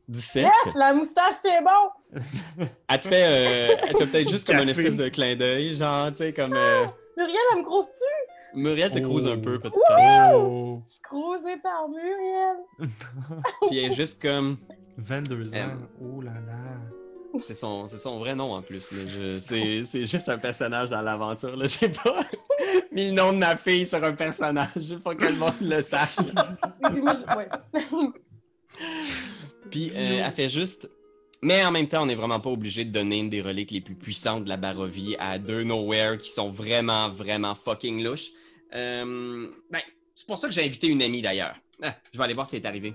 17. 0.08 0.44
Yes, 0.44 0.74
la 0.74 0.92
moustache, 0.92 1.34
bon! 1.42 2.20
Elle 2.88 3.00
te 3.00 3.08
fait, 3.08 3.24
euh, 3.26 3.76
elle 3.82 3.92
te 3.92 3.96
fait 3.98 4.06
peut-être 4.06 4.28
juste 4.30 4.46
comme 4.46 4.56
un 4.56 4.66
café. 4.66 4.82
espèce 4.82 4.96
de 4.96 5.08
clin 5.08 5.34
d'œil, 5.34 5.74
genre, 5.74 6.08
tu 6.10 6.16
sais, 6.16 6.32
comme. 6.32 6.52
euh, 6.52 6.84
Muriel, 7.16 7.36
elle 7.52 7.58
me 7.58 7.64
crouse-tu? 7.64 8.34
Muriel 8.55 8.90
te 8.90 8.98
crouse 9.00 9.26
un 9.26 9.36
Oh. 9.36 9.40
peu, 9.40 9.59
peut-être. 9.59 10.34
Oh! 10.34 10.80
Je 10.84 10.88
suis 10.90 11.00
crousée 11.00 11.57
par 11.62 11.88
Muriel. 11.88 12.57
Puis 13.68 13.78
elle 13.78 13.90
est 13.90 13.94
juste 13.94 14.20
comme. 14.20 14.57
22 14.96 15.55
ans. 15.57 15.72
Oh 16.00 16.20
là 16.20 16.32
là. 16.46 17.40
C'est 17.42 17.55
son, 17.55 17.88
c'est 17.88 17.98
son 17.98 18.20
vrai 18.20 18.36
nom 18.36 18.52
en 18.55 18.62
plus. 18.62 18.92
là. 18.92 18.98
Je- 19.09 19.38
C'est, 19.40 19.84
c'est 19.84 20.05
juste 20.05 20.28
un 20.28 20.38
personnage 20.38 20.90
dans 20.90 21.02
l'aventure. 21.02 21.57
là. 21.57 21.66
J'ai 21.66 21.88
pas 21.88 22.20
mis 22.92 23.09
le 23.09 23.12
nom 23.12 23.32
de 23.32 23.38
ma 23.38 23.57
fille 23.57 23.84
sur 23.86 24.02
un 24.05 24.12
personnage. 24.12 24.68
Je 24.76 24.94
veux 24.94 25.00
pas 25.00 25.16
que 25.16 25.24
le 25.24 25.34
monde 25.34 25.52
le 25.61 25.80
sache. 25.82 26.14
Puis 26.16 27.00
moi, 27.00 27.14
je- 27.28 27.36
ouais. 27.36 27.48
Puis 29.70 29.90
euh, 29.94 30.22
elle 30.24 30.30
fait 30.32 30.48
juste. 30.48 30.88
Mais 31.42 31.62
en 31.64 31.72
même 31.72 31.88
temps, 31.88 32.02
on 32.05 32.07
n'est 32.07 32.14
vraiment 32.14 32.40
pas 32.40 32.50
obligé 32.50 32.84
de 32.84 32.90
donner 32.92 33.18
une 33.18 33.28
des 33.28 33.42
reliques 33.42 33.70
les 33.70 33.80
plus 33.82 33.94
puissantes 33.94 34.44
de 34.44 34.48
la 34.48 34.57
Barovie 34.57 35.14
à 35.18 35.38
deux 35.38 35.62
Nowhere 35.62 36.16
qui 36.18 36.30
sont 36.30 36.48
vraiment, 36.50 37.11
vraiment 37.11 37.55
fucking 37.55 38.02
louches. 38.02 38.30
Euh, 38.74 39.48
ben, 39.70 39.80
c'est 40.14 40.26
pour 40.26 40.38
ça 40.38 40.48
que 40.48 40.54
j'ai 40.54 40.64
invité 40.64 40.88
une 40.88 41.02
amie 41.02 41.22
d'ailleurs. 41.22 41.56
Ah, 41.82 41.94
je 42.12 42.18
vais 42.18 42.24
aller 42.24 42.34
voir 42.34 42.46
si 42.46 42.56
elle 42.56 42.62
est 42.62 42.66
arrivée. 42.66 42.94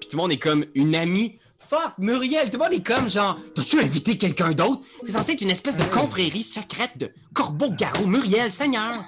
Puis 0.00 0.08
tout 0.08 0.16
le 0.16 0.22
monde 0.22 0.32
est 0.32 0.38
comme 0.38 0.64
une 0.74 0.94
amie. 0.94 1.38
Fuck, 1.58 1.96
Muriel, 1.98 2.50
tout 2.50 2.58
le 2.58 2.64
monde 2.64 2.72
est 2.72 2.86
comme 2.86 3.08
genre, 3.08 3.38
t'as-tu 3.54 3.78
invité 3.80 4.18
quelqu'un 4.18 4.52
d'autre? 4.52 4.82
C'est 5.02 5.12
censé 5.12 5.32
être 5.32 5.40
une 5.40 5.50
espèce 5.50 5.76
de 5.76 5.84
confrérie 5.84 6.42
secrète 6.42 6.98
de 6.98 7.10
corbeau-garou. 7.32 8.06
Muriel, 8.06 8.50
Seigneur! 8.50 9.04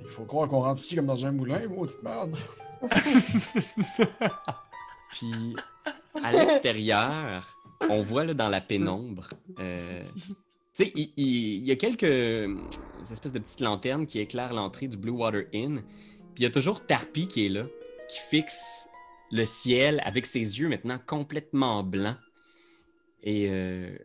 Il 0.00 0.08
faut 0.08 0.24
croire 0.24 0.48
qu'on 0.48 0.62
rentre 0.62 0.80
ici 0.80 0.96
comme 0.96 1.06
dans 1.06 1.26
un 1.26 1.32
moulin, 1.32 1.66
maudite 1.68 2.02
merde. 2.02 2.36
Puis 5.10 5.56
à 6.22 6.32
l'extérieur, 6.32 7.58
on 7.88 8.02
voit 8.02 8.24
là, 8.24 8.34
dans 8.34 8.48
la 8.48 8.60
pénombre, 8.60 9.28
euh, 9.58 10.02
tu 10.74 10.84
sais, 10.84 10.92
il, 10.94 11.12
il- 11.16 11.54
il 11.58 11.64
y 11.66 11.70
a 11.72 11.76
quelques 11.76 12.04
euh, 12.04 12.56
espèces 13.10 13.32
de 13.32 13.38
petites 13.38 13.60
lanternes 13.60 14.06
qui 14.06 14.20
éclairent 14.20 14.52
l'entrée 14.54 14.88
du 14.88 14.96
Blue 14.96 15.10
Water 15.12 15.44
Inn. 15.54 15.82
Puis 16.34 16.38
il 16.38 16.42
y 16.44 16.46
a 16.46 16.50
toujours 16.50 16.84
Tarpi 16.86 17.26
qui 17.28 17.46
est 17.46 17.48
là, 17.48 17.64
qui 18.08 18.18
fixe 18.30 18.88
le 19.32 19.44
ciel 19.44 20.00
avec 20.04 20.26
ses 20.26 20.40
yeux 20.60 20.68
maintenant 20.68 20.98
complètement 21.06 21.82
blancs. 21.82 22.16
Et 23.22 23.48
euh, 23.50 23.96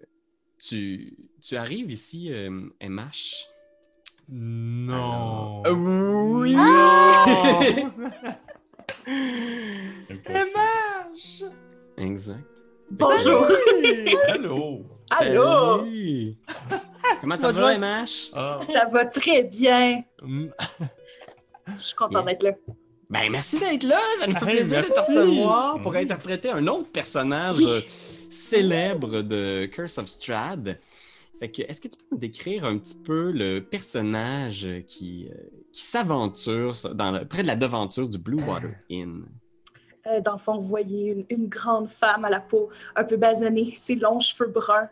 tu, 0.59 1.15
tu 1.41 1.55
arrives 1.55 1.91
ici, 1.91 2.27
euh, 2.31 2.49
MH. 2.81 3.45
Non. 4.27 5.63
Euh, 5.65 5.71
oui! 5.71 6.55
Impossible. 10.25 11.51
exact. 11.97 12.43
Bonjour. 12.91 13.45
Allô! 14.29 14.85
Allô? 15.09 15.85
Comment 17.21 17.37
ça 17.37 17.51
va, 17.51 17.77
MH? 17.77 18.31
Ah. 18.33 18.59
Ça 18.73 18.85
va 18.91 19.05
très 19.05 19.43
bien. 19.43 20.03
Mm. 20.23 20.47
Je 21.77 21.81
suis 21.81 21.95
contente 21.95 22.25
d'être 22.25 22.43
là. 22.43 22.51
Ben, 23.09 23.29
merci 23.31 23.59
d'être 23.59 23.83
là. 23.83 23.99
Ça 24.19 24.27
nous 24.27 24.35
fait 24.35 24.45
Hey, 24.49 24.55
plaisir 24.55 24.81
de 24.81 24.85
te 24.87 24.99
recevoir 24.99 25.81
pour 25.81 25.91
Mhm. 25.91 25.97
interpréter 25.99 26.49
un 26.49 26.65
autre 26.67 26.89
personnage 26.91 27.57
Oui. 27.57 27.85
célèbre 28.29 29.21
de 29.21 29.67
Curse 29.71 29.97
of 29.99 30.07
Strahd. 30.07 30.79
Fait 31.39 31.51
que, 31.51 31.61
est-ce 31.63 31.81
que 31.81 31.87
tu 31.89 31.97
peux 31.97 32.05
nous 32.13 32.17
décrire 32.17 32.65
un 32.65 32.77
petit 32.77 32.95
peu 32.95 33.31
le 33.31 33.59
personnage 33.59 34.67
qui, 34.87 35.27
euh, 35.29 35.35
qui 35.71 35.81
s'aventure 35.81 36.71
près 37.29 37.41
de 37.43 37.47
la 37.47 37.55
devanture 37.55 38.07
du 38.09 38.17
Blue 38.17 38.41
Water 38.41 38.71
Inn? 38.89 39.25
Euh, 40.07 40.21
dans 40.21 40.33
le 40.33 40.37
fond, 40.37 40.57
vous 40.57 40.67
voyez 40.67 41.11
une, 41.11 41.25
une 41.29 41.47
grande 41.47 41.89
femme 41.89 42.25
à 42.25 42.29
la 42.29 42.39
peau 42.39 42.69
un 42.95 43.03
peu 43.03 43.17
basanée, 43.17 43.73
ses 43.75 43.95
longs 43.95 44.19
cheveux 44.19 44.49
bruns, 44.49 44.89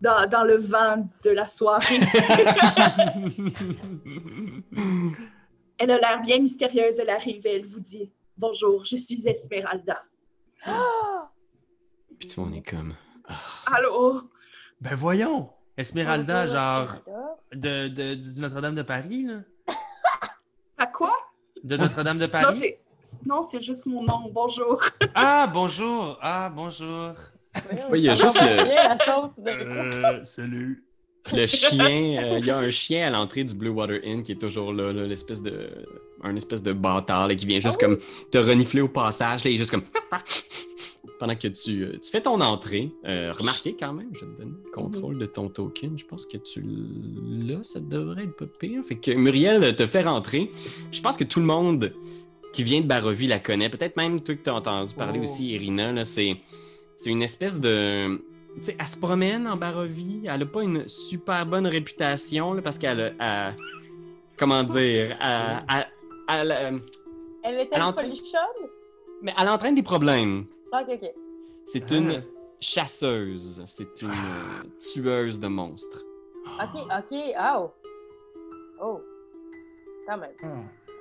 dans, 0.00 0.28
dans 0.28 0.44
le 0.44 0.56
vent 0.56 1.08
de 1.22 1.30
la 1.30 1.48
soirée. 1.48 1.98
elle 5.78 5.90
a 5.90 5.98
l'air 5.98 6.20
bien 6.22 6.40
mystérieuse. 6.40 6.98
Elle 6.98 7.08
arrive 7.10 7.46
et 7.46 7.56
elle 7.56 7.66
vous 7.66 7.80
dit 7.80 8.12
Bonjour, 8.36 8.84
je 8.84 8.96
suis 8.96 9.26
Esmeralda. 9.26 10.02
Puis 12.18 12.28
tout 12.28 12.40
le 12.40 12.46
monde 12.46 12.56
est 12.56 12.68
comme. 12.68 12.94
Ah. 13.26 13.40
Allô? 13.76 14.22
Ben 14.80 14.94
voyons. 14.94 15.50
Esmeralda, 15.76 16.42
Bonjour, 16.42 16.56
genre, 16.56 16.96
de, 17.52 17.88
de, 17.88 18.14
du 18.14 18.40
Notre-Dame 18.40 18.74
de 18.74 18.82
Paris, 18.82 19.24
là. 19.24 19.40
À 20.78 20.86
quoi? 20.86 21.12
De 21.64 21.76
Notre-Dame 21.76 22.18
de 22.18 22.26
Paris? 22.26 22.76
Non, 23.26 23.42
c'est 23.42 23.62
juste 23.62 23.86
mon 23.86 24.02
nom. 24.02 24.30
Bonjour. 24.32 24.80
Ah, 25.14 25.46
bonjour. 25.52 26.18
Ah, 26.20 26.50
bonjour. 26.54 27.12
Oui, 27.90 28.00
il 28.00 28.04
y 28.04 28.08
a 28.08 28.16
Ça 28.16 28.24
juste 28.24 28.40
Euh, 29.46 30.24
salut. 30.24 30.84
Le 31.32 31.46
chien, 31.46 32.22
euh, 32.22 32.38
il 32.38 32.46
y 32.46 32.50
a 32.50 32.58
un 32.58 32.70
chien 32.70 33.06
à 33.06 33.10
l'entrée 33.10 33.44
du 33.44 33.54
Blue 33.54 33.70
Water 33.70 34.00
Inn 34.04 34.22
qui 34.22 34.32
est 34.32 34.40
toujours 34.40 34.72
là, 34.72 34.92
là, 34.92 35.06
l'espèce 35.06 35.42
de. 35.42 35.70
Un 36.22 36.36
espèce 36.36 36.62
de 36.62 36.72
bâtard 36.72 37.28
là, 37.28 37.34
qui 37.34 37.46
vient 37.46 37.60
juste 37.60 37.78
comme 37.78 37.98
te 38.30 38.38
renifler 38.38 38.80
au 38.80 38.88
passage. 38.88 39.44
Là, 39.44 39.50
il 39.50 39.54
est 39.54 39.58
juste 39.58 39.70
comme. 39.70 39.84
Pendant 41.20 41.36
que 41.36 41.48
tu, 41.48 41.84
euh, 41.84 41.98
tu 42.02 42.10
fais 42.10 42.20
ton 42.22 42.40
entrée. 42.40 42.90
Euh, 43.06 43.32
remarquez 43.32 43.76
quand 43.78 43.92
même, 43.92 44.08
je 44.14 44.20
te 44.20 44.36
donne 44.36 44.56
le 44.64 44.70
contrôle 44.70 45.18
de 45.18 45.26
ton 45.26 45.48
token. 45.48 45.96
Je 45.96 46.04
pense 46.04 46.26
que 46.26 46.38
tu 46.38 46.62
l'as, 46.66 47.62
ça 47.62 47.78
devrait 47.78 48.24
être 48.24 48.36
pas 48.36 48.46
pire. 48.46 48.82
Fait 48.84 48.96
que 48.96 49.12
Muriel 49.12 49.76
te 49.76 49.86
fait 49.86 50.02
rentrer. 50.02 50.48
Je 50.90 51.00
pense 51.00 51.16
que 51.16 51.24
tout 51.24 51.40
le 51.40 51.46
monde 51.46 51.92
qui 52.54 52.62
vient 52.62 52.80
de 52.80 52.86
Barovie 52.86 53.26
la 53.26 53.38
connaît. 53.40 53.68
Peut-être 53.68 53.96
même 53.96 54.20
toi 54.20 54.34
que 54.34 54.42
tu 54.42 54.50
as 54.50 54.54
entendu 54.54 54.94
parler 54.94 55.18
Oh. 55.20 55.24
aussi, 55.24 55.50
Irina. 55.50 55.92
Là, 55.92 56.04
c'est, 56.04 56.36
c'est 56.96 57.10
une 57.10 57.22
espèce 57.22 57.58
de. 57.60 58.20
Tu 58.56 58.62
sais, 58.62 58.76
elle 58.78 58.86
se 58.86 58.96
promène 58.96 59.46
en 59.48 59.56
Barovie. 59.56 60.20
Elle 60.24 60.42
a 60.42 60.46
pas 60.46 60.62
une 60.62 60.86
super 60.88 61.44
bonne 61.46 61.66
réputation 61.66 62.52
là, 62.54 62.62
parce 62.62 62.78
qu'elle 62.78 63.00
a. 63.18 63.48
elle- 63.48 63.56
comment 64.36 64.62
dire? 64.62 65.16
Elle, 65.20 65.64
elle- 65.68 65.86
elle, 66.28 66.80
Elle 67.42 67.68
une 67.74 67.82
entend- 67.82 68.02
folichonne? 68.02 68.68
mais 69.22 69.34
elle 69.38 69.48
entraîne 69.48 69.74
des 69.74 69.82
problèmes. 69.82 70.46
Ah, 70.72 70.82
ok, 70.82 70.98
ok. 71.02 71.10
C'est 71.66 71.90
Ah. 71.90 71.94
une 71.96 72.22
chasseuse. 72.60 73.62
C'est 73.66 74.00
une 74.02 74.10
tueuse 74.78 75.40
de 75.40 75.48
monstres. 75.48 76.04
Ok, 76.62 76.80
ok, 76.84 77.18
oh. 77.40 77.70
Oh. 78.80 79.00
Quand 80.06 80.18
même. 80.18 80.30
Ah. 80.44 80.46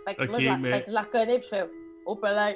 Fait 0.08 0.16
que, 0.16 0.26
moi, 0.32 0.39
je 0.39 0.45
la, 0.49 0.58
mais- 0.58 0.72
fait 0.72 0.82
que 0.82 0.88
je 0.88 0.93
la 0.93 1.01
reconnais 1.01 1.39
puis 1.39 1.43
je 1.51 1.56
fais 1.56 1.70
Oh, 2.06 2.16
pelin. 2.16 2.54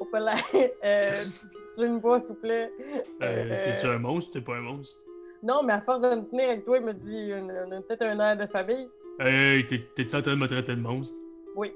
Oh, 0.00 0.04
pelin. 0.06 0.34
Euh, 0.84 1.10
tu 1.74 1.80
me 1.88 1.98
vois, 2.00 2.18
s'il 2.20 2.30
vous 2.30 2.34
plaît? 2.40 2.70
Euh, 2.80 3.00
Euh, 3.22 3.60
T'es-tu 3.62 3.86
un 3.86 3.98
monstre? 3.98 4.32
T'es 4.32 4.40
pas 4.40 4.56
un 4.56 4.60
monstre? 4.62 4.98
Non, 5.42 5.62
mais 5.62 5.72
à 5.74 5.80
force 5.80 6.00
de 6.02 6.08
me 6.16 6.22
tenir 6.28 6.50
avec 6.50 6.64
toi, 6.64 6.78
il 6.78 6.84
me 6.84 6.92
dit 6.94 7.28
une- 7.30 7.50
une- 7.50 7.82
peut-être 7.82 8.02
un 8.02 8.18
air 8.20 8.36
de 8.36 8.46
famille. 8.46 8.88
Hey, 9.18 9.66
t'es- 9.66 9.86
t'es-tu 9.94 10.16
en 10.16 10.22
train 10.22 10.32
de 10.32 10.36
me 10.40 10.46
traiter 10.46 10.74
de 10.76 10.80
monstre? 10.80 11.16
Oui. 11.56 11.72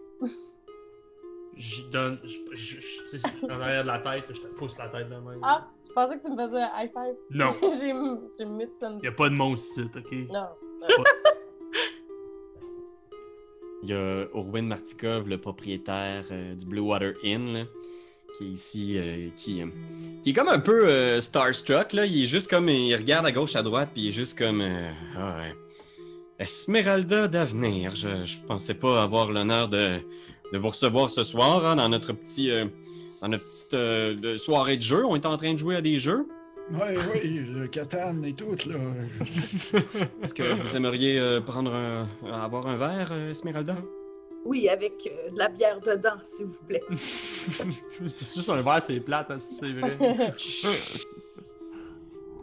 Je 1.56 1.82
donne. 1.90 2.18
Je, 2.24 2.36
je, 2.52 2.80
je- 2.80 3.00
tu 3.10 3.18
sais, 3.18 3.28
en 3.44 3.60
arrière 3.60 3.82
de 3.82 3.88
la 3.88 3.98
tête, 4.00 4.24
je 4.34 4.40
te 4.42 4.46
pousse 4.48 4.76
la 4.78 4.88
tête 4.88 5.08
de 5.08 5.14
même. 5.14 5.40
Ah, 5.42 5.68
je 5.86 5.92
pensais 5.92 6.18
que 6.18 6.24
tu 6.24 6.30
me 6.32 6.46
faisais 6.46 6.60
un 6.62 6.70
high 6.82 6.90
five. 6.90 7.14
Non. 7.30 7.46
j'ai 8.38 8.44
mis 8.44 8.66
ça. 8.80 8.90
Y 9.02 9.06
a 9.06 9.12
pas 9.12 9.28
de 9.28 9.34
monstre 9.34 9.80
ici, 9.82 9.90
ok? 9.96 10.12
Non. 10.32 10.48
Il 13.84 13.90
y 13.90 13.92
a 13.92 14.24
Orwin 14.32 14.66
Martikov, 14.66 15.28
le 15.28 15.36
propriétaire 15.36 16.24
euh, 16.30 16.54
du 16.54 16.64
Blue 16.64 16.80
Water 16.80 17.12
Inn, 17.22 17.66
qui 18.38 18.44
est 18.44 18.48
ici, 18.48 18.92
euh, 18.96 19.28
qui, 19.36 19.60
euh, 19.60 19.66
qui 20.22 20.30
est 20.30 20.32
comme 20.32 20.48
un 20.48 20.58
peu 20.58 20.88
euh, 20.88 21.20
starstruck. 21.20 21.92
Là. 21.92 22.06
Il 22.06 22.24
est 22.24 22.26
juste 22.26 22.48
comme, 22.48 22.70
il 22.70 22.96
regarde 22.96 23.26
à 23.26 23.32
gauche, 23.32 23.56
à 23.56 23.62
droite, 23.62 23.90
puis 23.92 24.04
il 24.04 24.08
est 24.08 24.12
juste 24.12 24.38
comme, 24.38 24.62
ah. 25.18 25.36
Esmeralda 26.38 27.28
d'avenir. 27.28 27.94
Je, 27.94 28.24
je 28.24 28.38
pensais 28.38 28.72
pas 28.72 29.02
avoir 29.02 29.30
l'honneur 29.30 29.68
de, 29.68 29.98
de 30.50 30.58
vous 30.58 30.68
recevoir 30.68 31.10
ce 31.10 31.22
soir 31.22 31.66
hein, 31.66 31.76
dans 31.76 31.90
notre 31.90 32.14
petit, 32.14 32.50
dans 33.20 33.28
notre 33.28 33.44
petite 33.44 34.38
soirée 34.38 34.78
de 34.78 34.82
jeu. 34.82 35.04
On 35.04 35.14
est 35.14 35.26
en 35.26 35.36
train 35.36 35.52
de 35.52 35.58
jouer 35.58 35.76
à 35.76 35.82
des 35.82 35.98
jeux. 35.98 36.26
Oui, 36.70 36.96
oui, 37.12 37.46
le 37.52 37.66
katane 37.66 38.24
et 38.24 38.32
tout, 38.32 38.56
là. 38.66 38.76
Est-ce 40.22 40.32
que 40.32 40.62
vous 40.62 40.76
aimeriez 40.76 41.18
euh, 41.18 41.40
prendre 41.40 41.74
un, 41.74 42.08
avoir 42.24 42.66
un 42.66 42.76
verre, 42.76 43.10
euh, 43.12 43.30
Esmeralda? 43.30 43.76
Oui, 44.44 44.68
avec 44.68 44.92
euh, 45.06 45.30
de 45.30 45.38
la 45.38 45.48
bière 45.48 45.80
dedans, 45.80 46.16
s'il 46.24 46.46
vous 46.46 46.62
plaît. 46.66 46.82
c'est 46.90 48.36
juste 48.36 48.50
un 48.50 48.62
verre, 48.62 48.80
c'est 48.80 49.00
plate, 49.00 49.30
hein, 49.30 49.38
c'est 49.38 49.72
vrai. 49.72 49.98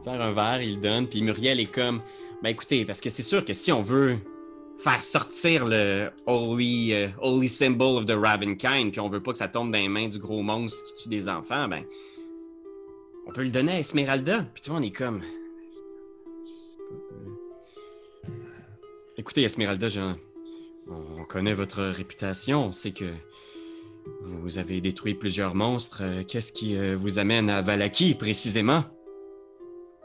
Faire 0.04 0.22
un 0.22 0.34
verre, 0.34 0.62
il 0.62 0.76
le 0.76 0.82
donne, 0.82 1.08
puis 1.08 1.22
Muriel 1.22 1.60
est 1.60 1.72
comme, 1.72 2.02
ben 2.42 2.50
écoutez, 2.50 2.86
parce 2.86 3.02
que 3.02 3.10
c'est 3.12 3.24
sûr 3.24 3.46
que 3.46 3.54
si 3.54 3.72
on 3.72 3.84
veut 3.84 4.18
faire 4.82 5.02
sortir 5.02 5.66
le 5.68 6.10
holy, 6.26 6.94
euh, 6.94 7.10
holy 7.22 7.48
symbol 7.48 7.98
of 7.98 8.06
the 8.06 8.16
Ravenkind, 8.16 8.92
puis 8.92 9.00
on 9.00 9.10
veut 9.10 9.22
pas 9.22 9.32
que 9.32 9.38
ça 9.38 9.48
tombe 9.48 9.72
dans 9.72 9.78
les 9.78 9.88
mains 9.88 10.08
du 10.08 10.18
gros 10.18 10.42
monstre 10.42 10.84
qui 10.86 11.04
tue 11.04 11.10
des 11.10 11.30
enfants, 11.30 11.68
ben 11.68 11.84
on 13.28 13.32
peut 13.32 13.44
le 13.44 13.52
donner 13.52 13.74
à 13.74 13.80
Esmeralda. 13.80 14.46
Puis 14.54 14.62
tu 14.64 14.70
vois, 14.70 14.80
on 14.80 14.84
est 14.84 14.92
comme, 14.92 15.22
je 15.22 16.62
sais 16.62 16.78
pas, 16.78 18.32
écoutez 19.18 19.44
Esmeralda, 19.44 19.88
je- 19.88 20.14
on 20.90 21.24
connaît 21.26 21.54
votre 21.54 21.82
réputation, 21.84 22.66
on 22.66 22.72
sait 22.72 22.92
que 22.92 23.06
vous 24.24 24.58
avez 24.58 24.82
détruit 24.82 25.14
plusieurs 25.14 25.54
monstres. 25.56 26.02
Qu'est-ce 26.28 26.52
qui 26.52 26.76
euh, 26.76 26.96
vous 26.98 27.20
amène 27.20 27.50
à 27.50 27.62
Valaki 27.62 28.16
précisément? 28.16 28.84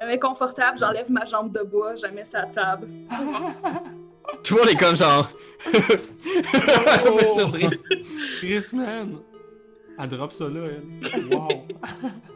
Inconfortable, 0.01 0.79
j'enlève 0.79 1.11
ma 1.11 1.25
jambe 1.25 1.51
de 1.53 1.63
bois, 1.65 1.95
jamais 1.97 2.25
sa 2.25 2.43
table. 2.43 2.87
Tout 4.45 4.55
le 4.57 4.61
monde 4.61 4.69
est 4.71 4.77
comme 4.79 4.95
genre. 4.97 5.31
Surpris. 7.35 7.69
Chris, 8.39 8.67
man! 8.75 9.17
Elle 9.99 10.09
drop 10.09 10.33
ça 10.33 10.49
là, 10.49 10.61
elle. 10.67 11.35
Wow! 11.35 11.49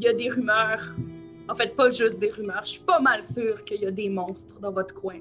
Il 0.00 0.04
y 0.04 0.08
a 0.08 0.12
des 0.12 0.28
rumeurs. 0.30 0.94
En 1.48 1.56
fait, 1.56 1.74
pas 1.74 1.90
juste 1.90 2.18
des 2.20 2.30
rumeurs. 2.30 2.62
Je 2.64 2.70
suis 2.72 2.80
pas 2.82 3.00
mal 3.00 3.24
sûre 3.24 3.64
qu'il 3.64 3.80
y 3.80 3.86
a 3.86 3.90
des 3.90 4.08
monstres 4.08 4.60
dans 4.60 4.70
votre 4.70 4.94
coin. 4.94 5.18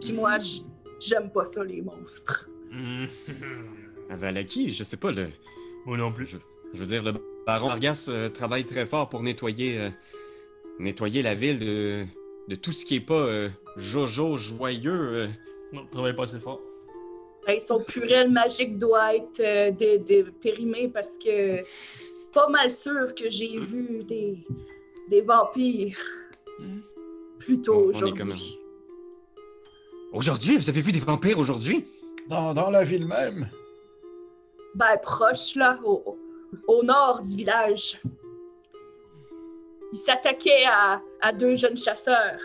Puis 0.00 0.12
moi, 0.12 0.38
j- 0.38 0.62
j'aime 1.00 1.30
pas 1.30 1.44
ça, 1.46 1.64
les 1.64 1.80
monstres. 1.80 2.50
Valaki, 4.10 4.70
je 4.70 4.84
sais 4.84 4.96
pas, 4.96 5.12
le. 5.12 5.28
Moi 5.86 5.96
non 5.96 6.12
plus. 6.12 6.26
Je, 6.26 6.36
je 6.74 6.80
veux 6.80 6.86
dire, 6.86 7.02
le 7.02 7.12
baron 7.46 7.68
Vargas 7.68 8.06
euh, 8.10 8.28
travaille 8.28 8.64
très 8.64 8.84
fort 8.86 9.08
pour 9.08 9.22
nettoyer, 9.22 9.78
euh, 9.78 9.90
nettoyer 10.78 11.22
la 11.22 11.34
ville 11.34 11.58
de, 11.58 12.04
de 12.48 12.54
tout 12.56 12.72
ce 12.72 12.84
qui 12.84 12.96
est 12.96 13.00
pas 13.00 13.14
euh, 13.20 13.48
Jojo 13.76 14.36
joyeux. 14.36 14.92
euh. 15.14 15.28
Non, 15.72 15.86
travaille 15.86 16.14
pas 16.16 16.24
assez 16.24 16.40
fort. 16.40 16.60
Ben, 17.46 17.58
son 17.58 17.82
purel 17.82 18.30
magique 18.30 18.76
doit 18.78 19.14
être 19.16 19.40
euh, 19.40 19.70
dé- 19.70 19.98
dé- 19.98 20.26
périmé 20.42 20.88
parce 20.92 21.16
que 21.16 21.60
pas 22.32 22.48
mal 22.48 22.70
sûr 22.70 23.14
que 23.14 23.28
j'ai 23.28 23.58
vu 23.58 24.04
des, 24.04 24.46
des 25.08 25.20
vampires 25.22 25.98
plus 27.38 27.60
tôt 27.60 27.86
aujourd'hui. 27.86 28.58
Aujourd'hui, 30.12 30.56
vous 30.56 30.68
avez 30.68 30.80
vu 30.80 30.92
des 30.92 31.00
vampires 31.00 31.38
aujourd'hui? 31.38 31.86
Dans, 32.28 32.54
dans 32.54 32.70
la 32.70 32.84
ville 32.84 33.06
même. 33.06 33.48
Ben, 34.74 34.96
proche, 35.02 35.56
là, 35.56 35.78
au, 35.84 36.16
au 36.68 36.82
nord 36.82 37.22
du 37.22 37.36
village. 37.36 38.00
Ils 39.92 39.98
s'attaquaient 39.98 40.64
à, 40.68 41.02
à 41.20 41.32
deux 41.32 41.56
jeunes 41.56 41.76
chasseurs. 41.76 42.38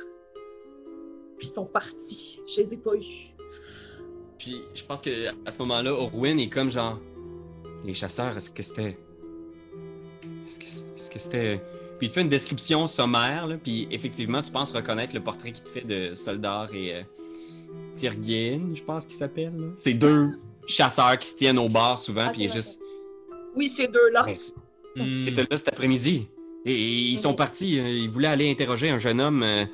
Puis 1.37 1.47
ils 1.47 1.51
sont 1.51 1.65
partis. 1.65 2.39
Je 2.47 2.61
les 2.61 2.73
ai 2.73 2.77
pas 2.77 2.95
eus. 2.95 3.33
Puis 4.39 4.63
je 4.73 4.83
pense 4.83 5.01
que 5.01 5.27
à 5.45 5.51
ce 5.51 5.59
moment-là, 5.59 5.91
Orwin 5.93 6.39
est 6.39 6.49
comme 6.49 6.69
genre. 6.69 6.99
Les 7.83 7.93
chasseurs, 7.93 8.35
est-ce 8.35 8.51
que 8.51 8.63
c'était. 8.63 8.97
Est-ce 10.45 11.09
que 11.09 11.19
c'était. 11.19 11.61
Puis 11.97 12.07
il 12.07 12.09
te 12.09 12.13
fait 12.15 12.21
une 12.21 12.29
description 12.29 12.87
sommaire, 12.87 13.47
là, 13.47 13.55
puis 13.61 13.87
effectivement, 13.89 14.41
tu 14.41 14.51
penses 14.51 14.71
reconnaître 14.71 15.13
le 15.15 15.21
portrait 15.21 15.51
qu'il 15.53 15.63
te 15.63 15.69
fait 15.69 15.81
de 15.81 16.13
Soldar 16.13 16.73
et 16.73 16.95
euh, 16.95 17.01
je 17.97 18.83
pense 18.83 19.05
qu'il 19.05 19.15
s'appelle. 19.15 19.53
C'est 19.75 19.93
deux 19.93 20.29
chasseurs 20.67 21.17
qui 21.17 21.27
se 21.27 21.35
tiennent 21.37 21.59
au 21.59 21.69
bar 21.69 21.97
souvent, 21.97 22.29
puis 22.31 22.41
il 22.43 22.45
est 22.45 22.53
juste. 22.53 22.81
Oui, 23.55 23.69
ces 23.69 23.87
deux-là. 23.87 24.25
C'est- 24.33 24.53
Hmm. 24.97 25.23
T'étais 25.23 25.41
là 25.41 25.57
cet 25.57 25.67
après-midi. 25.67 26.25
Et, 26.65 26.71
et 26.73 26.99
ils 27.09 27.17
sont 27.17 27.33
partis. 27.33 27.77
euh, 27.79 27.89
Ils 27.89 28.09
voulaient 28.09 28.29
aller 28.29 28.49
interroger 28.49 28.89
un 28.89 28.97
jeune 28.97 29.19
homme. 29.19 29.43
euh, 29.43 29.65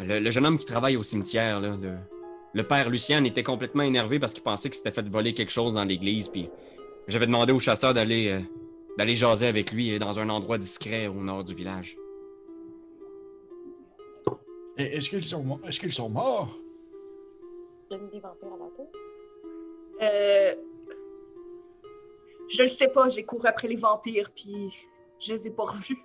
le, 0.00 0.18
le 0.18 0.30
jeune 0.30 0.44
homme 0.44 0.58
qui 0.58 0.66
travaille 0.66 0.96
au 0.96 1.04
cimetière. 1.04 1.60
Là, 1.60 1.78
le, 1.80 1.92
le 2.52 2.62
père 2.64 2.90
Lucien 2.90 3.22
était 3.22 3.44
complètement 3.44 3.84
énervé 3.84 4.18
parce 4.18 4.32
qu'il 4.34 4.42
pensait 4.42 4.68
que 4.68 4.74
c'était 4.74 4.90
fait 4.90 5.08
voler 5.08 5.34
quelque 5.34 5.52
chose 5.52 5.74
dans 5.74 5.84
l'église. 5.84 6.26
Puis 6.26 6.48
j'avais 7.06 7.26
demandé 7.26 7.52
au 7.52 7.60
chasseur 7.60 7.94
d'aller 7.94 8.26
euh, 8.28 8.40
d'aller 8.98 9.16
jaser 9.16 9.46
avec 9.46 9.72
lui 9.72 9.94
euh, 9.94 9.98
dans 9.98 10.18
un 10.18 10.28
endroit 10.28 10.58
discret 10.58 11.06
au 11.06 11.14
nord 11.14 11.44
du 11.44 11.54
village. 11.54 11.96
Est-ce 14.76 15.10
qu'ils 15.10 15.24
sont, 15.24 15.60
est-ce 15.64 15.78
qu'ils 15.78 15.92
sont 15.92 16.08
morts? 16.08 16.58
Des 17.90 17.96
vampires 17.96 18.24
à. 18.24 20.04
Euh, 20.04 20.54
je 22.48 22.62
le 22.62 22.68
sais 22.68 22.88
pas, 22.88 23.08
j'ai 23.08 23.24
couru 23.24 23.46
après 23.46 23.68
les 23.68 23.76
vampires, 23.76 24.30
puis 24.34 24.72
je 25.20 25.34
les 25.34 25.48
ai 25.48 25.50
pas 25.50 25.64
revus. 25.64 25.98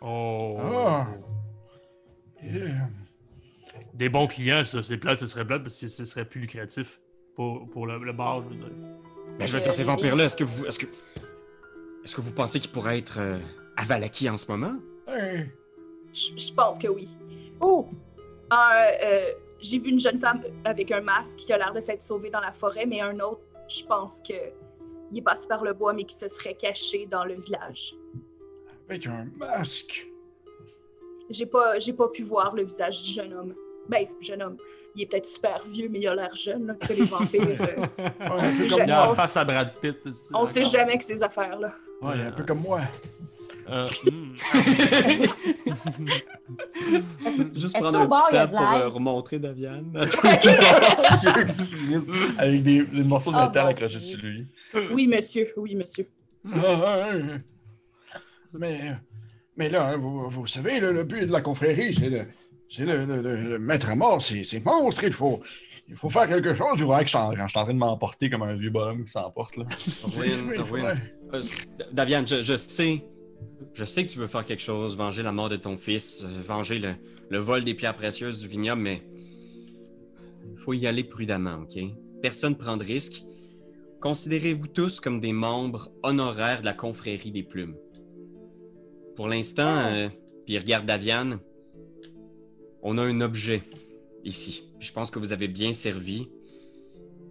Oh. 0.00 0.56
Ah. 0.58 1.06
Des 3.92 4.08
bons 4.08 4.26
clients, 4.26 4.64
ça. 4.64 4.82
C'est 4.82 4.96
plate, 4.96 5.18
ce 5.18 5.26
serait 5.26 5.44
plate 5.46 5.62
parce 5.62 5.80
que 5.80 5.88
ce 5.88 6.04
serait 6.04 6.24
plus 6.24 6.40
lucratif 6.40 7.00
pour, 7.34 7.68
pour 7.68 7.86
le, 7.86 7.98
le 7.98 8.12
bar, 8.12 8.40
je 8.42 8.48
veux 8.48 8.54
dire. 8.54 8.70
Ben, 9.38 9.46
je 9.46 9.56
veux 9.56 9.62
dire, 9.62 9.72
ces 9.72 9.84
vampires-là, 9.84 10.24
est-ce 10.24 10.36
que 10.36 10.44
vous. 10.44 10.64
Est-ce 10.66 10.78
que. 10.78 10.86
Est-ce 12.06 12.14
que 12.14 12.20
vous 12.20 12.30
pensez 12.30 12.60
qu'ils 12.60 12.70
pourraient 12.70 12.98
être 12.98 13.18
euh, 13.18 13.36
à 13.76 13.84
Valaki 13.84 14.30
en 14.30 14.36
ce 14.36 14.48
moment? 14.48 14.76
hey, 15.08 15.46
Je 16.12 16.30
je 16.36 16.52
pense 16.52 16.78
que 16.78 16.86
oui. 16.86 17.08
Oh! 17.60 17.88
Un, 18.48 18.84
euh, 19.02 19.32
j'ai 19.58 19.80
vu 19.80 19.90
une 19.90 19.98
jeune 19.98 20.20
femme 20.20 20.40
avec 20.64 20.92
un 20.92 21.00
masque 21.00 21.34
qui 21.34 21.52
a 21.52 21.58
l'air 21.58 21.72
de 21.72 21.80
s'être 21.80 22.04
sauvée 22.04 22.30
dans 22.30 22.38
la 22.38 22.52
forêt, 22.52 22.86
mais 22.86 23.00
un 23.00 23.18
autre, 23.18 23.40
je 23.68 23.82
pense 23.82 24.20
que 24.20 24.34
il 25.10 25.18
est 25.18 25.22
passé 25.22 25.48
par 25.48 25.64
le 25.64 25.72
bois, 25.72 25.94
mais 25.94 26.04
qui 26.04 26.14
se 26.16 26.28
serait 26.28 26.54
caché 26.54 27.06
dans 27.06 27.24
le 27.24 27.34
village. 27.40 27.96
avec 28.88 29.04
un 29.08 29.26
masque. 29.36 30.06
J'ai 31.28 31.46
pas, 31.46 31.80
j'ai 31.80 31.92
pas 31.92 32.06
pu 32.06 32.22
voir 32.22 32.54
le 32.54 32.62
visage 32.62 33.02
du 33.02 33.10
jeune 33.10 33.34
homme. 33.34 33.54
Ben, 33.88 34.06
jeune 34.20 34.44
homme. 34.44 34.58
Il 34.96 35.02
est 35.02 35.06
peut-être 35.06 35.26
super 35.26 35.62
vieux, 35.68 35.88
mais 35.90 35.98
il 36.00 36.08
a 36.08 36.14
l'air 36.14 36.34
jeune. 36.34 36.68
Là. 36.68 36.74
Tu 36.80 36.86
sais, 36.86 36.94
les 36.94 37.02
vampires, 37.04 37.42
euh, 37.42 37.56
Ouais, 37.58 38.52
C'est 38.52 38.68
comme 38.68 38.82
Il 38.86 38.90
a 38.90 39.10
on- 39.10 39.14
face 39.14 39.36
à 39.36 39.44
Brad 39.44 39.74
Pitt. 39.80 39.98
ici, 40.06 40.30
on 40.32 40.46
sait 40.46 40.64
jamais 40.64 40.96
que 40.96 41.04
ces 41.04 41.22
affaires-là. 41.22 41.74
Ouais, 42.00 42.14
un 42.20 42.32
peu 42.32 42.44
comme 42.44 42.60
moi. 42.60 42.80
Euh, 43.68 43.86
hmm. 44.04 44.34
Juste 47.54 47.78
prendre 47.78 47.98
un 47.98 48.06
petit 48.06 48.36
temps 48.36 48.48
pour 48.48 48.60
euh, 48.72 48.88
remontrer 48.88 49.38
Daviane. 49.38 49.92
Avec 52.38 52.62
des, 52.62 52.84
des 52.84 53.04
morceaux 53.04 53.32
de 53.32 53.36
Ah, 53.36 53.46
métal 53.48 53.68
accrochés 53.68 54.00
sur 54.00 54.20
lui. 54.22 54.46
Oui, 54.92 55.06
monsieur. 55.06 55.52
Oui, 55.56 55.74
monsieur. 55.74 56.06
Ouais. 56.44 57.22
Mais, 58.54 58.94
mais 59.56 59.68
là, 59.68 59.88
hein, 59.90 59.96
vous, 59.96 60.28
vous 60.30 60.46
savez, 60.46 60.80
le 60.80 61.02
but 61.04 61.26
de 61.26 61.32
la 61.32 61.40
confrérie, 61.40 61.92
c'est 61.92 62.10
de, 62.10 62.22
c'est 62.68 62.84
de, 62.84 63.04
de- 63.04 63.22
de- 63.22 63.50
de 63.52 63.56
mettre 63.58 63.90
à 63.90 63.94
mort 63.94 64.20
ces, 64.20 64.44
ces 64.44 64.60
monstres. 64.60 65.04
Il 65.04 65.12
faut, 65.12 65.40
il 65.88 65.94
faut 65.96 66.10
faire 66.10 66.26
quelque 66.28 66.54
chose. 66.56 66.76
Je 66.76 66.84
vois 66.84 66.98
que 67.00 67.04
je 67.06 67.10
suis 67.10 67.18
en, 67.18 67.32
je 67.32 67.36
suis 67.48 67.58
en 67.58 67.64
train 67.64 67.74
de 67.74 67.78
m'emporter 67.78 68.28
comme 68.30 68.42
un 68.42 68.54
vieux 68.56 68.70
bonhomme 68.70 69.04
qui 69.04 69.12
s'emporte. 69.12 69.56
là. 69.56 69.64
Euh, 71.34 71.42
Daviane, 71.92 72.26
je, 72.28 72.40
je 72.42 72.56
sais. 72.56 73.04
Je 73.74 73.84
sais 73.84 74.06
que 74.06 74.10
tu 74.12 74.18
veux 74.18 74.26
faire 74.28 74.44
quelque 74.44 74.62
chose, 74.62 74.96
venger 74.96 75.22
la 75.22 75.32
mort 75.32 75.48
de 75.48 75.56
ton 75.56 75.76
fils, 75.76 76.24
euh, 76.24 76.40
venger 76.42 76.78
le, 76.78 76.94
le 77.30 77.38
vol 77.38 77.64
des 77.64 77.74
pierres 77.74 77.94
précieuses 77.94 78.38
du 78.38 78.46
vignoble, 78.48 78.82
mais. 78.82 79.02
Il 80.52 80.58
faut 80.58 80.72
y 80.72 80.86
aller 80.86 81.04
prudemment, 81.04 81.58
OK? 81.62 81.78
Personne 82.22 82.56
prend 82.56 82.76
de 82.76 82.84
risque. 82.84 83.24
Considérez-vous 84.00 84.68
tous 84.68 85.00
comme 85.00 85.20
des 85.20 85.32
membres 85.32 85.90
honoraires 86.02 86.60
de 86.60 86.66
la 86.66 86.72
confrérie 86.72 87.30
des 87.32 87.42
plumes. 87.42 87.76
Pour 89.16 89.28
l'instant, 89.28 89.84
euh, 89.86 90.08
puis 90.44 90.58
regarde 90.58 90.86
Daviane, 90.86 91.38
on 92.86 92.98
a 92.98 93.02
un 93.02 93.20
objet 93.20 93.62
ici. 94.24 94.62
Je 94.78 94.92
pense 94.92 95.10
que 95.10 95.18
vous 95.18 95.32
avez 95.32 95.48
bien 95.48 95.72
servi 95.72 96.28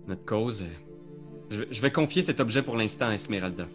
notre 0.05 0.25
cause. 0.25 0.65
Je, 1.49 1.63
je 1.71 1.81
vais 1.81 1.91
confier 1.91 2.21
cet 2.21 2.41
objet 2.41 2.61
pour 2.61 2.75
l'instant 2.75 3.07
à 3.07 3.13
Esmeralda. 3.13 3.65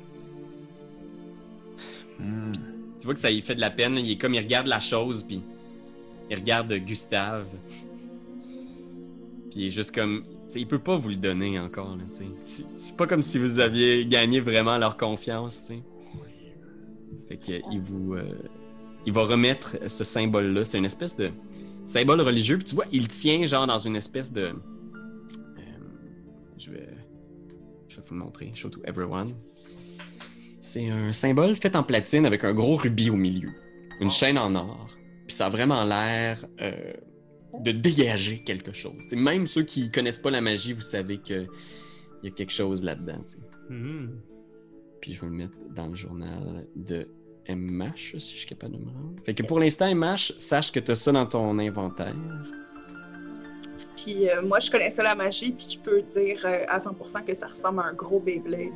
Hmm. 2.18 2.53
Tu 2.99 3.07
vois 3.07 3.14
que 3.14 3.20
ça 3.20 3.31
lui 3.31 3.41
fait 3.41 3.55
de 3.55 3.62
la 3.62 3.70
peine. 3.70 3.97
Il 3.97 4.11
est 4.11 4.18
comme 4.18 4.35
il 4.35 4.41
regarde 4.41 4.66
la 4.66 4.78
chose, 4.78 5.22
puis 5.22 5.41
il 6.28 6.37
regarde 6.37 6.70
Gustave. 6.74 7.49
Puis 9.51 9.61
il 9.61 9.66
est 9.66 9.70
juste 9.70 9.95
comme. 9.95 10.22
Il 10.55 10.66
peut 10.66 10.78
pas 10.78 10.97
vous 10.97 11.09
le 11.09 11.16
donner 11.16 11.59
encore. 11.59 11.97
C'est, 12.45 12.97
pas 12.99 13.07
comme 13.07 13.22
si 13.22 13.39
vous 13.39 13.59
aviez 13.59 14.05
gagné 14.05 14.41
vraiment 14.41 14.76
leur 14.76 14.99
confiance. 14.99 15.72
Fait 17.28 17.37
que 17.39 17.53
il 17.72 17.81
vous. 17.81 18.14
euh, 18.16 18.35
il 19.07 19.12
va 19.12 19.22
remettre 19.22 19.78
ce 19.87 20.05
symbole-là. 20.05 20.64
C'est 20.64 20.78
une 20.78 20.85
espèce 20.85 21.16
de 21.16 21.31
symbole 21.91 22.20
religieux. 22.20 22.57
Puis 22.57 22.66
tu 22.66 22.74
vois, 22.74 22.86
il 22.93 23.09
tient 23.09 23.45
genre 23.45 23.66
dans 23.66 23.78
une 23.78 23.97
espèce 23.97 24.32
de. 24.32 24.43
euh, 24.43 24.53
je 26.59 26.70
vais. 26.70 26.88
Je 27.88 27.97
vais 27.97 28.03
vous 28.03 28.14
le 28.14 28.20
montrer. 28.20 28.51
Show 28.55 28.68
to 28.68 28.80
everyone. 28.84 29.34
C'est 30.61 30.88
un 30.88 31.12
symbole 31.12 31.57
fait 31.57 31.74
en 31.74 31.82
platine 31.82 32.26
avec 32.26 32.45
un 32.45 32.53
gros 32.53 32.76
rubis 32.76 33.11
au 33.11 33.16
milieu. 33.16 33.51
Une 34.01 34.11
chaîne 34.11 34.38
en 34.38 34.55
or. 34.55 34.88
Puis 35.26 35.34
ça 35.34 35.47
a 35.47 35.49
vraiment 35.49 35.84
l'air 35.84 36.45
euh, 36.61 36.93
de 37.61 37.72
dégager 37.72 38.43
quelque 38.45 38.72
chose. 38.72 39.07
T'sais, 39.07 39.16
même 39.16 39.47
ceux 39.47 39.62
qui 39.62 39.91
connaissent 39.91 40.18
pas 40.18 40.30
la 40.30 40.41
magie, 40.41 40.72
vous 40.72 40.82
savez 40.82 41.18
qu'il 41.18 41.49
y 42.22 42.28
a 42.28 42.30
quelque 42.30 42.53
chose 42.53 42.82
là-dedans. 42.82 43.24
Hmm. 43.68 44.09
Puis 45.01 45.14
je 45.14 45.20
vais 45.20 45.26
le 45.28 45.32
mettre 45.32 45.57
dans 45.74 45.88
le 45.88 45.95
journal 45.95 46.66
de 46.76 47.09
MH, 47.49 48.18
si 48.18 48.34
je 48.34 48.38
suis 48.38 48.49
capable 48.49 48.74
de 48.74 48.78
me 48.78 48.91
rendre. 48.91 49.22
Fait 49.24 49.34
que 49.34 49.43
pour 49.43 49.61
l'instant, 49.61 49.95
MH, 49.95 50.32
sache 50.38 50.72
que 50.72 50.80
tu 50.80 50.93
as 50.93 50.95
ça 50.95 51.12
dans 51.12 51.26
ton 51.26 51.59
inventaire. 51.59 52.14
Puis 53.97 54.28
euh, 54.28 54.43
moi, 54.43 54.59
je 54.59 54.70
connaissais 54.70 55.03
la 55.03 55.14
magie, 55.14 55.53
puis 55.53 55.66
je 55.70 55.78
peux 55.78 56.03
dire 56.03 56.41
euh, 56.45 56.64
à 56.68 56.78
100% 56.78 57.24
que 57.24 57.34
ça 57.34 57.49
ressemble 57.49 57.80
à 57.80 57.84
un 57.84 57.93
gros 57.93 58.20
Beyblade. 58.20 58.72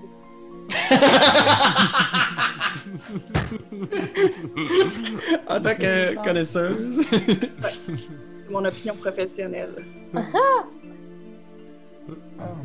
en 5.49 5.61
tant 5.61 5.75
que 5.75 6.23
connaisseuse. 6.23 7.07
C'est 7.11 8.51
mon 8.51 8.65
opinion 8.65 8.95
professionnelle. 8.97 9.85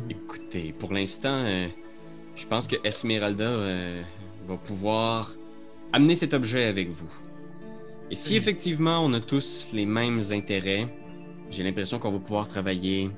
Écoutez, 0.08 0.72
pour 0.78 0.92
l'instant, 0.92 1.44
euh, 1.44 1.66
je 2.36 2.46
pense 2.46 2.66
que 2.66 2.76
Esmeralda 2.84 3.44
euh, 3.44 4.02
va 4.46 4.56
pouvoir 4.56 5.34
amener 5.92 6.16
cet 6.16 6.34
objet 6.34 6.64
avec 6.66 6.90
vous. 6.90 7.10
Et 8.10 8.14
si 8.16 8.36
effectivement 8.36 9.04
on 9.04 9.12
a 9.12 9.20
tous 9.20 9.70
les 9.72 9.86
mêmes 9.86 10.20
intérêts, 10.32 10.88
j'ai 11.50 11.62
l'impression 11.62 11.98
qu'on 11.98 12.12
va 12.12 12.18
pouvoir 12.18 12.48
travailler 12.48 13.10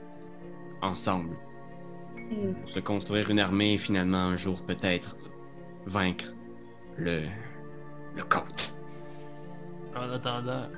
ensemble 0.82 1.36
Hmm. 2.32 2.54
pour 2.54 2.70
se 2.70 2.80
construire 2.80 3.30
une 3.30 3.40
armée 3.40 3.74
et 3.74 3.78
finalement 3.78 4.18
un 4.18 4.36
jour 4.36 4.62
peut-être 4.62 5.16
vaincre 5.86 6.32
le 6.96 7.22
le 8.14 8.22
comte. 8.22 8.74
En 9.94 10.10
attendant, 10.10 10.68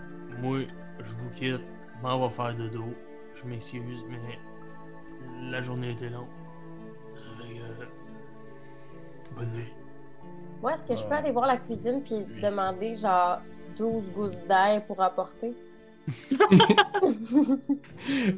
moi, 0.41 0.61
je 0.99 1.13
vous 1.15 1.31
quitte. 1.31 1.61
M'en 2.03 2.19
va 2.19 2.29
faire 2.29 2.57
de 2.57 2.69
dos. 2.69 2.95
Je 3.35 3.45
m'excuse, 3.45 4.05
mais 4.09 4.39
la 5.51 5.63
journée 5.63 5.93
était 5.93 6.11
longue. 6.11 6.29
Euh, 7.41 7.85
Bonne 9.37 9.51
nuit. 9.51 9.73
Moi, 10.65 10.73
est-ce 10.73 10.85
que 10.85 10.97
je 10.97 11.05
peux 11.05 11.15
aller 11.15 11.31
voir 11.31 11.47
la 11.47 11.59
cuisine 11.59 12.01
puis 12.03 12.15
Oui. 12.15 12.41
demander 12.43 12.97
genre 12.97 13.41
12 13.77 14.05
gousses 14.15 14.39
d'ail 14.49 14.83
pour 14.87 14.99
apporter? 15.03 15.53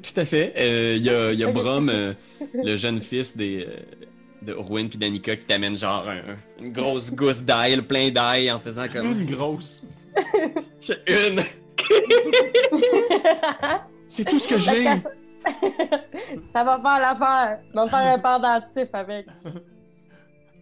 Tout 0.02 0.16
à 0.16 0.24
fait. 0.24 0.52
Euh, 0.56 0.96
Il 0.96 1.04
y 1.04 1.10
a, 1.10 1.30
il 1.32 1.38
y 1.38 1.44
a 1.44 1.52
Brom, 1.52 1.88
euh, 1.88 2.14
le 2.52 2.74
jeune 2.82 3.00
fils 3.00 3.36
des, 3.36 3.64
euh, 3.64 3.76
de 4.42 4.52
Orwin 4.54 4.88
puis 4.88 4.98
d'Annika, 4.98 5.36
qui 5.36 5.46
t'amène 5.46 5.76
genre 5.76 6.04
un- 6.08 6.36
une 6.60 6.72
grosse 6.72 7.14
gousse 7.14 7.44
d'ail, 7.44 7.80
plein 7.82 8.10
d'ail, 8.10 8.50
en 8.50 8.58
faisant 8.58 8.88
comme 8.92 9.06
Une 9.06 9.24
grosse. 9.26 9.86
J'ai 10.80 10.96
une. 11.28 11.42
C'est 14.08 14.24
tout 14.24 14.40
ce 14.40 14.48
que 14.48 14.58
j'ai. 14.58 14.82
Ça 16.52 16.64
va 16.64 16.80
faire 16.82 16.98
l'affaire. 16.98 17.58
On 17.72 17.84
va 17.84 17.86
faire 17.86 18.14
un 18.14 18.18
pendentif 18.18 18.88
avec. 18.94 19.26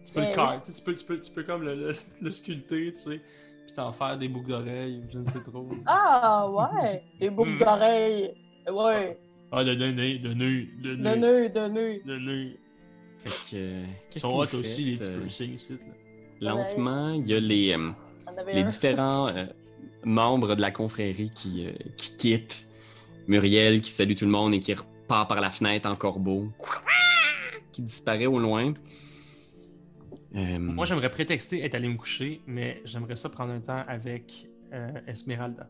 Tu 0.05 0.13
peux 0.13 0.21
le 0.21 0.31
car- 0.33 0.61
tu 0.61 0.71
peux, 0.83 0.93
tu 0.95 1.05
peux, 1.05 1.19
tu 1.19 1.31
peux 1.31 1.43
comme 1.43 1.63
le, 1.63 1.75
le, 1.75 1.95
le 2.21 2.31
sculpter, 2.31 2.93
tu 2.93 2.97
sais, 3.01 3.21
puis 3.65 3.73
t'en 3.75 3.91
faire 3.91 4.17
des 4.17 4.27
boucles 4.27 4.49
d'oreilles, 4.49 5.01
je 5.11 5.19
ne 5.19 5.25
sais 5.25 5.41
trop. 5.41 5.67
Ah, 5.85 6.47
ouais. 6.49 7.01
Des 7.19 7.29
boucles 7.29 7.57
d'oreilles. 7.59 8.31
Ouais. 8.71 9.17
Ah, 9.51 9.63
de 9.63 9.73
de 9.75 9.91
nez, 9.91 10.17
de 10.19 10.33
nez, 10.33 10.67
de 10.81 10.95
De 10.95 11.03
nez, 11.03 11.15
nœuds, 11.17 11.49
de 11.49 11.67
nœuds. 11.67 12.01
de 12.05 12.17
nez. 12.17 12.59
Fait 13.19 13.29
que, 13.51 13.55
euh, 13.55 13.83
Ils 13.83 14.09
qu'est-ce 14.11 14.19
sont 14.19 14.31
que 14.45 14.55
hot 14.55 14.59
aussi, 14.59 14.85
les 14.85 14.97
petits 14.97 15.11
euh, 15.11 15.19
piercings 15.21 15.53
ici, 15.53 15.73
là. 16.41 16.53
Lentement, 16.53 17.09
il 17.13 17.27
y 17.27 17.33
a 17.33 17.39
les, 17.39 17.71
euh, 17.71 17.89
avait 18.37 18.53
les 18.53 18.63
différents 18.63 19.27
euh, 19.29 19.45
membres 20.03 20.55
de 20.55 20.61
la 20.61 20.71
confrérie 20.71 21.31
qui, 21.33 21.65
euh, 21.65 21.71
qui 21.97 22.17
quittent. 22.17 22.67
Muriel 23.27 23.81
qui 23.81 23.89
salue 23.91 24.13
tout 24.13 24.25
le 24.25 24.31
monde 24.31 24.53
et 24.53 24.59
qui 24.59 24.73
repart 24.73 25.27
par 25.27 25.41
la 25.41 25.49
fenêtre 25.49 25.89
en 25.89 25.95
corbeau. 25.95 26.47
Qui 27.71 27.81
disparaît 27.81 28.27
au 28.27 28.37
loin. 28.37 28.73
Euh, 30.35 30.59
Moi, 30.59 30.85
j'aimerais 30.85 31.09
prétexter 31.09 31.63
être 31.63 31.75
allé 31.75 31.87
me 31.87 31.95
coucher, 31.97 32.41
mais 32.45 32.81
j'aimerais 32.83 33.15
ça 33.15 33.29
prendre 33.29 33.53
un 33.53 33.61
temps 33.61 33.83
avec 33.87 34.49
euh, 34.73 34.89
Esmeralda. 35.07 35.69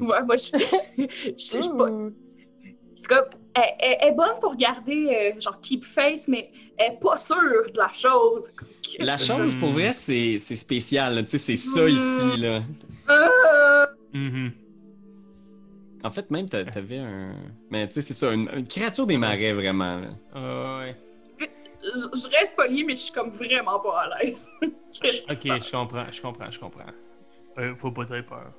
Ouais, 0.00 0.22
moi, 0.24 0.36
je. 0.36 0.50
je- 0.98 1.62
je 1.62 1.76
pas-. 1.76 2.12
C'est 2.96 3.06
comme. 3.06 3.24
Elle, 3.54 3.62
elle- 3.80 3.96
elle 4.00 4.08
est 4.08 4.14
bonne 4.16 4.38
pour 4.40 4.56
garder, 4.56 5.32
euh, 5.36 5.40
genre, 5.40 5.60
keep 5.60 5.84
face, 5.84 6.26
mais 6.28 6.50
elle 6.76 6.92
est 6.94 7.00
pas 7.00 7.16
sûre 7.16 7.36
de 7.72 7.78
la 7.78 7.92
chose. 7.92 8.48
la 8.98 9.16
chose, 9.16 9.52
ça. 9.52 9.58
pour 9.58 9.70
vrai, 9.70 9.92
c'est 9.92 10.38
c'est 10.38 10.56
spécial. 10.56 11.24
Tu 11.24 11.30
sais, 11.32 11.38
c'est 11.38 11.56
ça 11.56 11.84
Mm. 11.84 11.88
ici. 11.88 12.36
Là. 12.40 12.62
Mhm. 14.12 14.52
En 16.04 16.10
fait, 16.10 16.30
même, 16.30 16.48
t'a- 16.48 16.64
t'avais 16.64 16.98
un. 16.98 17.34
Mais 17.70 17.86
tu 17.88 17.94
sais, 17.94 18.02
c'est 18.02 18.14
ça, 18.14 18.32
une, 18.32 18.48
une 18.54 18.66
créature 18.66 19.06
des 19.06 19.16
marais, 19.16 19.52
vraiment. 19.52 20.00
là. 20.00 20.08
Ah 20.34 20.78
ouais. 20.80 20.96
Je, 21.94 22.20
je 22.20 22.28
reste 22.38 22.54
polie, 22.56 22.84
mais 22.84 22.96
je 22.96 23.02
suis 23.02 23.12
comme 23.12 23.30
vraiment 23.30 23.78
pas 23.80 24.02
à 24.02 24.18
l'aise. 24.22 24.48
Ok, 25.30 25.42
je 25.44 25.70
comprends, 25.70 26.06
je 26.10 26.22
comprends, 26.22 26.50
je 26.50 26.58
comprends. 26.58 26.90
Euh, 27.58 27.74
faut 27.76 27.90
pas 27.90 28.06
très 28.06 28.22
peur. 28.22 28.52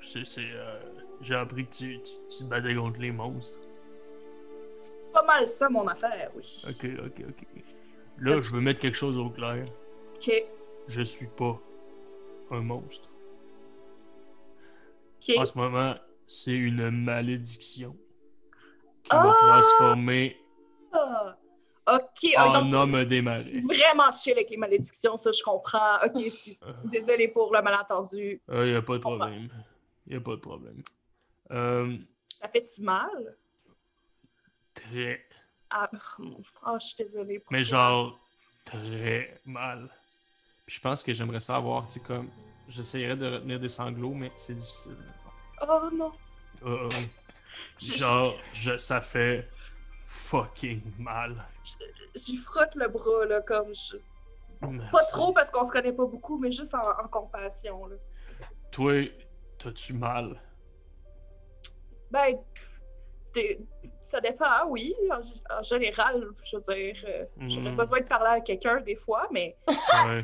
C'est, 0.00 0.24
c'est, 0.24 0.50
euh, 0.52 0.78
j'ai 1.20 1.34
appris 1.34 1.66
que 1.66 1.74
tu, 1.74 2.00
tu, 2.02 2.44
battais 2.44 2.74
contre 2.74 3.00
les 3.00 3.10
monstres. 3.10 3.58
pas 5.12 5.24
mal 5.24 5.48
ça, 5.48 5.68
mon 5.68 5.86
affaire, 5.88 6.30
oui. 6.36 6.62
Ok, 6.68 6.86
ok, 7.06 7.24
ok. 7.28 7.46
Là, 8.20 8.40
je 8.40 8.50
veux 8.52 8.60
mettre 8.60 8.80
quelque 8.80 8.96
chose 8.96 9.18
au 9.18 9.30
clair. 9.30 9.66
Ok. 10.16 10.30
Je 10.86 11.02
suis 11.02 11.26
pas 11.36 11.58
un 12.52 12.60
monstre. 12.60 13.08
Ok. 15.20 15.36
En 15.36 15.44
ce 15.44 15.58
moment, 15.58 15.94
c'est 16.26 16.52
une 16.54 16.90
malédiction 16.90 17.96
qui 19.02 19.14
m'a 19.14 19.34
Ah! 19.36 19.60
transformé 19.60 20.36
Ah. 20.92 21.36
Ok, 21.86 22.30
en 22.38 22.54
homme. 22.72 22.90
Vraiment 22.92 24.10
chill 24.12 24.32
avec 24.32 24.48
les 24.50 24.56
malédictions, 24.56 25.16
ça, 25.18 25.32
je 25.32 25.42
comprends. 25.42 25.96
Ok, 26.04 26.16
excuse. 26.16 26.58
Désolé 26.84 27.28
pour 27.28 27.52
le 27.54 27.60
malentendu. 27.62 28.40
Il 28.48 28.54
Euh, 28.54 28.70
y 28.72 28.74
a 28.76 28.82
pas 28.82 28.94
de 28.94 28.98
problème. 29.00 29.48
Y 30.06 30.16
a 30.16 30.20
pas 30.20 30.30
de 30.32 30.36
problème. 30.36 30.82
Euh, 31.50 31.94
Ça 32.40 32.48
fait-tu 32.48 32.80
mal? 32.80 33.36
très, 34.72 35.24
Ah, 35.70 35.88
ah, 36.64 36.76
je 36.80 36.86
suis 36.86 36.96
désolée. 36.96 37.38
pour 37.38 37.52
mais 37.52 37.60
toi. 37.62 37.68
genre 37.68 38.20
très 38.64 39.40
mal. 39.44 39.88
Puis 40.66 40.76
je 40.76 40.80
pense 40.80 41.02
que 41.02 41.12
j'aimerais 41.12 41.40
savoir, 41.40 41.86
tu 41.86 41.94
sais, 41.94 42.00
comme, 42.00 42.30
j'essayerais 42.68 43.16
de 43.16 43.26
retenir 43.34 43.60
des 43.60 43.68
sanglots, 43.68 44.14
mais 44.14 44.32
c'est 44.38 44.54
difficile. 44.54 44.96
Oh 45.62 45.88
non. 45.92 46.12
Euh, 46.64 46.88
genre, 47.78 48.34
je, 48.52 48.76
ça 48.78 49.00
fait 49.00 49.48
fucking 50.18 50.80
mal. 50.98 51.44
J'y 52.14 52.36
frotte 52.36 52.74
le 52.76 52.88
bras, 52.88 53.24
là, 53.26 53.40
comme 53.42 53.74
je. 53.74 53.96
Pas 54.90 55.02
trop 55.12 55.32
parce 55.32 55.50
qu'on 55.50 55.64
se 55.64 55.70
connaît 55.72 55.92
pas 55.92 56.06
beaucoup, 56.06 56.38
mais 56.38 56.50
juste 56.50 56.74
en, 56.74 56.88
en 56.88 57.08
compassion, 57.08 57.86
là. 57.86 57.96
Toi, 58.70 58.92
t'as-tu 59.58 59.92
mal? 59.94 60.40
Ben, 62.10 62.36
t'es- 63.32 63.58
ça 64.04 64.20
dépend, 64.20 64.66
oui. 64.68 64.94
En, 65.10 65.58
en 65.58 65.62
général, 65.62 66.28
je 66.44 66.56
veux 66.56 66.62
dire, 66.74 66.96
euh, 67.08 67.24
j'aurais 67.48 67.72
Mm. 67.72 67.76
besoin 67.76 68.00
de 68.00 68.06
parler 68.06 68.30
à 68.30 68.40
quelqu'un 68.40 68.80
des 68.80 68.96
fois, 68.96 69.26
mais 69.32 69.56
Ouais. 70.06 70.22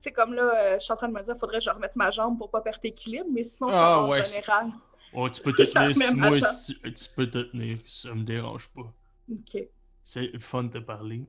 c'est 0.00 0.12
comme 0.12 0.34
là, 0.34 0.42
euh, 0.54 0.74
je 0.78 0.84
suis 0.84 0.92
en 0.92 0.96
train 0.96 1.08
de 1.08 1.14
me 1.14 1.22
dire, 1.22 1.36
faudrait 1.38 1.58
que 1.58 1.64
je 1.64 1.70
remette 1.70 1.94
ma 1.96 2.10
jambe 2.10 2.36
pour 2.38 2.50
pas 2.50 2.60
perdre 2.60 2.80
équilibre, 2.82 3.28
mais 3.32 3.44
sinon, 3.44 3.68
Ah, 3.70 3.72
va 3.72 3.98
en 4.02 4.08
ouais, 4.10 4.24
général. 4.24 4.70
Oh, 5.18 5.30
tu 5.30 5.40
peux 5.40 5.52
te 5.54 5.62
tenir 5.72 6.24
achat. 6.24 6.46
si 6.52 6.74
tu, 6.78 6.92
tu 6.92 7.08
peux 7.16 7.28
te 7.30 7.38
tenir, 7.38 7.78
ça 7.86 8.14
me 8.14 8.22
dérange 8.22 8.68
pas. 8.74 8.92
Ok. 9.32 9.58
C'est 10.02 10.26
le 10.28 10.38
fun 10.38 10.64
de 10.64 10.78
parler. 10.78 11.24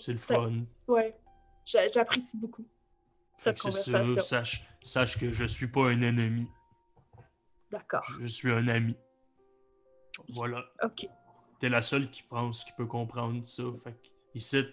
C'est 0.00 0.12
le 0.12 0.18
fun. 0.18 0.64
Ouais. 0.88 1.14
J'a- 1.64 1.86
J'apprécie 1.88 2.36
beaucoup 2.38 2.66
cette 3.36 3.60
conversation. 3.60 4.20
sache, 4.20 4.66
sache 4.82 5.18
que 5.20 5.32
je 5.32 5.44
suis 5.44 5.68
pas 5.70 5.88
un 5.90 6.00
ennemi, 6.00 6.48
D'accord. 7.70 8.02
je, 8.20 8.26
suis 8.26 8.50
un 8.50 8.66
ami. 8.68 8.96
Voilà. 10.30 10.64
Ok. 10.82 11.06
T'es 11.60 11.68
la 11.68 11.82
seule 11.82 12.10
qui 12.10 12.22
pense, 12.22 12.64
qui 12.64 12.72
peut 12.72 12.86
comprendre 12.86 13.44
ça. 13.46 13.64
Fait 13.84 13.92
que 13.92 14.08
ici, 14.34 14.64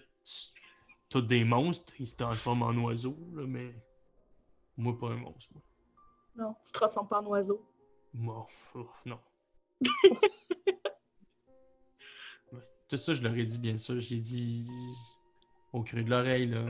tous 1.10 1.20
des 1.20 1.44
monstres, 1.44 1.92
ils 2.00 2.06
se 2.06 2.16
transforment 2.16 2.62
en 2.62 2.74
oiseaux, 2.84 3.18
là, 3.34 3.44
mais 3.46 3.74
moi 4.78 4.98
pas 4.98 5.08
un 5.10 5.16
monstre. 5.16 5.52
Moi, 6.34 6.46
Non, 6.46 6.56
tu 6.64 6.72
te 6.72 6.78
ressembles 6.78 7.08
pas 7.08 7.20
en 7.20 7.26
oiseau. 7.26 7.62
Non. 8.14 8.44
Tout 12.88 12.96
ça, 12.98 13.14
je 13.14 13.22
leur 13.22 13.34
ai 13.34 13.44
dit 13.44 13.58
bien 13.58 13.76
sûr. 13.76 13.98
J'ai 14.00 14.16
dit 14.20 14.66
au 15.72 15.82
creux 15.82 16.02
de 16.02 16.10
l'oreille, 16.10 16.46
là. 16.46 16.60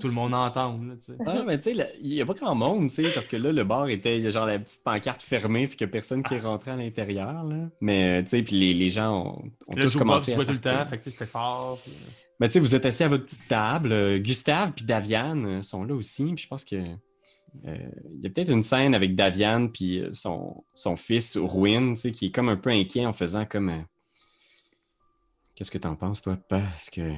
Tout 0.00 0.06
le 0.06 0.14
monde 0.14 0.32
entende, 0.34 0.86
là, 0.88 0.94
tu 0.96 1.02
sais. 1.06 1.16
Ah, 1.26 1.42
mais 1.46 1.58
tu 1.58 1.74
sais, 1.74 1.92
il 2.00 2.14
y 2.14 2.22
a 2.22 2.26
pas 2.26 2.34
grand 2.34 2.54
monde, 2.54 2.88
tu 2.88 2.94
sais, 2.94 3.10
parce 3.10 3.26
que 3.26 3.36
là, 3.36 3.50
le 3.52 3.64
bar 3.64 3.88
était 3.88 4.30
genre 4.30 4.46
la 4.46 4.58
petite 4.58 4.82
pancarte 4.84 5.20
fermée, 5.22 5.66
fait 5.66 5.76
qu'il 5.76 5.86
y 5.86 5.90
a 5.90 5.92
personne 5.92 6.22
qui 6.22 6.34
est 6.34 6.38
rentré 6.40 6.70
à 6.70 6.76
l'intérieur, 6.76 7.42
là. 7.44 7.68
Mais, 7.80 8.20
euh, 8.20 8.22
tu 8.22 8.28
sais, 8.28 8.42
puis 8.42 8.58
les, 8.58 8.72
les 8.74 8.88
gens 8.90 9.12
ont, 9.12 9.50
ont 9.66 9.74
Là, 9.76 9.82
tous 9.82 9.96
commencé 9.96 10.32
à 10.32 10.36
tout 10.44 10.52
le 10.52 10.60
temps, 10.60 10.86
fait 10.86 10.98
que 10.98 11.02
tu 11.02 11.10
sais, 11.10 11.18
c'était 11.18 11.30
fort. 11.30 11.78
puis, 11.82 11.92
euh, 11.92 12.10
Mais 12.40 12.48
tu 12.48 12.54
sais, 12.54 12.60
vous 12.60 12.74
êtes 12.74 12.86
assis 12.86 13.02
à 13.04 13.08
votre 13.08 13.24
petite 13.24 13.48
table. 13.48 13.92
euh, 13.92 14.18
Gustave 14.18 14.72
puis 14.72 14.84
Daviane 14.84 15.62
sont 15.62 15.84
là 15.84 15.94
aussi. 15.94 16.24
Puis 16.32 16.44
je 16.44 16.48
pense 16.48 16.64
que 16.64 16.76
euh, 17.66 17.90
il 18.14 18.22
y 18.22 18.26
a 18.26 18.30
peut-être 18.30 18.50
une 18.50 18.62
scène 18.62 18.94
avec 18.94 19.14
Daviane 19.14 19.70
puis 19.70 20.00
euh, 20.00 20.12
son, 20.12 20.64
son 20.74 20.96
fils 20.96 21.36
Ruin, 21.36 21.90
tu 21.90 21.96
sais, 21.96 22.12
qui 22.12 22.26
est 22.26 22.30
comme 22.30 22.48
un 22.48 22.56
peu 22.56 22.70
inquiet 22.70 23.06
en 23.06 23.12
faisant 23.12 23.44
comme. 23.46 23.68
euh, 23.70 23.82
Qu'est-ce 25.54 25.70
que 25.70 25.78
t'en 25.78 25.96
penses, 25.96 26.22
toi, 26.22 26.36
Parce 26.48 26.88
que 26.90 27.12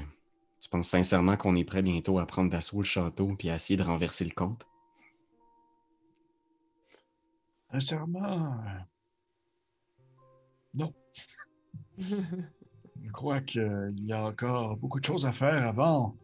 tu 0.61 0.69
penses 0.69 0.89
sincèrement 0.89 1.37
qu'on 1.37 1.57
est 1.57 1.65
prêt 1.65 1.83
bientôt 1.83 2.19
à 2.19 2.27
prendre 2.27 2.51
d'assaut 2.51 2.79
le 2.79 2.85
château 2.85 3.35
puis 3.39 3.49
à 3.49 3.55
essayer 3.55 3.77
de 3.77 3.83
renverser 3.83 4.25
le 4.25 4.33
comte? 4.33 4.67
Sincèrement, 7.71 8.57
non. 10.75 10.93
Je 11.99 13.11
crois 13.13 13.41
qu'il 13.41 13.95
y 14.01 14.13
a 14.13 14.25
encore 14.25 14.77
beaucoup 14.77 14.99
de 15.01 15.05
choses 15.05 15.27
à 15.27 15.33
faire 15.33 15.67
avant 15.67 16.17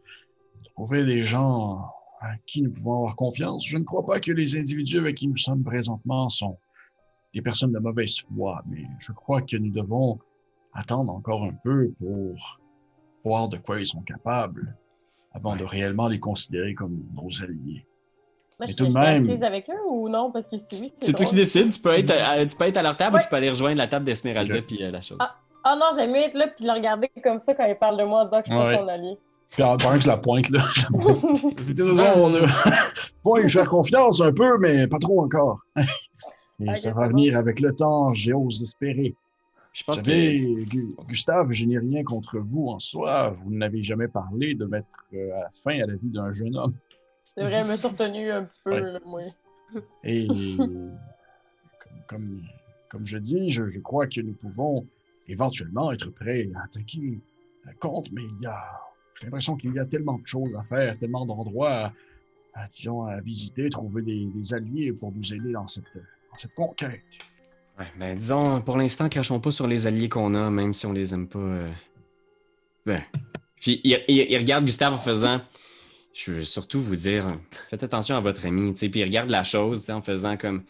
de 0.63 0.69
trouver 0.71 1.05
des 1.05 1.23
gens 1.23 1.93
à 2.21 2.33
qui 2.47 2.63
nous 2.63 2.71
pouvons 2.73 2.97
avoir 2.99 3.17
confiance. 3.17 3.67
Je 3.67 3.79
ne 3.79 3.85
crois 3.85 4.05
pas 4.05 4.21
que 4.21 4.31
les 4.33 4.59
individus 4.59 4.99
avec 4.99 5.17
qui 5.17 5.27
nous 5.29 5.37
sommes 5.37 5.65
présentement 5.65 6.29
sont 6.29 6.59
des 7.35 7.43
personnes 7.43 7.73
de 7.73 7.79
mauvaise 7.79 8.17
foi, 8.35 8.63
mais 8.69 8.85
je 8.99 9.13
crois 9.13 9.41
que 9.43 9.57
nous 9.57 9.71
devons 9.73 10.19
attendre 10.75 11.13
encore 11.13 11.45
un 11.45 11.53
peu 11.65 11.93
pour 11.99 12.35
voir 13.25 13.49
de 13.49 13.57
quoi 13.57 13.81
ils 13.81 13.87
sont 13.87 14.03
capables 14.03 14.77
avant 15.33 15.57
de 15.57 15.65
réellement 15.65 16.09
les 16.09 16.19
considérer 16.21 16.75
comme 16.75 17.03
nos 17.15 17.29
alliés. 17.43 17.87
Moi, 18.59 18.67
Mais 18.67 18.73
je 18.73 18.77
tout 18.77 18.85
de 18.87 18.91
suis 18.91 18.99
même- 19.01 19.43
avec 19.43 19.71
eux 19.71 19.89
ou 19.89 20.09
non? 20.11 20.31
Parce 20.31 20.47
que 20.49 20.57
si 20.71 20.83
oui, 20.83 20.93
C'est 21.01 21.15
toi 21.15 21.25
qui 21.25 21.35
décides. 21.35 21.71
Tu 21.73 21.81
peux 21.81 21.95
être 21.95 22.11
à, 22.11 22.45
tu 22.45 22.55
peux 22.57 22.65
être 22.65 22.77
à 22.77 22.83
leur 22.83 22.97
table 22.97 23.15
Ouais. 23.15 23.21
ou 23.21 23.23
tu 23.25 23.31
peux 23.31 23.37
aller 23.37 23.49
rejoindre 23.49 23.79
la 23.79 23.87
table 23.87 24.05
d'Esmeralda 24.05 24.61
puis 24.61 24.83
euh, 24.85 24.91
la 24.91 25.01
chose. 25.01 25.17
Ah 25.65 25.77
non, 25.77 25.87
j'aime 25.97 26.11
mieux 26.11 26.19
être 26.19 26.35
là 26.35 26.49
puis 26.49 26.65
le 26.67 26.73
regarder 26.73 27.11
comme 27.23 27.41
ça 27.41 27.55
quand 27.55 27.65
il 27.65 27.77
parle 27.77 27.97
de 27.99 28.05
moi 28.05 28.23
en 28.23 28.25
disant 28.27 28.43
que 28.43 28.49
je 28.49 28.53
suis 28.53 28.61
Ouais. 28.63 28.77
son 28.77 28.89
allié. 28.89 29.19
Puis 29.51 29.63
en 29.63 29.77
tant 29.77 29.99
que 29.99 30.07
la 30.07 30.17
pointe, 30.17 30.49
là. 30.51 30.65
On 30.95 32.35
a... 32.35 32.41
Bon, 33.25 33.37
je 33.47 33.59
fais 33.59 33.67
confiance 33.67 34.21
un 34.21 34.33
peu, 34.33 34.59
mais 34.59 34.87
pas 34.87 34.99
trop 34.99 35.23
encore. 35.25 35.61
Et 36.61 36.77
ça 36.77 36.93
va 36.93 37.05
bon. 37.05 37.11
venir 37.11 37.37
avec 37.37 37.61
le 37.61 37.75
temps, 37.75 38.13
j'ose 38.15 38.63
espérer. 38.63 39.15
Je 39.73 39.85
pense 39.85 39.97
savez, 39.97 40.37
que. 40.37 41.05
Gustave, 41.07 41.53
je 41.53 41.65
n'ai 41.65 41.79
rien 41.79 42.03
contre 42.05 42.39
vous 42.39 42.69
en 42.69 42.79
soi. 42.79 43.31
Vous 43.43 43.53
n'avez 43.53 43.83
jamais 43.83 44.09
parlé 44.09 44.55
de 44.55 44.65
mettre 44.67 45.05
euh, 45.15 45.31
à 45.43 45.51
fin 45.51 45.81
à 45.81 45.87
la 45.87 45.95
vie 45.95 46.11
d'un 46.11 46.33
jeune 46.33 46.57
homme. 46.57 46.75
C'est 47.37 47.45
vrai, 47.45 47.65
me 47.65 47.77
suis 47.77 47.87
retenue 47.87 48.31
un 48.31 48.45
petit 48.45 48.61
peu, 48.65 48.73
Ouais. 48.73 48.81
là, 48.81 48.99
moi. 49.07 49.23
Et 50.05 50.27
comme 50.57 50.91
comme, 52.09 52.43
comme 52.89 53.07
je 53.07 53.19
dis, 53.19 53.51
je, 53.53 53.71
je 53.71 53.79
crois 53.79 54.07
que 54.09 54.21
nous 54.21 54.33
pouvons 54.33 54.85
éventuellement 55.29 55.93
être 55.93 56.11
prêts 56.11 56.49
à 56.57 56.65
attaquer 56.65 57.21
la 57.65 57.73
compte, 57.75 58.11
mais 58.13 58.23
il 58.23 58.43
y 58.43 58.47
a, 58.47 58.81
j'ai 59.21 59.27
l'impression 59.27 59.57
qu'il 59.57 59.75
y 59.75 59.79
a 59.79 59.85
tellement 59.85 60.19
de 60.19 60.27
choses 60.27 60.51
à 60.59 60.63
faire, 60.63 60.97
tellement 60.97 61.27
d'endroits 61.27 61.93
à, 62.55 62.63
à, 62.65 63.21
visiter, 63.21 63.69
trouver 63.69 64.03
des, 64.03 64.55
alliés 64.55 64.93
pour 64.93 65.13
nous 65.13 65.35
aider 65.35 65.53
dans 65.53 65.67
cette, 65.67 65.85
dans 65.95 66.39
cette 66.39 66.55
conquête. 66.55 67.03
Ouais, 67.79 67.87
ben 67.99 68.17
disons, 68.17 68.63
pour 68.63 68.79
l'instant, 68.79 69.09
crachons 69.09 69.39
pas 69.41 69.51
sur 69.51 69.67
les 69.67 69.87
alliés 69.87 70.09
qu'on 70.09 70.35
a, 70.35 70.51
même 70.51 70.73
si 70.73 70.87
on 70.87 70.93
les 70.93 71.13
aime 71.13 71.29
pas. 71.29 71.39
euh. 71.39 71.71
Ben. 72.87 73.03
Puis 73.61 73.81
il, 73.85 74.37
regarde 74.39 74.65
Gustave 74.65 74.95
en 74.95 74.99
faisant. 74.99 75.43
Je 76.15 76.33
veux 76.33 76.45
surtout 76.45 76.81
vous 76.81 76.97
dire, 76.97 77.39
faites 77.69 77.83
attention 77.83 78.17
à 78.17 78.21
votre 78.21 78.47
ami, 78.47 78.73
tu. 78.73 78.91
Puis 78.91 79.01
il 79.01 79.05
regarde 79.05 79.29
la 79.29 79.45
chose, 79.45 79.91
en 79.91 80.01
faisant 80.01 80.37
comme. 80.37 80.65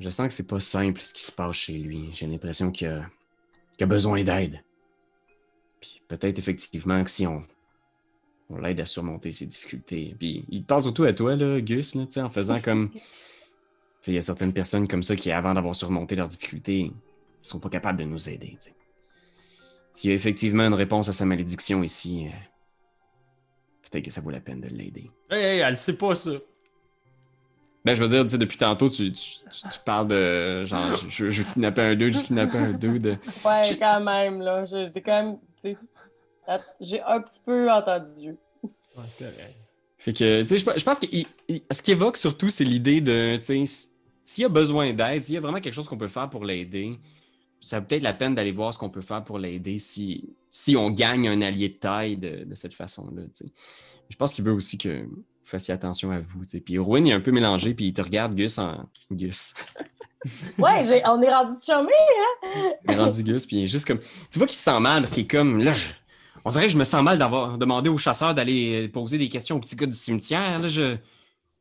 Je 0.00 0.10
sens 0.10 0.26
que 0.26 0.32
c'est 0.32 0.48
pas 0.48 0.58
simple 0.58 1.00
ce 1.00 1.14
qui 1.14 1.22
se 1.22 1.30
passe 1.30 1.54
chez 1.54 1.78
lui. 1.78 2.10
J'ai 2.12 2.26
l'impression 2.26 2.72
qu'il 2.72 2.88
a 2.88 3.86
besoin 3.86 4.24
d'aide. 4.24 4.62
Puis 5.82 6.00
peut-être 6.06 6.38
effectivement 6.38 7.02
que 7.02 7.10
si 7.10 7.26
on, 7.26 7.44
on 8.48 8.58
l'aide 8.58 8.80
à 8.80 8.86
surmonter 8.86 9.32
ses 9.32 9.46
difficultés. 9.46 10.14
Puis 10.18 10.46
il 10.48 10.64
pense 10.64 10.84
surtout 10.84 11.04
à 11.04 11.12
toi, 11.12 11.34
là, 11.34 11.60
Gus, 11.60 11.96
là, 11.96 12.06
tu 12.06 12.12
sais, 12.12 12.22
en 12.22 12.30
faisant 12.30 12.60
comme. 12.62 12.90
Il 14.06 14.14
y 14.14 14.18
a 14.18 14.22
certaines 14.22 14.52
personnes 14.52 14.88
comme 14.88 15.04
ça 15.04 15.14
qui, 15.14 15.30
avant 15.30 15.54
d'avoir 15.54 15.76
surmonté 15.76 16.16
leurs 16.16 16.26
difficultés, 16.26 16.84
ne 16.84 16.90
sont 17.40 17.60
pas 17.60 17.68
capables 17.68 17.98
de 18.00 18.04
nous 18.04 18.28
aider. 18.28 18.56
S'il 19.92 20.10
y 20.10 20.12
a 20.12 20.16
effectivement 20.16 20.64
une 20.64 20.74
réponse 20.74 21.08
à 21.08 21.12
sa 21.12 21.24
malédiction 21.24 21.84
ici, 21.84 22.26
euh, 22.26 22.30
peut-être 23.82 24.04
que 24.04 24.10
ça 24.10 24.20
vaut 24.20 24.30
la 24.30 24.40
peine 24.40 24.60
de 24.60 24.66
l'aider. 24.66 25.08
Hey, 25.30 25.44
hey, 25.44 25.58
elle 25.60 25.78
sait 25.78 25.96
pas 25.96 26.16
ça. 26.16 26.32
Ben, 27.84 27.94
je 27.94 28.02
veux 28.02 28.08
dire, 28.08 28.22
tu 28.22 28.28
sais, 28.30 28.38
depuis 28.38 28.58
tantôt, 28.58 28.88
tu, 28.88 29.10
tu, 29.12 29.30
tu- 29.50 29.68
tu 29.68 29.78
parles 29.84 30.06
de 30.08 30.64
genre, 30.64 30.94
je, 31.08 31.30
je, 31.30 31.42
kidnapper 31.42 31.82
un 31.82 31.94
dude, 31.96 32.14
je 32.16 32.22
kidnappais 32.22 32.58
un 32.58 32.72
dude. 32.72 33.18
Ouais, 33.44 33.62
quand 33.78 34.00
même, 34.00 34.40
là. 34.40 34.64
J'étais 34.66 35.00
quand 35.00 35.22
même, 35.24 35.38
tu 35.64 35.72
sais, 35.72 36.60
j'ai 36.80 37.00
un 37.02 37.20
petit 37.20 37.40
peu 37.44 37.70
entendu. 37.70 38.36
Ouais, 38.62 39.04
c'est 39.08 39.24
correct. 39.24 39.56
Fait 39.98 40.12
que, 40.12 40.42
tu 40.42 40.46
sais, 40.48 40.58
je, 40.58 40.64
pe- 40.64 40.78
je 40.78 40.84
pense 40.84 40.98
que 41.00 41.06
il- 41.12 41.26
il- 41.48 41.62
ce 41.70 41.80
qu'il 41.82 41.92
évoque 41.92 42.16
surtout, 42.16 42.50
c'est 42.50 42.64
l'idée 42.64 43.00
de, 43.00 43.36
tu 43.38 43.66
sais, 43.66 43.88
s'il 44.24 44.42
y 44.42 44.44
a 44.44 44.48
besoin 44.48 44.92
d'aide, 44.92 45.24
s'il 45.24 45.34
y 45.34 45.38
a 45.38 45.40
vraiment 45.40 45.60
quelque 45.60 45.72
chose 45.74 45.88
qu'on 45.88 45.98
peut 45.98 46.08
faire 46.08 46.28
pour 46.30 46.44
l'aider, 46.44 46.98
ça 47.60 47.78
vaut 47.80 47.86
peut-être 47.86 48.02
la 48.02 48.12
peine 48.12 48.34
d'aller 48.34 48.50
voir 48.52 48.72
ce 48.74 48.78
qu'on 48.78 48.90
peut 48.90 49.00
faire 49.00 49.22
pour 49.24 49.38
l'aider 49.38 49.78
si, 49.78 50.28
si 50.50 50.76
on 50.76 50.90
gagne 50.90 51.28
un 51.28 51.40
allié 51.40 51.68
de 51.68 51.74
taille 51.74 52.16
de, 52.16 52.44
de 52.44 52.54
cette 52.54 52.74
façon-là, 52.74 53.22
tu 53.24 53.44
sais. 53.46 53.52
Je 54.08 54.16
pense 54.16 54.34
qu'il 54.34 54.44
veut 54.44 54.52
aussi 54.52 54.76
que 54.78 55.06
fassiez 55.52 55.72
attention 55.74 56.10
à 56.10 56.20
vous, 56.20 56.42
tu 56.44 56.48
sais. 56.50 56.60
Puis 56.60 56.78
Rowan, 56.78 57.06
il 57.06 57.10
est 57.10 57.14
un 57.14 57.20
peu 57.20 57.30
mélangé, 57.30 57.74
puis 57.74 57.86
il 57.86 57.92
te 57.92 58.02
regarde, 58.02 58.34
Gus, 58.34 58.58
en... 58.58 58.86
Gus. 59.10 59.54
Ouais, 60.58 60.82
j'ai- 60.86 61.02
on 61.06 61.20
est 61.22 61.32
rendu 61.32 61.54
chumé. 61.64 61.92
Il 62.88 62.94
est 62.94 62.96
rendu 62.98 63.22
Gus, 63.22 63.46
puis 63.46 63.56
il 63.56 63.64
est 63.64 63.66
juste 63.68 63.86
comme... 63.86 63.98
Tu 64.30 64.38
vois 64.38 64.46
qu'il 64.46 64.56
se 64.56 64.62
sent 64.62 64.80
mal, 64.80 65.02
parce 65.02 65.14
qu'il 65.14 65.24
est 65.24 65.28
comme, 65.30 65.58
là, 65.62 65.72
je- 65.72 65.88
on 66.44 66.50
dirait 66.50 66.66
que 66.66 66.72
je 66.72 66.78
me 66.78 66.84
sens 66.84 67.02
mal 67.02 67.18
d'avoir 67.18 67.56
demandé 67.58 67.88
aux 67.88 67.98
chasseurs 67.98 68.34
d'aller 68.34 68.88
poser 68.88 69.18
des 69.18 69.28
questions 69.28 69.56
aux 69.56 69.60
petits 69.60 69.76
gars 69.76 69.86
du 69.86 69.92
cimetière, 69.92 70.58
là, 70.58 70.68
je... 70.68 70.96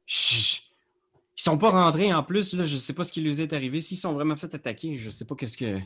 Ils 0.08 1.44
sont 1.44 1.58
pas 1.58 1.70
rentrés, 1.72 2.14
en 2.14 2.22
plus, 2.24 2.54
là, 2.54 2.64
je 2.66 2.78
sais 2.78 2.94
pas 2.94 3.04
ce 3.04 3.12
qui 3.12 3.22
leur 3.22 3.40
est 3.40 3.52
arrivé. 3.54 3.82
S'ils 3.82 3.98
sont 3.98 4.14
vraiment 4.14 4.36
fait 4.36 4.54
attaquer, 4.54 4.96
je 4.96 5.10
sais 5.10 5.26
pas 5.26 5.36
qu'est-ce 5.36 5.58
que... 5.58 5.80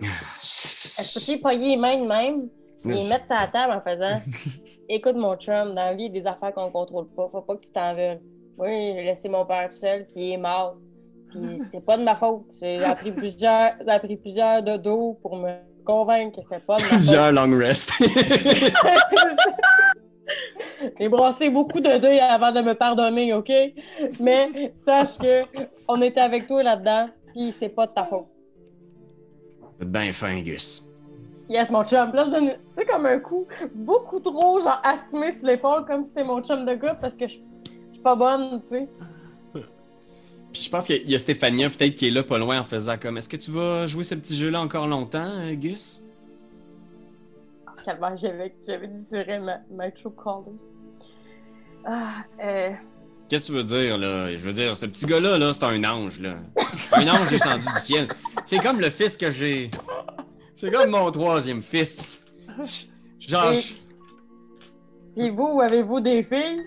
Est-ce 0.00 1.18
que 1.18 1.32
tu 1.32 1.38
pogner 1.40 1.70
les 1.70 1.76
mains 1.76 2.00
de 2.02 2.06
même? 2.06 2.48
Et 2.84 2.88
les 2.88 3.04
mettre 3.04 3.26
sur 3.26 3.34
la 3.34 3.46
table 3.46 3.72
en 3.72 3.80
faisant 3.80 4.20
Écoute, 4.88 5.16
mon 5.16 5.36
chum, 5.36 5.68
dans 5.68 5.74
la 5.74 5.94
vie, 5.94 6.04
il 6.04 6.14
y 6.14 6.18
a 6.18 6.22
des 6.22 6.26
affaires 6.26 6.52
qu'on 6.52 6.70
contrôle 6.70 7.08
pas. 7.08 7.28
Faut 7.30 7.40
pas 7.40 7.56
que 7.56 7.64
tu 7.64 7.72
t'en 7.72 7.94
veuilles. 7.94 8.20
Oui, 8.58 8.92
j'ai 8.94 9.04
laissé 9.04 9.28
mon 9.28 9.46
père 9.46 9.72
seul, 9.72 10.06
puis 10.06 10.28
il 10.28 10.32
est 10.32 10.36
mort. 10.38 10.76
Puis 11.30 11.60
c'est 11.72 11.84
pas 11.84 11.96
de 11.96 12.04
ma 12.04 12.14
faute. 12.16 12.44
J'ai 12.60 12.82
appris 12.84 13.12
plusieurs, 13.12 13.72
j'ai 13.80 13.90
appris 13.90 14.16
plusieurs 14.16 14.62
dodos 14.62 15.18
pour 15.22 15.36
me 15.36 15.54
convaincre 15.84 16.40
que 16.40 16.46
c'est 16.50 16.64
pas 16.64 16.76
de 16.76 16.82
ma 16.82 16.88
faute. 16.88 16.98
Plusieurs 16.98 17.32
long 17.32 17.58
rest. 17.58 17.92
J'ai 20.98 21.08
brassé 21.08 21.48
beaucoup 21.48 21.80
de 21.80 21.98
deuil 21.98 22.20
avant 22.20 22.52
de 22.52 22.60
me 22.60 22.74
pardonner, 22.74 23.32
OK? 23.32 23.50
Mais 24.20 24.72
sache 24.84 25.18
que 25.18 25.42
on 25.88 26.00
était 26.02 26.20
avec 26.20 26.46
toi 26.46 26.62
là-dedans, 26.62 27.08
puis 27.32 27.54
c'est 27.58 27.68
pas 27.68 27.86
de 27.86 27.92
ta 27.92 28.04
faute. 28.04 28.26
Êtes 29.80 29.90
bien 29.90 30.12
fin, 30.12 30.40
Gus. 30.40 30.93
Yes, 31.48 31.70
mon 31.70 31.84
chum. 31.84 32.08
Puis 32.08 32.16
Là, 32.16 32.24
je 32.24 32.30
donne, 32.30 32.48
tu 32.48 32.56
sais, 32.76 32.84
comme 32.86 33.06
un 33.06 33.18
coup 33.18 33.46
beaucoup 33.74 34.18
trop, 34.20 34.60
genre, 34.60 34.80
assumé 34.82 35.30
sur 35.30 35.46
l'épaule, 35.46 35.84
comme 35.84 36.02
si 36.02 36.10
c'était 36.10 36.24
mon 36.24 36.42
chum 36.42 36.64
de 36.64 36.74
gars, 36.74 36.94
parce 36.94 37.14
que 37.14 37.28
je 37.28 37.38
je 37.64 37.92
suis 37.92 38.02
pas 38.02 38.16
bonne, 38.16 38.62
tu 38.68 38.78
sais. 38.78 38.88
Puis 40.52 40.62
je 40.62 40.70
pense 40.70 40.86
qu'il 40.86 41.10
y 41.10 41.14
a 41.14 41.18
Stéphania, 41.18 41.68
peut-être, 41.68 41.94
qui 41.96 42.06
est 42.06 42.10
là 42.10 42.22
pas 42.22 42.38
loin 42.38 42.60
en 42.60 42.64
faisant 42.64 42.96
comme 42.96 43.18
Est-ce 43.18 43.28
que 43.28 43.36
tu 43.36 43.50
vas 43.50 43.86
jouer 43.88 44.04
ce 44.04 44.14
petit 44.14 44.36
jeu-là 44.36 44.60
encore 44.60 44.86
longtemps, 44.86 45.30
euh, 45.40 45.54
Gus? 45.54 46.00
Calvaire, 47.84 48.16
j'avais, 48.16 48.54
j'avais 48.66 48.86
dit 48.86 49.04
ma, 49.12 49.58
my 49.70 49.92
true 49.92 50.12
colors. 50.12 50.44
Ah, 51.84 52.24
euh, 52.42 52.70
Qu'est-ce 53.28 53.44
que 53.44 53.46
tu 53.48 53.52
veux 53.54 53.64
dire, 53.64 53.98
là? 53.98 54.30
Je 54.30 54.38
veux 54.38 54.52
dire, 54.52 54.76
ce 54.76 54.86
petit 54.86 55.06
gars-là, 55.06 55.38
là, 55.38 55.52
c'est 55.52 55.64
un 55.64 55.82
ange, 55.84 56.20
là. 56.20 56.36
Un 56.92 57.08
ange 57.08 57.30
descendu 57.30 57.66
du 57.66 57.80
ciel. 57.80 58.08
C'est 58.44 58.58
comme 58.58 58.80
le 58.80 58.90
fils 58.90 59.16
que 59.16 59.30
j'ai. 59.30 59.70
C'est 60.54 60.70
comme 60.70 60.90
mon 60.90 61.10
troisième 61.10 61.62
fils. 61.62 62.22
Genre. 63.18 63.52
Et- 63.52 63.62
Puis 65.16 65.30
vous, 65.30 65.60
avez-vous 65.60 66.00
des 66.00 66.22
filles? 66.22 66.64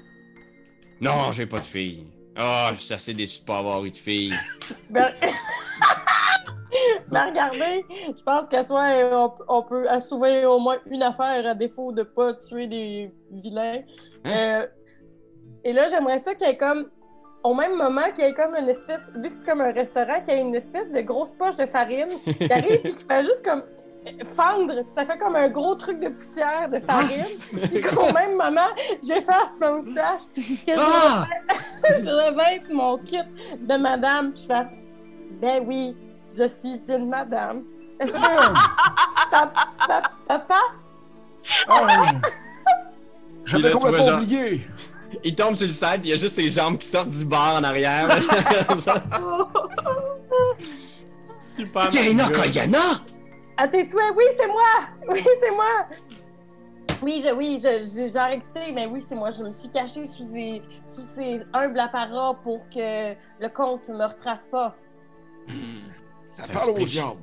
Non, 1.00 1.32
j'ai 1.32 1.46
pas 1.46 1.60
de 1.60 1.66
fille. 1.66 2.08
Ah, 2.36 2.72
je 2.74 2.82
suis 2.82 2.94
assez 2.94 3.14
déçu 3.14 3.42
de 3.42 3.46
pas 3.46 3.60
avoir 3.60 3.84
eu 3.86 3.92
de 3.92 3.98
fille. 3.98 4.34
Ben... 4.90 5.12
ben 7.12 7.30
regardez, 7.30 7.86
je 7.90 8.22
pense 8.24 8.48
qu'à 8.50 8.64
soi, 8.64 8.84
euh, 8.92 9.12
on, 9.14 9.34
on 9.48 9.64
peut 9.64 9.90
assouvir 9.90 10.52
au 10.52 10.60
moins 10.60 10.78
une 10.92 11.04
affaire 11.04 11.48
à 11.48 11.56
défaut 11.56 11.92
de 11.92 12.04
pas 12.04 12.34
tuer 12.36 12.68
des 12.68 13.12
vilains. 13.32 13.82
Euh, 14.28 14.68
et 15.64 15.74
là, 15.74 15.88
j'aimerais 15.90 16.20
ça 16.20 16.36
qu'il 16.36 16.46
y 16.48 16.50
ait 16.52 16.58
comme, 16.58 16.90
au 17.44 17.54
même 17.56 17.76
moment, 17.76 18.12
qu'il 18.14 18.24
y 18.26 18.28
ait 18.28 18.34
comme 18.34 18.56
une 18.56 18.70
espèce, 18.70 19.02
vu 19.16 19.30
que 19.30 19.36
c'est 19.40 19.46
comme 19.50 19.62
un 19.62 19.72
restaurant, 19.72 20.22
qu'il 20.24 20.34
y 20.34 20.38
ait 20.38 20.42
une 20.42 20.56
espèce 20.56 20.92
de 20.92 21.02
grosse 21.02 21.32
poche 21.32 21.56
de 21.56 21.66
farine 21.66 22.10
qui 22.26 22.52
arrive 22.52 22.72
et 22.84 22.92
qui 22.92 23.04
fait 23.04 23.24
juste 23.24 23.44
comme 23.44 23.64
fendre. 24.36 24.74
Ça 24.96 25.06
fait 25.06 25.18
comme 25.18 25.36
un 25.36 25.50
gros 25.50 25.76
truc 25.76 26.00
de 26.00 26.10
poussière 26.10 26.70
de 26.70 26.80
farine. 26.80 27.26
Puis 27.72 27.82
qu'au 27.82 28.12
même 28.14 28.36
moment, 28.38 28.70
j'efface 29.06 29.52
ma 29.60 29.72
moustache. 29.72 30.22
Que 30.36 30.42
je 30.42 30.74
Ah! 30.78 31.26
je 32.00 32.10
revête 32.10 32.70
mon 32.72 32.98
kit 33.00 33.18
de 33.60 33.78
madame, 33.78 34.32
puis 34.34 34.42
je 34.44 34.48
fasse 34.48 34.68
Ben 35.42 35.64
oui, 35.66 35.96
je 36.38 36.48
suis 36.48 36.80
une 36.90 37.08
madame. 37.10 37.64
Est-ce 38.00 38.12
que 38.12 38.18
papa? 40.28 40.56
Ah, 41.70 41.88
J'avais 43.46 43.64
tu 43.64 43.70
vois, 43.70 43.82
complètement 43.82 44.08
genre- 44.08 44.22
oublié. 44.22 44.62
Il 45.24 45.34
tombe 45.36 45.56
sur 45.56 45.66
le 45.68 45.72
side, 45.72 46.02
puis 46.02 46.10
il 46.10 46.10
y 46.10 46.14
a 46.14 46.18
juste 46.18 46.36
ses 46.36 46.50
jambes 46.50 46.78
qui 46.78 46.86
sortent 46.88 47.10
du 47.10 47.24
bar 47.26 47.56
en 47.56 47.64
arrière. 47.64 48.10
Super. 51.40 51.84
Mario. 51.92 52.34
Koyana 52.34 52.80
À 53.58 53.68
tes 53.68 53.84
souhaits, 53.84 54.14
oui, 54.16 54.24
c'est 54.38 54.48
moi! 54.48 54.88
Oui, 55.10 55.24
c'est 55.42 55.52
moi! 55.52 55.88
Oui, 57.02 57.22
je, 57.24 57.34
oui, 57.34 57.60
je, 57.62 57.88
j'ai 57.94 58.10
genre 58.10 58.28
excité, 58.30 58.72
mais 58.74 58.86
oui, 58.88 59.04
c'est 59.08 59.16
moi. 59.16 59.30
Je 59.32 59.44
me 59.44 59.54
suis 59.54 59.70
cachée 59.70 60.06
sous, 60.06 60.26
des, 60.26 60.62
sous 60.96 61.04
ces 61.16 61.42
humbles 61.54 61.80
apparats 61.80 62.40
pour 62.44 62.68
que 62.70 63.14
le 63.40 63.50
comte 63.50 63.88
me 63.90 64.04
retrace 64.06 64.46
pas. 64.52 64.76
Ça 66.38 66.44
Ça 66.44 66.54
parle 66.54 66.70
au 66.72 66.78
explique. 66.78 66.90
diable. 66.90 67.20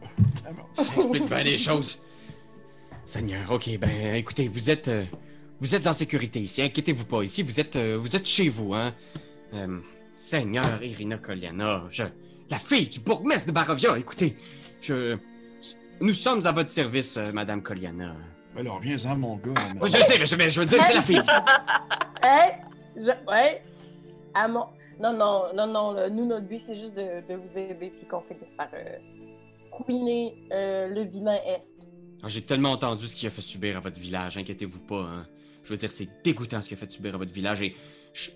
Ça 0.74 0.82
explique 0.95 1.24
bien 1.26 1.43
les 1.43 1.59
choses. 1.59 2.01
Seigneur, 3.05 3.51
ok, 3.51 3.78
ben 3.78 4.14
écoutez, 4.14 4.49
vous 4.49 4.70
êtes 4.70 4.89
euh, 4.89 5.05
vous 5.61 5.74
êtes 5.74 5.87
en 5.87 5.93
sécurité 5.93 6.41
ici, 6.41 6.62
inquiétez-vous 6.62 7.05
pas. 7.05 7.22
Ici, 7.22 7.43
vous 7.43 7.61
êtes 7.61 7.76
euh, 7.76 7.99
vous 8.01 8.16
êtes 8.16 8.26
chez 8.26 8.49
vous, 8.49 8.74
hein. 8.74 8.95
Euh, 9.53 9.78
Seigneur 10.14 10.82
Irina 10.82 11.18
Koliana, 11.18 11.85
je 11.91 12.05
la 12.49 12.59
fille 12.59 12.89
du 12.89 13.01
bourgmestre 13.01 13.49
de 13.49 13.53
Barovia, 13.53 13.99
écoutez, 13.99 14.37
je 14.80 15.18
nous 16.01 16.14
sommes 16.14 16.47
à 16.47 16.53
votre 16.53 16.68
service, 16.70 17.16
euh, 17.16 17.32
Madame 17.32 17.62
Koliana. 17.62 18.14
Alors, 18.57 18.78
viens-en, 18.80 19.16
mon 19.16 19.36
gars. 19.36 19.53
Oui, 19.80 19.90
je 19.90 20.03
sais, 20.03 20.18
mais 20.18 20.26
je, 20.26 20.36
mais 20.36 20.51
je 20.51 20.61
veux 20.61 20.66
dire, 20.66 20.82
c'est 20.82 20.95
la 20.95 21.03
fille. 21.03 21.22
Hey! 22.22 22.53
Je, 22.97 23.11
ouais! 23.30 23.62
À 24.32 24.49
mon... 24.49 24.66
Non, 24.99 25.12
non, 25.12 25.53
non, 25.55 25.66
non. 25.66 25.92
là, 25.92 26.09
nous, 26.09 26.24
notre 26.24 26.47
but, 26.47 26.62
c'est 26.66 26.74
juste 26.74 26.95
de, 26.95 27.20
de 27.28 27.34
vous 27.34 27.59
aider 27.59 27.92
puis 27.99 28.07
qu'on 28.09 28.22
finisse 28.22 28.49
par 28.57 28.68
euh, 28.72 28.78
couiner 29.70 30.34
euh, 30.53 30.88
le 30.88 31.03
vilain 31.03 31.34
Est. 31.34 31.64
Ah, 32.22 32.28
J'ai 32.28 32.40
tellement 32.40 32.70
entendu 32.70 33.07
ce 33.07 33.14
qu'il 33.14 33.28
a 33.28 33.30
fait 33.30 33.42
subir 33.42 33.76
à 33.76 33.80
votre 33.80 34.01
village, 34.01 34.38
inquiétez-vous 34.38 34.80
pas. 34.80 35.01
Hein. 35.01 35.26
Je 35.64 35.70
veux 35.70 35.76
dire, 35.76 35.92
c'est 35.92 36.09
dégoûtant 36.22 36.62
ce 36.62 36.68
qu'il 36.68 36.78
a 36.78 36.80
fait 36.80 36.90
subir 36.90 37.14
à 37.14 37.18
votre 37.18 37.32
village 37.32 37.61
et 37.61 37.74
je, 38.14 38.30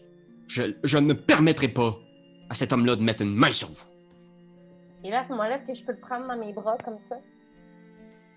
je, 0.48 0.64
je 0.84 0.98
ne 0.98 1.14
permettrai 1.14 1.68
pas 1.68 1.96
à 2.50 2.54
cet 2.54 2.72
homme-là 2.74 2.96
de 2.96 3.02
mettre 3.02 3.22
une 3.22 3.34
main 3.34 3.52
sur 3.52 3.68
vous. 3.68 3.84
Et 5.04 5.10
là, 5.10 5.20
à 5.20 5.24
ce 5.24 5.30
moment-là, 5.30 5.54
est-ce 5.54 5.64
que 5.66 5.74
je 5.74 5.84
peux 5.84 5.92
le 5.92 6.00
prendre 6.00 6.26
dans 6.26 6.36
mes 6.36 6.52
bras 6.52 6.76
comme 6.84 6.98
ça? 7.08 7.16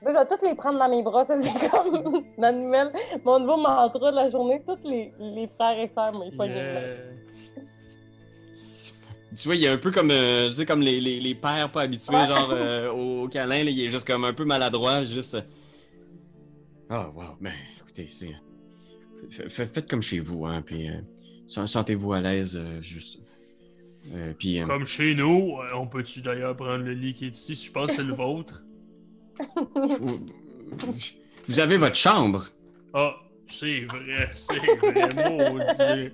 Moi, 0.02 0.12
je 0.12 0.18
vais 0.18 0.26
tous 0.38 0.45
les 0.45 0.56
prendre 0.56 0.80
dans 0.80 0.89
mes 0.89 1.04
bras. 1.04 1.24
Ça, 1.26 1.36
c'est 1.41 1.70
comme 1.70 2.24
ma 2.38 2.52
nouvelle, 2.52 2.91
mon 3.24 3.39
nouveau 3.39 3.58
mantra 3.58 4.12
de 4.12 4.16
la 4.16 4.30
journée. 4.30 4.62
Tous 4.66 4.78
les, 4.84 5.14
les 5.20 5.47
frères 5.47 5.78
et 5.80 5.88
sœurs, 5.88 6.12
de 6.14 6.36
main. 6.36 6.45
Yeah. 6.47 6.95
Tu 9.34 9.47
vois, 9.47 9.56
il 9.56 9.64
est 9.64 9.70
un 9.70 9.78
peu 9.78 9.91
comme, 9.91 10.12
euh, 10.12 10.47
tu 10.47 10.56
sais, 10.56 10.66
comme 10.66 10.82
les, 10.82 10.99
les, 10.99 11.22
les 11.22 11.36
pères 11.36 11.72
pas 11.72 11.84
habitués, 11.84 12.14
genre 12.26 12.49
euh, 12.52 12.89
au 12.91 13.30
câlin, 13.30 13.64
là, 13.64 13.70
il 13.70 13.80
est 13.86 13.88
juste 13.88 14.06
comme 14.06 14.26
un 14.26 14.34
peu 14.34 14.43
maladroit, 14.43 15.06
juste. 15.06 15.36
euh, 15.36 15.41
Ah, 16.89 17.10
wow, 17.16 17.38
ben, 17.39 17.54
écoutez, 17.80 18.10
c'est. 18.12 18.36
fa- 19.47 19.66
Faites 19.68 19.89
comme 19.89 20.02
chez 20.02 20.20
vous, 20.20 20.45
hein, 20.45 20.62
puis 20.62 20.89
euh, 20.89 20.99
sen- 21.47 21.66
sentez-vous 21.66 22.12
à 22.12 22.20
l'aise, 22.20 22.58
euh, 22.62 22.82
juste. 22.82 23.20
Euh, 24.14 24.34
puis. 24.38 24.60
euh, 24.62 24.66
Comme 24.66 24.86
chez 24.86 25.16
nous, 25.16 25.54
euh, 25.62 25.76
on 25.78 25.88
peut-tu 25.88 26.22
d'ailleurs 26.22 26.58
prendre 26.58 26.84
le 26.84 26.91
lit 26.91 27.14
qui 27.14 27.28
est 27.28 27.30
ici? 27.38 27.56
Je 27.56 27.72
pense 27.72 27.88
que 27.88 27.93
c'est 27.93 28.04
le 28.04 28.14
vôtre. 28.14 28.64
Vous, 31.48 31.60
avez 31.60 31.78
votre 31.78 31.96
chambre. 31.96 32.46
Ah, 32.94 33.16
c'est 33.48 33.82
vrai, 33.82 34.30
c'est 34.36 34.58
vrai, 34.58 35.10
maudit. 35.30 36.14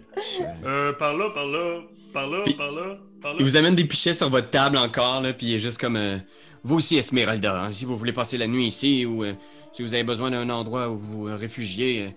Euh, 0.66 0.94
par 0.94 1.16
là, 1.16 1.30
par 1.34 1.46
là, 1.48 1.82
par 2.14 2.28
là, 2.30 2.42
Puis- 2.44 2.54
par 2.56 2.72
là, 2.72 2.98
par 3.22 3.32
là. 3.34 3.38
Il 3.40 3.46
vous 3.46 3.58
amène 3.58 3.76
des 3.76 3.86
pichets 3.86 4.14
sur 4.14 4.30
votre 4.30 4.50
table 4.50 4.78
encore, 4.78 5.22
là, 5.22 5.34
puis 5.34 5.48
il 5.48 5.54
est 5.56 5.60
juste 5.60 5.80
comme. 5.80 5.96
euh, 5.98 6.18
vous 6.64 6.76
aussi, 6.78 6.98
Esmeralda, 6.98 7.62
hein, 7.64 7.70
si 7.70 7.86
vous 7.86 7.96
voulez 7.96 8.12
passer 8.14 8.38
la 8.38 8.48
nuit 8.48 8.66
ici 8.68 9.06
ou 9.06 9.24
euh, 9.24 9.34
si 9.72 9.84
vous 9.84 9.94
avez 9.94 10.04
besoin 10.04 10.32
d'un 10.32 10.50
endroit 10.50 10.90
où 10.90 10.98
vous 10.98 11.28
euh, 11.28 11.36
réfugier. 11.36 12.08
euh, 12.08 12.10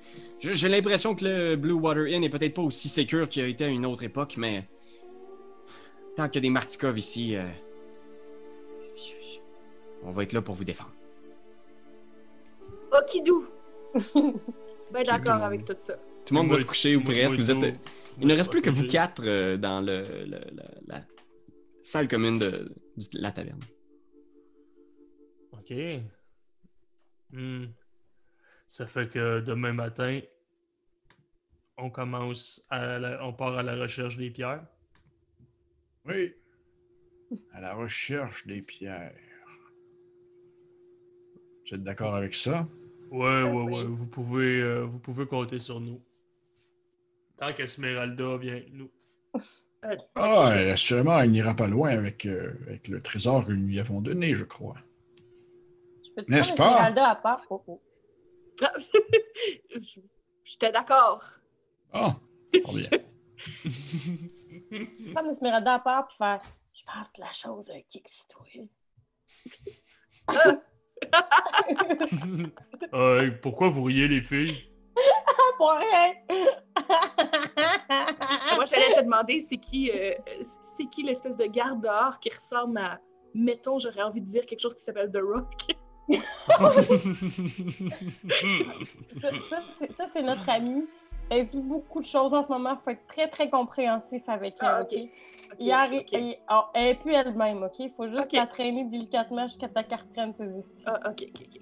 j'ai 0.52 0.68
l'impression 0.68 1.14
que 1.14 1.24
le 1.24 1.56
Blue 1.56 1.72
Water 1.74 2.04
Inn 2.06 2.24
est 2.24 2.30
peut-être 2.30 2.54
pas 2.54 2.62
aussi 2.62 2.88
sécure 2.88 3.28
qu'il 3.28 3.42
a 3.44 3.46
été 3.46 3.64
à 3.64 3.68
une 3.68 3.84
autre 3.86 4.02
époque, 4.04 4.34
mais. 4.38 4.64
Tant 6.16 6.26
qu'il 6.28 6.36
y 6.36 6.38
a 6.38 6.48
des 6.48 6.50
Martikov 6.50 6.98
ici. 6.98 7.36
euh, 7.36 7.46
on 10.02 10.10
va 10.12 10.22
être 10.22 10.32
là 10.32 10.40
pour 10.42 10.54
vous 10.54 10.64
défendre. 10.64 10.92
Okidou. 12.92 13.46
ben 14.92 15.02
d'accord 15.04 15.42
avec 15.42 15.64
tout 15.64 15.74
ça. 15.78 15.96
Tout 16.26 16.34
le 16.34 16.40
monde 16.40 16.50
va 16.50 16.58
se 16.58 16.66
coucher 16.66 16.96
ou 16.96 17.02
presque. 17.02 17.36
Vous 17.36 17.50
êtes, 17.50 17.74
il 18.20 18.26
ne 18.26 18.34
reste 18.34 18.50
plus 18.50 18.62
que 18.62 18.70
vous 18.70 18.86
quatre 18.86 19.22
euh, 19.26 19.56
dans 19.56 19.80
le, 19.80 20.24
le- 20.26 20.50
la, 20.54 20.70
la 20.86 21.04
salle 21.82 22.08
commune 22.08 22.38
de, 22.38 22.72
la 23.14 23.32
taverne. 23.32 23.60
Ok. 25.52 25.72
Hmm. 27.32 27.66
Ça 28.68 28.86
fait 28.86 29.08
que 29.08 29.40
demain 29.40 29.72
matin, 29.72 30.20
on 31.78 31.90
commence 31.90 32.64
à 32.70 32.98
la- 32.98 33.24
on 33.24 33.32
part 33.32 33.56
à 33.58 33.62
la 33.62 33.74
recherche 33.76 34.16
des 34.16 34.30
pierres. 34.30 34.64
Oui. 36.06 36.34
À 37.52 37.60
la 37.60 37.74
recherche 37.74 38.46
des 38.46 38.62
pierres. 38.62 39.14
Vous 41.66 41.74
êtes 41.76 41.82
d'accord 41.84 42.14
avec 42.16 42.34
ça? 42.34 42.68
Ouais, 43.10 43.42
ouais, 43.42 43.50
oui. 43.50 43.72
ouais. 43.72 43.84
Vous 43.84 44.06
pouvez, 44.06 44.60
euh, 44.60 44.84
vous 44.84 44.98
pouvez 44.98 45.26
compter 45.26 45.58
sur 45.58 45.80
nous. 45.80 46.00
Tant 47.38 47.52
qu'Esmeralda 47.52 48.36
vient 48.36 48.52
avec 48.52 48.72
nous. 48.72 48.90
Ah, 50.14 50.54
et 50.56 50.70
assurément, 50.70 51.18
elle 51.18 51.30
n'ira 51.30 51.54
pas 51.56 51.66
loin 51.66 51.88
avec, 51.90 52.26
euh, 52.26 52.52
avec 52.66 52.86
le 52.88 53.00
trésor 53.02 53.46
que 53.46 53.52
nous 53.52 53.66
lui 53.68 53.80
avons 53.80 54.02
donné, 54.02 54.34
je 54.34 54.44
crois. 54.44 54.76
Je 56.04 56.10
peux 56.14 56.22
te 56.22 56.30
N'est-ce 56.30 56.54
prendre 56.54 56.72
pas? 56.72 56.76
Esmeralda 56.90 57.08
à 57.10 57.16
part? 57.16 57.46
Oh, 57.50 57.62
oh. 57.66 57.80
Ah, 58.62 58.72
J'étais 60.44 60.70
d'accord. 60.70 61.24
Ah, 61.92 62.16
très 62.52 62.60
bien. 62.60 62.90
Prendre 65.14 65.30
Esmeralda 65.30 65.74
à 65.74 65.78
part 65.78 66.08
puis 66.08 66.16
faire. 66.18 66.40
Je 66.74 66.82
pense 66.84 67.08
que 67.08 67.20
la 67.20 67.32
chose 67.32 67.70
a 67.70 67.74
un 67.74 67.82
kick 67.88 68.06
toi. 68.28 68.44
Euh, 72.92 73.30
pourquoi 73.42 73.68
vous 73.68 73.84
riez, 73.84 74.08
les 74.08 74.20
filles? 74.22 74.64
Pour 75.58 75.70
rien! 75.70 76.12
Moi, 78.56 78.64
j'allais 78.64 78.92
te 78.94 79.00
demander, 79.02 79.40
c'est 79.40 79.58
qui, 79.58 79.90
euh, 79.90 80.12
c'est 80.42 80.86
qui 80.90 81.02
l'espèce 81.04 81.36
de 81.36 81.44
garde 81.44 81.82
dehors 81.82 82.18
qui 82.20 82.30
ressemble 82.30 82.78
à, 82.78 82.98
mettons, 83.34 83.78
j'aurais 83.78 84.02
envie 84.02 84.20
de 84.20 84.26
dire 84.26 84.44
quelque 84.46 84.60
chose 84.60 84.74
qui 84.74 84.82
s'appelle 84.82 85.10
The 85.12 85.20
Rock? 85.22 85.76
ça, 86.60 86.82
ça, 89.48 89.62
c'est- 89.78 89.92
ça, 89.92 90.06
c'est 90.12 90.22
notre 90.22 90.48
amie. 90.48 90.84
Elle 91.30 91.46
vit 91.46 91.60
beaucoup 91.62 92.00
de 92.00 92.06
choses 92.06 92.34
en 92.34 92.42
ce 92.42 92.48
moment. 92.48 92.72
Il 92.72 92.78
faut 92.82 92.90
être 92.90 93.06
très, 93.06 93.28
très 93.28 93.48
compréhensif 93.48 94.22
avec 94.26 94.54
elle, 94.60 94.68
Ah. 94.68 94.84
Ok, 95.52 95.56
Il 95.60 95.70
arri- 95.70 95.98
ok, 95.98 96.06
ok. 96.12 96.18
il- 96.20 96.36
oh, 96.50 96.62
elle 96.74 96.86
est 96.88 96.94
plus 96.94 97.12
elle-même, 97.12 97.62
OK? 97.62 97.74
Il 97.78 97.92
faut 97.96 98.08
juste 98.08 98.32
la 98.32 98.46
traîner 98.46 98.84
délicatement 98.84 99.46
jusqu'à 99.48 99.68
ta 99.68 99.80
reprenne 99.82 100.32
ses 100.38 100.44
esprits. 100.44 100.82
Ah, 100.86 101.00
ok, 101.10 101.26
ok, 101.34 101.42
ok. 101.42 101.60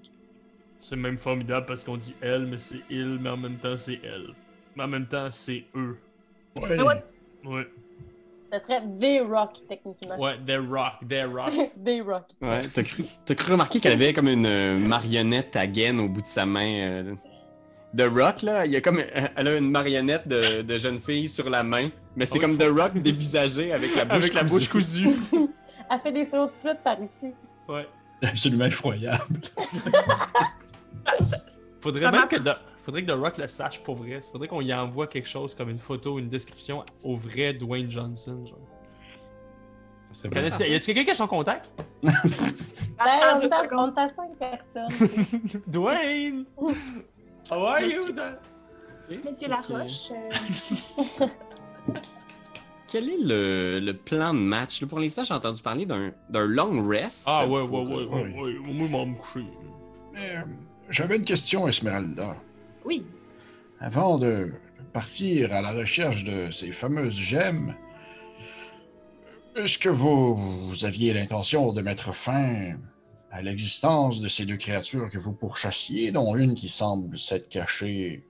C'est 0.78 0.96
même 0.96 1.18
formidable 1.18 1.66
parce 1.66 1.82
qu'on 1.84 1.96
dit 1.96 2.14
elle, 2.20 2.46
mais 2.46 2.58
c'est 2.58 2.82
il, 2.90 3.18
mais 3.20 3.30
en 3.30 3.36
même 3.36 3.56
temps 3.56 3.76
c'est 3.76 3.98
elle. 4.04 4.28
Mais 4.76 4.84
en 4.84 4.88
même 4.88 5.06
temps 5.06 5.28
c'est 5.30 5.64
eux. 5.74 5.98
Ouais. 6.60 6.76
Ah 6.78 6.84
ouais? 6.84 7.04
Ouais. 7.44 7.66
Ça 8.50 8.60
serait 8.60 8.80
des 8.86 9.20
Rock, 9.20 9.58
techniquement. 9.68 10.16
Ouais, 10.18 10.38
they 10.46 10.56
rock, 10.56 10.94
they 11.06 11.24
rock. 11.24 11.52
des 11.76 12.00
Rock. 12.00 12.24
Ouais, 12.40 12.62
t'as 12.72 12.82
cru, 12.82 13.04
cru 13.26 13.52
remarquer 13.52 13.80
qu'elle 13.80 13.92
avait 13.92 14.12
comme 14.12 14.28
une 14.28 14.46
euh, 14.46 14.78
marionnette 14.78 15.54
à 15.56 15.66
gaine 15.66 16.00
au 16.00 16.08
bout 16.08 16.22
de 16.22 16.26
sa 16.26 16.46
main. 16.46 16.80
euh, 16.80 17.14
de 17.94 18.04
Rock, 18.04 18.42
là? 18.42 18.64
Il 18.66 18.72
y 18.72 18.76
a 18.76 18.80
comme, 18.80 19.00
elle 19.36 19.48
a 19.48 19.56
une 19.56 19.70
marionnette 19.70 20.28
de, 20.28 20.62
de 20.62 20.78
jeune 20.78 21.00
fille 21.00 21.28
sur 21.28 21.50
la 21.50 21.62
main. 21.62 21.90
Mais 22.18 22.26
c'est 22.26 22.38
Ah 22.38 22.40
comme 22.42 22.58
The 22.58 22.68
Rock 22.76 22.94
dévisagé 22.94 23.72
avec 23.72 23.94
la 23.94 24.04
bouche 24.06 24.14
Avec 24.16 24.34
la 24.34 24.42
bouche 24.42 24.68
cousue. 24.68 25.08
Elle 25.90 26.00
fait 26.02 26.12
des 26.12 26.26
solos 26.26 26.46
de 26.48 26.52
flûte 26.60 26.80
par 26.82 26.96
ici. 27.00 27.32
Ouais. 27.68 27.88
Absolument 28.22 28.64
effroyable. 28.66 29.40
Faudrait 31.80 32.02
Ça 32.02 32.10
même 32.10 32.26
que 32.28 32.36
The... 32.36 32.56
Faudrait 32.80 33.04
que 33.04 33.12
The 33.12 33.14
Rock 33.14 33.38
le 33.38 33.46
sache 33.46 33.82
pour 33.82 33.94
vrai. 33.94 34.20
Faudrait 34.20 34.48
qu'on 34.48 34.60
y 34.60 34.74
envoie 34.74 35.06
quelque 35.06 35.28
chose 35.28 35.54
comme 35.54 35.68
une 35.70 35.78
photo, 35.78 36.18
une 36.18 36.28
description 36.28 36.84
au 37.04 37.14
vrai 37.14 37.54
Dwayne 37.54 37.90
Johnson. 37.90 38.44
Genre. 38.46 38.58
Y 40.24 40.74
a-tu 40.74 40.86
quelqu'un 40.86 41.04
qui 41.04 41.10
a 41.10 41.14
son 41.14 41.26
contact? 41.28 41.70
Ben, 42.02 42.12
on, 43.72 43.94
à 43.94 44.08
cinq 44.08 44.36
personnes. 44.38 45.60
Dwayne! 45.66 46.46
How 47.50 47.64
are 47.64 47.80
you? 47.82 47.88
Monsieur- 47.88 48.12
Dan? 48.12 48.38
Monsieur 49.24 49.48
Ok. 49.48 49.68
Laroche, 49.70 50.10
euh, 50.10 51.26
Quel 52.90 53.10
est 53.10 53.20
le, 53.20 53.80
le 53.80 53.92
plan 53.94 54.32
de 54.32 54.38
match? 54.38 54.84
Pour 54.86 54.98
l'instant, 54.98 55.22
j'ai 55.22 55.34
entendu 55.34 55.60
parler 55.60 55.84
d'un 55.84 56.12
d'un 56.30 56.46
long 56.46 56.86
rest. 56.88 57.24
Ah 57.26 57.46
ouais, 57.46 57.60
ouais, 57.60 57.80
ouais, 57.82 58.04
ouais, 58.04 58.04
ouais. 58.06 58.28
Moi, 58.62 58.86
je 58.86 58.92
m'en 58.92 59.06
me 59.06 59.14
coucher. 59.16 59.44
Mais, 60.14 60.36
euh, 60.36 60.40
J'avais 60.90 61.16
une 61.16 61.24
question, 61.24 61.68
Esmeralda. 61.68 62.36
oui. 62.84 63.04
Avant 63.80 64.18
de 64.18 64.50
partir 64.92 65.52
à 65.52 65.60
la 65.62 65.70
recherche 65.72 66.24
de 66.24 66.50
ces 66.50 66.72
fameuses 66.72 67.14
gemmes, 67.18 67.76
est-ce 69.54 69.78
que 69.78 69.88
vous, 69.88 70.34
vous 70.36 70.84
aviez 70.84 71.12
l'intention 71.12 71.72
de 71.72 71.80
mettre 71.82 72.12
fin 72.14 72.74
à 73.30 73.42
l'existence 73.42 74.20
de 74.20 74.26
ces 74.28 74.46
deux 74.46 74.56
créatures 74.56 75.10
que 75.10 75.18
vous 75.18 75.32
pourchassiez, 75.32 76.10
dont 76.10 76.34
une 76.36 76.54
qui 76.56 76.68
semble 76.68 77.18
s'être 77.18 77.48
cachée 77.48 78.24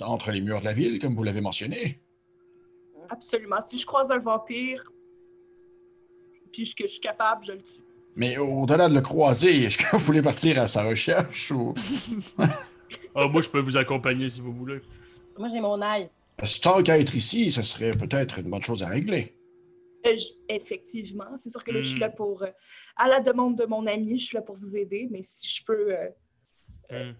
entre 0.00 0.30
les 0.30 0.40
murs 0.40 0.60
de 0.60 0.64
la 0.66 0.72
ville, 0.72 0.98
comme 0.98 1.14
vous 1.14 1.24
l'avez 1.24 1.40
mentionné? 1.42 2.00
Absolument. 3.10 3.58
Si 3.66 3.76
je 3.78 3.84
croise 3.86 4.10
un 4.10 4.18
vampire, 4.18 4.82
puis 6.52 6.72
que 6.74 6.84
je 6.84 6.92
suis 6.92 7.00
capable, 7.00 7.44
je 7.44 7.52
le 7.52 7.62
tue. 7.62 7.80
Mais 8.16 8.38
au-delà 8.38 8.88
de 8.88 8.94
le 8.94 9.00
croiser, 9.00 9.64
est-ce 9.64 9.78
que 9.78 9.84
vous 9.96 10.02
voulez 10.04 10.22
partir 10.22 10.60
à 10.60 10.68
sa 10.68 10.84
recherche 10.84 11.50
ou... 11.50 11.74
Ah, 13.14 13.28
moi, 13.28 13.40
je 13.40 13.48
peux 13.48 13.60
vous 13.60 13.76
accompagner 13.76 14.28
si 14.28 14.40
vous 14.40 14.52
voulez. 14.52 14.80
Moi, 15.38 15.48
j'ai 15.48 15.60
mon 15.60 15.80
ail. 15.80 16.10
Tant 16.60 16.82
qu'à 16.82 16.98
être 16.98 17.14
ici, 17.14 17.50
ce 17.52 17.62
serait 17.62 17.92
peut-être 17.92 18.40
une 18.40 18.50
bonne 18.50 18.62
chose 18.62 18.82
à 18.82 18.88
régler. 18.88 19.36
Euh, 20.06 20.16
je- 20.16 20.32
effectivement, 20.48 21.36
c'est 21.36 21.50
sûr 21.50 21.62
que 21.62 21.70
là, 21.70 21.82
je 21.82 21.88
suis 21.88 21.98
Hmm. 21.98 22.00
là 22.00 22.10
pour, 22.10 22.42
euh, 22.42 22.48
à 22.96 23.06
la 23.08 23.20
demande 23.20 23.56
de 23.56 23.64
mon 23.64 23.86
ami, 23.86 24.18
je 24.18 24.24
suis 24.26 24.34
là 24.36 24.42
pour 24.42 24.56
vous 24.56 24.74
aider, 24.76 25.06
mais 25.10 25.22
si 25.22 25.48
je 25.48 25.64
peux, 25.64 25.94
euh, 25.94 26.08
Hmm. 26.90 27.14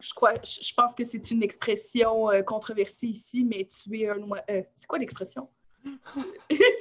Je 0.00 0.14
crois, 0.14 0.34
je, 0.44 0.72
pense 0.74 0.94
que 0.94 1.04
c'est 1.04 1.30
une 1.30 1.42
expression 1.42 2.30
euh, 2.30 2.42
controversée 2.42 3.08
ici, 3.08 3.44
mais 3.44 3.66
tuer 3.66 4.08
un 4.08 4.18
oiseau, 4.50 4.62
c'est 4.76 4.86
quoi 4.86 4.98
l'expression? 4.98 5.48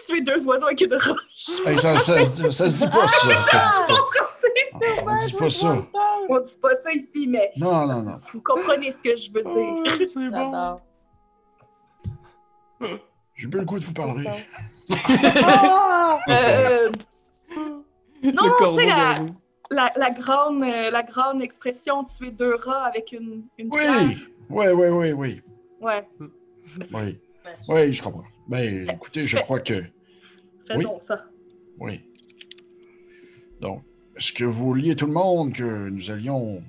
tuer 0.06 0.22
deux 0.22 0.46
oiseaux 0.46 0.66
avec 0.68 0.82
une 0.82 0.94
roche. 0.94 1.66
Hey, 1.66 1.80
ça, 1.80 1.98
ça, 2.00 2.24
se- 2.24 2.52
ça 2.52 2.70
se 2.70 2.86
dit 2.86 2.92
pas, 2.92 3.08
ça. 3.08 3.42
Ça 3.42 3.60
se 3.62 3.88
dit 3.88 4.00
Français, 4.18 4.70
pas. 4.72 5.12
On 5.12 5.18
dit 5.26 5.34
pas 5.34 5.50
ça. 5.50 5.86
on 6.30 6.40
dit 6.40 6.58
pas 6.62 6.76
ça 6.76 6.92
ici, 6.94 7.28
mais 7.28 7.52
Non, 7.58 7.86
non, 7.88 8.02
non. 8.02 8.18
vous 8.34 8.42
comprenez 8.42 8.92
ce 8.92 9.02
que 9.04 9.16
je 9.16 9.32
veux 9.32 9.42
dire. 9.44 9.52
Oh, 9.54 10.06
c'est 10.06 10.30
bon. 10.30 10.76
J'ai 13.36 13.48
plus 13.48 13.60
le 13.60 13.66
goût 13.66 13.80
de 13.80 13.86
vous 13.86 13.94
parler. 13.94 14.30
Ah! 15.44 16.20
Euh, 16.30 16.90
non, 18.24 18.52
sais, 18.76 18.86
la. 18.86 19.16
La, 19.72 19.92
la 19.96 20.12
grande, 20.12 20.64
euh, 20.64 20.90
la 20.90 21.04
grande 21.04 21.42
expression 21.42 22.04
tuer 22.04 22.32
deux 22.32 22.56
rats 22.56 22.86
avec 22.86 23.12
une, 23.12 23.44
une. 23.58 23.70
Oui, 23.72 23.84
oui, 24.50 24.68
oui, 24.68 24.88
oui, 24.90 25.12
oui. 25.14 25.42
Ouais, 25.82 26.08
Oui, 26.94 27.18
oui, 27.70 27.94
je 27.94 28.04
comprends. 28.04 28.24
Ben, 28.48 28.90
écoutez, 28.90 29.24
je 29.24 29.38
crois 29.38 29.60
que... 29.60 29.84
faisons 30.68 31.00
ça. 31.00 31.24
Oui. 31.80 32.02
Donc, 33.62 33.84
est-ce 34.16 34.34
que 34.34 34.44
vous 34.44 34.66
vouliez 34.68 34.96
tout 34.96 35.06
le 35.06 35.14
monde 35.14 35.54
que 35.54 35.90
nous 35.90 36.10
allions 36.12 36.62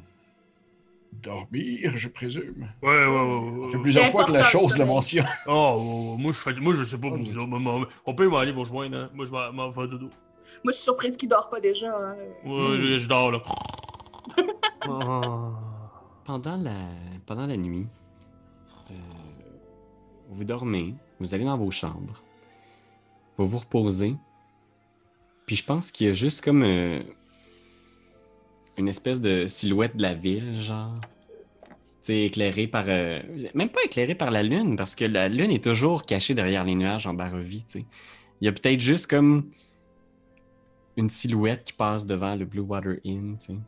dormir, 1.13 1.93
je 1.97 2.09
présume? 2.09 2.69
Ouais, 2.83 2.89
ouais, 2.89 3.07
ouais. 3.07 3.65
Ça 3.67 3.73
fait 3.73 3.83
plusieurs 3.83 4.07
fois 4.11 4.25
que 4.25 4.33
la 4.33 4.45
chose 4.45 4.73
le 4.73 4.79
sommeil. 4.79 4.87
mentionne. 4.95 5.27
Oh, 5.47 6.17
moi, 6.19 6.33
je 6.33 6.39
fais, 6.39 6.53
moi, 6.61 6.75
je 6.75 6.85
sais 6.85 6.99
pas 6.99 7.09
pour 7.09 7.19
Oh, 7.19 7.25
vous 7.25 7.87
On 8.07 8.15
peut 8.15 8.29
m'aller 8.29 8.53
vous 8.53 8.61
rejoindre, 8.61 8.97
hein. 8.97 9.11
Moi, 9.15 9.25
je 9.27 9.31
vais 9.31 9.53
m'en 9.53 9.71
faire 9.71 9.89
dodo. 9.89 10.11
Moi, 10.65 10.73
je 10.73 10.77
suis 10.77 10.85
surprise 10.85 11.17
qu'il 11.17 11.29
dort 11.29 11.49
pas 11.49 11.61
déjà. 11.61 11.89
hein. 11.97 12.17
Ouais, 12.45 12.79
je, 12.79 12.97
je 12.99 13.09
dors, 13.09 13.31
là. 13.31 13.43
Oh. 14.89 15.51
Pendant 16.25 16.57
la, 16.57 16.73
pendant 17.27 17.47
la 17.47 17.57
nuit, 17.57 17.87
euh, 18.91 18.95
vous 20.31 20.45
dormez, 20.45 20.95
vous 21.19 21.35
allez 21.35 21.45
dans 21.45 21.59
vos 21.59 21.71
chambres, 21.71 22.23
vous 23.37 23.47
vous 23.47 23.59
reposez, 23.59 24.15
puis 25.47 25.57
je 25.57 25.65
pense 25.65 25.91
qu'il 25.91 26.07
y 26.07 26.11
a 26.11 26.13
juste 26.13 26.43
comme 26.45 26.63
euh, 26.63 27.01
une 28.77 28.89
espèce 28.89 29.21
de 29.21 29.47
silhouette 29.47 29.97
de 29.97 30.03
la 30.03 30.15
ville, 30.15 30.61
genre. 30.61 30.95
Tu 31.67 31.75
sais, 32.03 32.19
éclairée 32.23 32.67
par. 32.69 32.85
euh, 32.89 33.21
même 33.55 33.71
pas 33.71 33.83
éclairée 33.85 34.15
par 34.15 34.31
la 34.31 34.43
lune, 34.43 34.77
parce 34.77 34.95
que 34.95 35.05
la 35.05 35.29
lune 35.29 35.51
est 35.51 35.65
toujours 35.65 36.05
cachée 36.07 36.35
derrière 36.35 36.65
les 36.65 36.75
nuages 36.75 37.07
en 37.07 37.15
sais. 37.81 37.87
Il 38.41 38.45
y 38.45 38.49
a 38.49 38.53
peut-être 38.53 38.81
juste 38.81 39.09
comme 39.09 39.51
une 40.99 41.11
silhouette 41.11 41.63
qui 41.65 41.73
passe 41.73 42.05
devant 42.07 42.35
le 42.35 42.45
Blue 42.45 42.61
Water 42.63 42.97
Inn, 43.05 43.37
tu 43.39 43.47
sais. 43.47 43.59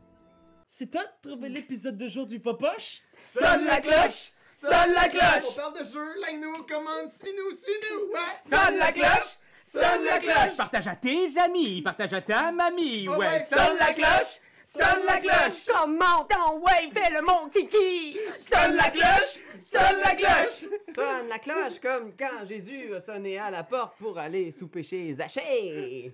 C'est 0.67 0.91
toi 0.91 1.01
de 1.03 1.29
trouver 1.29 1.49
l'épisode 1.49 1.97
de 1.97 2.07
jour 2.09 2.27
du 2.27 2.39
Popoche? 2.39 3.01
Sonne 3.21 3.65
la 3.65 3.79
cloche! 3.79 4.33
Sonne 4.53 4.91
la 4.93 5.05
On 5.05 5.09
cloche! 5.09 5.55
parle 5.55 5.79
de 5.79 5.83
jeu, 5.83 6.19
like-nous, 6.21 6.63
commande, 6.63 7.09
suis-nous, 7.09 7.55
suis-nous! 7.55 8.11
Ouais! 8.13 8.49
Sonne 8.49 8.77
la 8.77 8.91
cloche! 8.91 9.37
Sonne 9.63 10.03
la 10.05 10.19
cloche! 10.19 10.57
Partage 10.57 10.87
à 10.87 10.95
tes 10.97 11.37
amis, 11.39 11.81
partage 11.81 12.13
à 12.13 12.21
ta 12.21 12.51
mamie, 12.51 13.07
Oh, 13.09 13.13
ouais. 13.15 13.27
ouais, 13.27 13.45
Sonne 13.49 13.77
la 13.79 13.93
cloche! 13.93 14.39
Sonne 14.63 15.03
la 15.05 15.17
cloche! 15.17 15.67
Comment 15.73 16.25
ton 16.29 16.59
ouais, 16.59 16.89
fais 16.93 17.11
le 17.13 17.21
mon 17.21 17.49
kiki! 17.49 18.17
Sonne 18.39 18.75
la 18.75 18.89
cloche! 18.89 19.41
Sonne 19.57 19.99
la 20.03 20.15
cloche! 20.15 20.65
Sonne 20.95 21.27
la 21.29 21.39
cloche 21.39 21.79
comme 21.81 22.11
quand 22.17 22.45
Jésus 22.45 22.93
a 22.93 22.99
sonné 22.99 23.37
à 23.39 23.49
la 23.49 23.63
porte 23.63 23.97
pour 23.99 24.17
aller 24.17 24.51
souper 24.51 24.83
chez 24.83 25.13
Zachée. 25.13 26.13